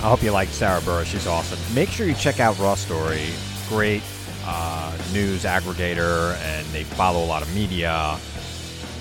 I 0.06 0.08
hope 0.08 0.22
you 0.22 0.30
like 0.30 0.49
Sarah 0.49 0.82
Burris. 0.82 1.08
She's 1.08 1.26
awesome. 1.26 1.58
Make 1.74 1.89
sure 1.89 2.06
you 2.06 2.14
check 2.14 2.39
out 2.39 2.60
Raw 2.60 2.76
Story. 2.76 3.26
Great 3.68 4.03
uh, 4.45 4.95
news 5.12 5.45
aggregator, 5.45 6.36
and 6.43 6.68
they 6.68 6.84
follow 6.84 7.24
a 7.24 7.26
lot 7.26 7.41
of 7.41 7.51
media. 7.56 8.16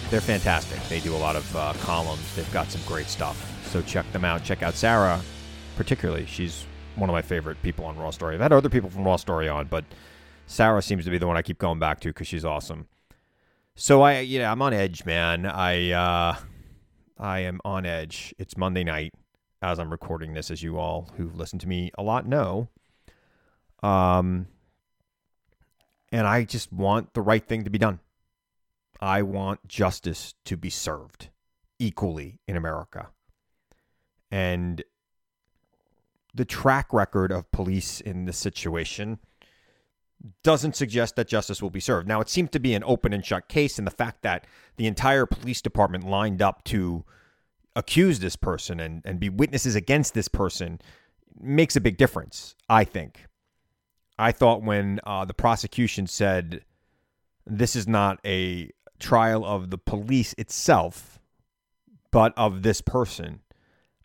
They're 0.09 0.23
fantastic. 0.23 0.83
They 0.89 1.01
do 1.01 1.15
a 1.15 1.19
lot 1.19 1.37
of 1.37 1.57
uh, 1.57 1.75
columns. 1.83 2.35
They've 2.35 2.51
got 2.55 2.71
some 2.71 2.81
great 2.87 3.09
stuff. 3.09 3.37
So 3.67 3.83
check 3.83 4.11
them 4.13 4.25
out. 4.25 4.45
Check 4.45 4.63
out 4.63 4.73
Sarah, 4.73 5.21
particularly. 5.77 6.25
She's 6.25 6.65
one 6.97 7.11
of 7.11 7.13
my 7.13 7.21
favorite 7.21 7.61
people 7.63 7.85
on 7.85 7.99
Raw 7.99 8.11
Story. 8.11 8.37
I've 8.37 8.41
had 8.41 8.55
other 8.55 8.71
people 8.71 8.89
from 8.89 9.05
Raw 9.05 9.17
Story 9.17 9.47
on, 9.47 9.67
but 9.67 9.85
Sarah 10.47 10.81
seems 10.81 11.05
to 11.05 11.11
be 11.11 11.19
the 11.19 11.27
one 11.27 11.37
I 11.37 11.43
keep 11.43 11.59
going 11.59 11.79
back 11.79 12.01
to 12.01 12.09
because 12.09 12.29
she's 12.29 12.47
awesome. 12.47 12.89
So 13.75 14.01
I, 14.01 14.21
yeah, 14.21 14.51
I'm 14.51 14.63
on 14.63 14.73
edge, 14.73 15.05
man. 15.05 15.45
I, 15.45 15.91
uh, 15.91 16.37
I 17.19 17.41
am 17.41 17.61
on 17.63 17.85
edge. 17.85 18.35
It's 18.39 18.57
Monday 18.57 18.85
night 18.85 19.13
as 19.65 19.79
I'm 19.79 19.91
recording 19.91 20.35
this, 20.35 20.51
as 20.51 20.63
you 20.63 20.79
all 20.79 21.09
who've 21.17 21.35
listened 21.35 21.63
to 21.63 21.69
me 21.69 21.91
a 21.97 22.03
lot 22.03 22.27
know. 22.27 22.69
Um, 23.83 24.47
and 26.13 26.27
I 26.27 26.45
just 26.45 26.73
want 26.73 27.15
the 27.15 27.23
right 27.23 27.45
thing 27.45 27.65
to 27.65 27.71
be 27.71 27.79
done. 27.79 28.01
I 29.01 29.23
want 29.23 29.67
justice 29.67 30.35
to 30.45 30.57
be 30.57 30.71
served 30.71 31.31
equally 31.79 32.41
in 32.47 32.57
America. 32.57 33.09
And 34.31 34.83
the 36.35 36.45
track 36.45 36.93
record 36.93 37.33
of 37.33 37.51
police 37.51 38.01
in 38.01 38.27
this 38.27 38.37
situation 38.37 39.19
doesn't 40.43 40.77
suggest 40.77 41.17
that 41.17 41.29
justice 41.29 41.63
will 41.63 41.71
be 41.71 41.81
served. 41.81 42.07
Now, 42.07 42.21
it 42.21 42.29
seems 42.29 42.51
to 42.51 42.59
be 42.59 42.75
an 42.75 42.85
open 42.85 43.13
and 43.13 43.25
shut 43.25 43.49
case, 43.49 43.79
and 43.79 43.87
the 43.87 43.91
fact 43.93 44.23
that 44.23 44.47
the 44.77 44.87
entire 44.87 45.27
police 45.27 45.63
department 45.63 46.07
lined 46.07 46.43
up 46.43 46.65
to 46.65 47.05
accuse 47.77 48.21
this 48.21 48.37
person 48.37 48.81
and, 48.81 49.03
and 49.05 49.19
be 49.19 49.29
witnesses 49.29 49.75
against 49.75 50.15
this 50.15 50.29
person 50.29 50.81
makes 51.41 51.77
a 51.77 51.81
big 51.81 51.97
difference, 51.97 52.55
I 52.69 52.85
think. 52.85 53.27
I 54.19 54.33
thought 54.33 54.63
when 54.63 55.01
uh, 55.05 55.25
the 55.25 55.35
prosecution 55.35 56.07
said 56.07 56.65
this 57.47 57.75
is 57.75 57.89
not 57.89 58.21
a 58.25 58.71
trial 59.01 59.45
of 59.45 59.71
the 59.71 59.79
police 59.79 60.35
itself, 60.39 61.19
but 62.11 62.33
of 62.37 62.63
this 62.63 62.81
person, 62.81 63.41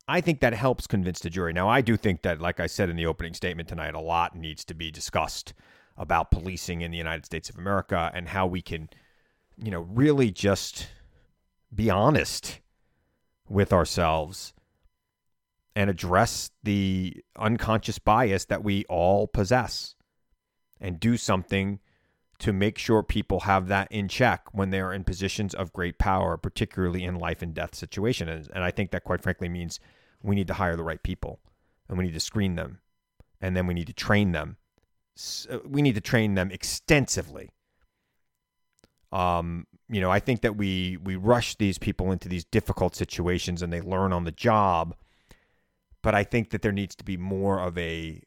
I 0.08 0.22
think 0.22 0.40
that 0.40 0.54
helps 0.54 0.88
convince 0.88 1.20
the 1.20 1.30
jury. 1.30 1.54
Now, 1.54 1.70
I 1.70 1.82
do 1.82 1.96
think 1.96 2.24
that, 2.24 2.42
like 2.42 2.60
I 2.60 2.66
said 2.66 2.90
in 2.90 2.96
the 2.96 3.06
opening 3.06 3.36
statement 3.36 3.70
tonight, 3.70 3.94
a 3.94 4.00
lot 4.00 4.36
needs 4.36 4.66
to 4.66 4.74
be 4.74 4.90
discussed 4.90 5.54
about 5.96 6.32
policing 6.32 6.82
in 6.82 6.90
the 6.90 6.98
United 6.98 7.26
States 7.26 7.50
of 7.50 7.58
America 7.58 8.10
and 8.16 8.30
how 8.30 8.48
we 8.48 8.64
can, 8.64 8.90
you 9.58 9.70
know, 9.70 9.82
really 9.82 10.32
just 10.32 10.88
be 11.74 11.92
honest 11.92 12.60
with 13.50 13.74
ourselves 13.74 14.54
and 15.76 15.90
address 15.90 16.52
the 16.64 17.24
unconscious 17.38 18.00
bias 18.00 18.46
that 18.46 18.64
we 18.64 18.86
all 18.86 19.28
possess 19.28 19.96
and 20.80 21.00
do 21.00 21.18
something 21.18 21.80
to 22.40 22.54
make 22.54 22.78
sure 22.78 23.04
people 23.04 23.42
have 23.42 23.68
that 23.68 23.92
in 23.92 24.08
check 24.08 24.46
when 24.54 24.70
they're 24.70 24.94
in 24.94 25.04
positions 25.04 25.54
of 25.54 25.74
great 25.74 25.98
power, 26.00 26.38
particularly 26.38 27.04
in 27.04 27.16
life 27.16 27.42
and 27.42 27.54
death 27.54 27.76
situations. 27.76 28.30
And, 28.48 28.56
and 28.56 28.64
I 28.64 28.72
think 28.72 28.92
that, 28.92 29.04
quite 29.04 29.22
frankly, 29.22 29.50
means 29.50 29.80
we 30.24 30.36
need 30.36 30.48
to 30.48 30.54
hire 30.54 30.78
the 30.78 30.84
right 30.84 31.04
people 31.04 31.40
and 31.88 31.98
we 31.98 32.06
need 32.06 32.14
to 32.14 32.20
screen 32.20 32.56
them 32.56 32.80
and 33.42 33.56
then 33.56 33.68
we 33.68 33.74
need 33.74 33.88
to 33.88 33.94
train 33.94 34.32
them. 34.32 34.58
S- 35.18 35.48
uh, 35.50 35.60
We 35.66 35.82
need 35.82 35.96
to 35.96 36.02
train 36.02 36.36
them 36.36 36.52
extensively. 36.52 37.52
Um, 39.12 39.66
you 39.90 40.02
know, 40.02 40.12
I 40.12 40.20
think 40.20 40.42
that 40.42 40.56
we 40.56 40.98
we 41.04 41.16
rush 41.16 41.56
these 41.56 41.78
people 41.78 42.12
into 42.12 42.30
these 42.30 42.46
difficult 42.46 42.96
situations 42.96 43.62
and 43.62 43.74
they 43.74 43.82
learn 43.82 44.14
on 44.14 44.24
the 44.24 44.32
job. 44.32 44.96
But 46.02 46.16
I 46.16 46.24
think 46.24 46.52
that 46.52 46.62
there 46.62 46.72
needs 46.72 46.96
to 46.96 47.04
be 47.04 47.18
more 47.18 47.60
of 47.60 47.78
a, 47.78 48.22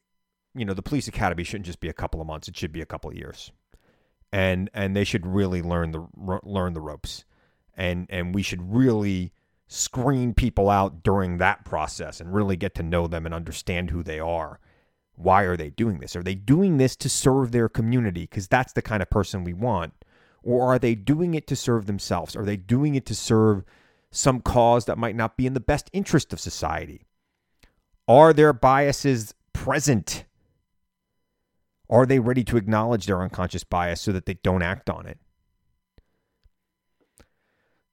you 0.55 0.65
know, 0.65 0.75
the 0.75 0.83
police 0.83 1.09
academy 1.09 1.45
shouldn't 1.45 1.67
just 1.67 1.81
be 1.81 1.89
a 1.89 1.95
couple 1.95 2.21
of 2.21 2.27
months; 2.27 2.49
it 2.49 2.57
should 2.57 2.73
be 2.73 2.83
a 2.83 2.87
couple 2.87 3.11
of 3.11 3.17
years, 3.17 3.53
and 4.33 4.69
and 4.75 4.95
they 4.95 5.05
should 5.05 5.27
really 5.27 5.63
learn 5.63 5.93
the 5.93 6.07
learn 6.43 6.75
the 6.75 6.81
ropes, 6.81 7.25
and 7.75 8.07
and 8.11 8.35
we 8.35 8.43
should 8.43 8.75
really 8.75 9.33
screen 9.69 10.35
people 10.35 10.69
out 10.69 11.03
during 11.03 11.39
that 11.39 11.65
process 11.65 12.21
and 12.21 12.35
really 12.35 12.57
get 12.57 12.75
to 12.75 12.83
know 12.83 13.07
them 13.07 13.25
and 13.25 13.35
understand 13.35 13.91
who 13.91 14.03
they 14.03 14.21
are. 14.21 14.61
Why 15.15 15.45
are 15.45 15.57
they 15.57 15.71
doing 15.71 15.99
this? 15.99 16.15
Are 16.15 16.23
they 16.23 16.35
doing 16.35 16.77
this 16.77 16.95
to 16.97 17.09
serve 17.09 17.53
their 17.53 17.69
community? 17.71 18.23
Because 18.23 18.49
that's 18.49 18.75
the 18.75 18.83
kind 18.83 19.03
of 19.03 19.09
person 19.09 19.45
we 19.45 19.55
want. 19.55 19.95
Or 20.43 20.73
are 20.73 20.79
they 20.79 20.95
doing 20.95 21.35
it 21.35 21.47
to 21.49 21.57
serve 21.57 21.87
themselves? 21.87 22.35
Are 22.35 22.45
they 22.45 22.57
doing 22.57 22.95
it 22.95 23.07
to 23.07 23.15
serve 23.15 23.65
some 24.11 24.41
cause 24.41 24.85
that 24.87 24.99
might 24.99 25.17
not 25.17 25.37
be 25.37 25.47
in 25.47 25.55
the 25.55 25.61
best 25.61 25.89
interest 25.93 26.33
of 26.33 26.41
society? 26.41 27.07
Are 28.09 28.33
their 28.33 28.53
biases 28.53 29.35
present? 29.53 30.25
Are 31.89 32.07
they 32.07 32.19
ready 32.19 32.43
to 32.45 32.57
acknowledge 32.57 33.07
their 33.07 33.23
unconscious 33.23 33.65
bias 33.65 34.01
so 34.01 34.13
that 34.13 34.27
they 34.27 34.35
don't 34.35 34.63
act 34.63 34.91
on 34.91 35.07
it? 35.07 35.19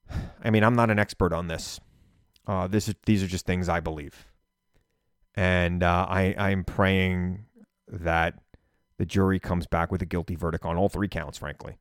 I 0.44 0.50
mean, 0.50 0.64
I'm 0.64 0.76
not 0.76 0.90
an 0.90 1.00
expert 1.00 1.34
on 1.34 1.48
this. 1.48 1.80
Uh, 2.48 2.68
this 2.68 2.88
is, 2.88 2.96
these 3.06 3.22
are 3.22 3.28
just 3.28 3.46
things 3.46 3.70
I 3.70 3.80
believe, 3.80 4.26
and 5.36 5.84
uh, 5.84 6.08
I 6.10 6.34
I'm 6.36 6.64
praying 6.64 7.46
that 7.88 8.40
the 8.98 9.06
jury 9.06 9.40
comes 9.40 9.68
back 9.68 9.92
with 9.92 10.02
a 10.02 10.06
guilty 10.06 10.36
verdict 10.36 10.66
on 10.66 10.76
all 10.76 10.90
three 10.90 11.08
counts. 11.08 11.38
Frankly, 11.38 11.78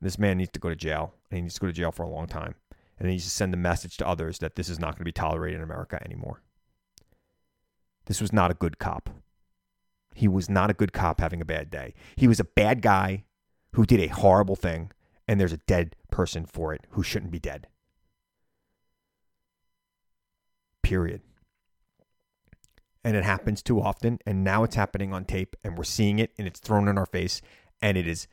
this 0.00 0.18
man 0.18 0.38
needs 0.38 0.52
to 0.52 0.60
go 0.60 0.68
to 0.68 0.76
jail, 0.76 1.14
and 1.30 1.38
he 1.38 1.42
needs 1.42 1.54
to 1.54 1.60
go 1.60 1.66
to 1.66 1.72
jail 1.72 1.92
for 1.92 2.02
a 2.02 2.08
long 2.08 2.26
time, 2.26 2.54
and 2.98 3.08
he 3.08 3.14
needs 3.14 3.24
to 3.24 3.30
send 3.30 3.54
a 3.54 3.58
message 3.58 3.96
to 3.96 4.06
others 4.06 4.38
that 4.38 4.56
this 4.56 4.68
is 4.68 4.78
not 4.78 4.92
going 4.92 5.00
to 5.00 5.04
be 5.04 5.12
tolerated 5.12 5.58
in 5.58 5.64
America 5.64 6.00
anymore. 6.04 6.42
This 8.06 8.20
was 8.20 8.32
not 8.32 8.50
a 8.50 8.54
good 8.54 8.78
cop. 8.78 9.10
He 10.14 10.28
was 10.28 10.48
not 10.48 10.70
a 10.70 10.74
good 10.74 10.92
cop 10.92 11.20
having 11.20 11.40
a 11.40 11.46
bad 11.46 11.70
day. 11.70 11.94
He 12.16 12.28
was 12.28 12.40
a 12.40 12.44
bad 12.44 12.80
guy 12.80 13.24
who 13.72 13.84
did 13.84 14.00
a 14.00 14.06
horrible 14.06 14.56
thing, 14.56 14.92
and 15.28 15.40
there's 15.40 15.52
a 15.52 15.58
dead 15.58 15.96
person 16.10 16.46
for 16.46 16.72
it 16.72 16.86
who 16.90 17.02
shouldn't 17.02 17.32
be 17.32 17.38
dead. 17.38 17.66
Period. 20.82 21.20
And 23.04 23.16
it 23.16 23.24
happens 23.24 23.62
too 23.62 23.80
often, 23.80 24.18
and 24.24 24.42
now 24.42 24.64
it's 24.64 24.76
happening 24.76 25.12
on 25.12 25.24
tape, 25.24 25.56
and 25.62 25.76
we're 25.76 25.84
seeing 25.84 26.18
it, 26.18 26.32
and 26.38 26.46
it's 26.46 26.60
thrown 26.60 26.88
in 26.88 26.96
our 26.96 27.06
face, 27.06 27.42
and 27.82 27.98
it 27.98 28.06
is 28.06 28.26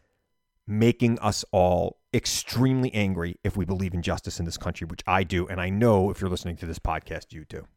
making 0.68 1.20
us 1.20 1.43
all 1.51 1.97
extremely 2.14 2.93
angry 2.93 3.38
if 3.43 3.57
we 3.57 3.66
believe 3.66 3.93
in 3.93 4.01
justice 4.01 4.39
in 4.39 4.45
this 4.45 4.57
country, 4.57 4.86
which 4.86 5.01
I 5.07 5.24
do, 5.24 5.47
and 5.47 5.59
I 5.59 5.70
know 5.70 6.09
if 6.09 6.22
you're 6.22 6.30
listening 6.30 6.55
to 6.57 6.66
this 6.66 6.80
podcast, 6.80 7.34
you 7.34 7.45
do. 7.45 7.68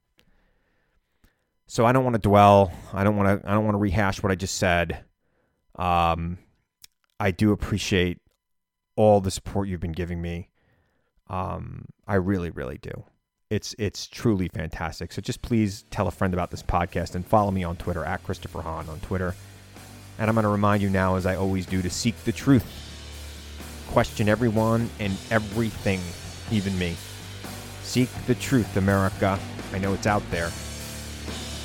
So 1.66 1.84
I 1.84 1.92
don't 1.92 2.04
want 2.04 2.14
to 2.14 2.20
dwell. 2.20 2.72
I 2.92 3.02
don't 3.02 3.16
want 3.16 3.42
to. 3.42 3.48
I 3.48 3.54
don't 3.54 3.64
want 3.64 3.74
to 3.74 3.80
rehash 3.80 4.22
what 4.22 4.30
I 4.30 4.36
just 4.36 4.56
said. 4.56 5.04
Um, 5.74 6.38
I 7.18 7.32
do 7.32 7.52
appreciate 7.52 8.20
all 8.94 9.20
the 9.20 9.30
support 9.30 9.68
you've 9.68 9.80
been 9.80 9.92
giving 9.92 10.22
me. 10.22 10.50
Um, 11.28 11.86
I 12.06 12.14
really, 12.14 12.50
really 12.50 12.78
do. 12.78 13.04
It's 13.50 13.74
it's 13.78 14.06
truly 14.06 14.48
fantastic. 14.48 15.12
So 15.12 15.20
just 15.20 15.42
please 15.42 15.84
tell 15.90 16.06
a 16.06 16.12
friend 16.12 16.34
about 16.34 16.50
this 16.50 16.62
podcast 16.62 17.16
and 17.16 17.26
follow 17.26 17.50
me 17.50 17.64
on 17.64 17.76
Twitter 17.76 18.04
at 18.04 18.22
Christopher 18.22 18.62
Hahn 18.62 18.88
on 18.88 19.00
Twitter. 19.00 19.34
And 20.18 20.30
I'm 20.30 20.34
going 20.34 20.44
to 20.44 20.48
remind 20.50 20.82
you 20.82 20.90
now, 20.90 21.16
as 21.16 21.26
I 21.26 21.36
always 21.36 21.66
do, 21.66 21.82
to 21.82 21.90
seek 21.90 22.16
the 22.24 22.32
truth. 22.32 22.64
Question 23.88 24.28
everyone 24.28 24.90
and 24.98 25.16
everything, 25.30 26.00
even 26.50 26.78
me. 26.78 26.96
Seek 27.82 28.08
the 28.26 28.34
truth, 28.34 28.76
America. 28.76 29.38
I 29.72 29.78
know 29.78 29.92
it's 29.94 30.06
out 30.06 30.22
there. 30.30 30.50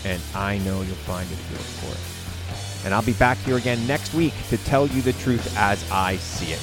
And 0.04 0.22
I 0.36 0.58
know 0.60 0.82
you'll 0.82 0.95
find 0.95 1.30
it 1.30 1.34
if 1.34 1.52
you 1.52 1.58
look 1.58 1.66
for 1.66 1.91
it. 1.95 2.86
And 2.86 2.93
I'll 2.93 3.04
be 3.04 3.14
back 3.14 3.38
here 3.39 3.58
again 3.58 3.86
next 3.88 4.14
week 4.14 4.34
to 4.49 4.58
tell 4.58 4.88
you 4.88 5.02
the 5.02 5.14
truth 5.14 5.56
as 5.58 5.89
I 5.91 6.18
see 6.18 6.52
it. 6.54 6.62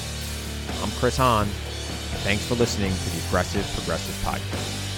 I'm 0.83 0.91
Chris 0.99 1.17
Hahn. 1.17 1.47
Thanks 2.23 2.45
for 2.45 2.55
listening 2.55 2.91
to 2.91 3.09
the 3.09 3.27
Aggressive 3.27 3.65
Progressive 3.75 4.15
Podcast. 4.25 4.88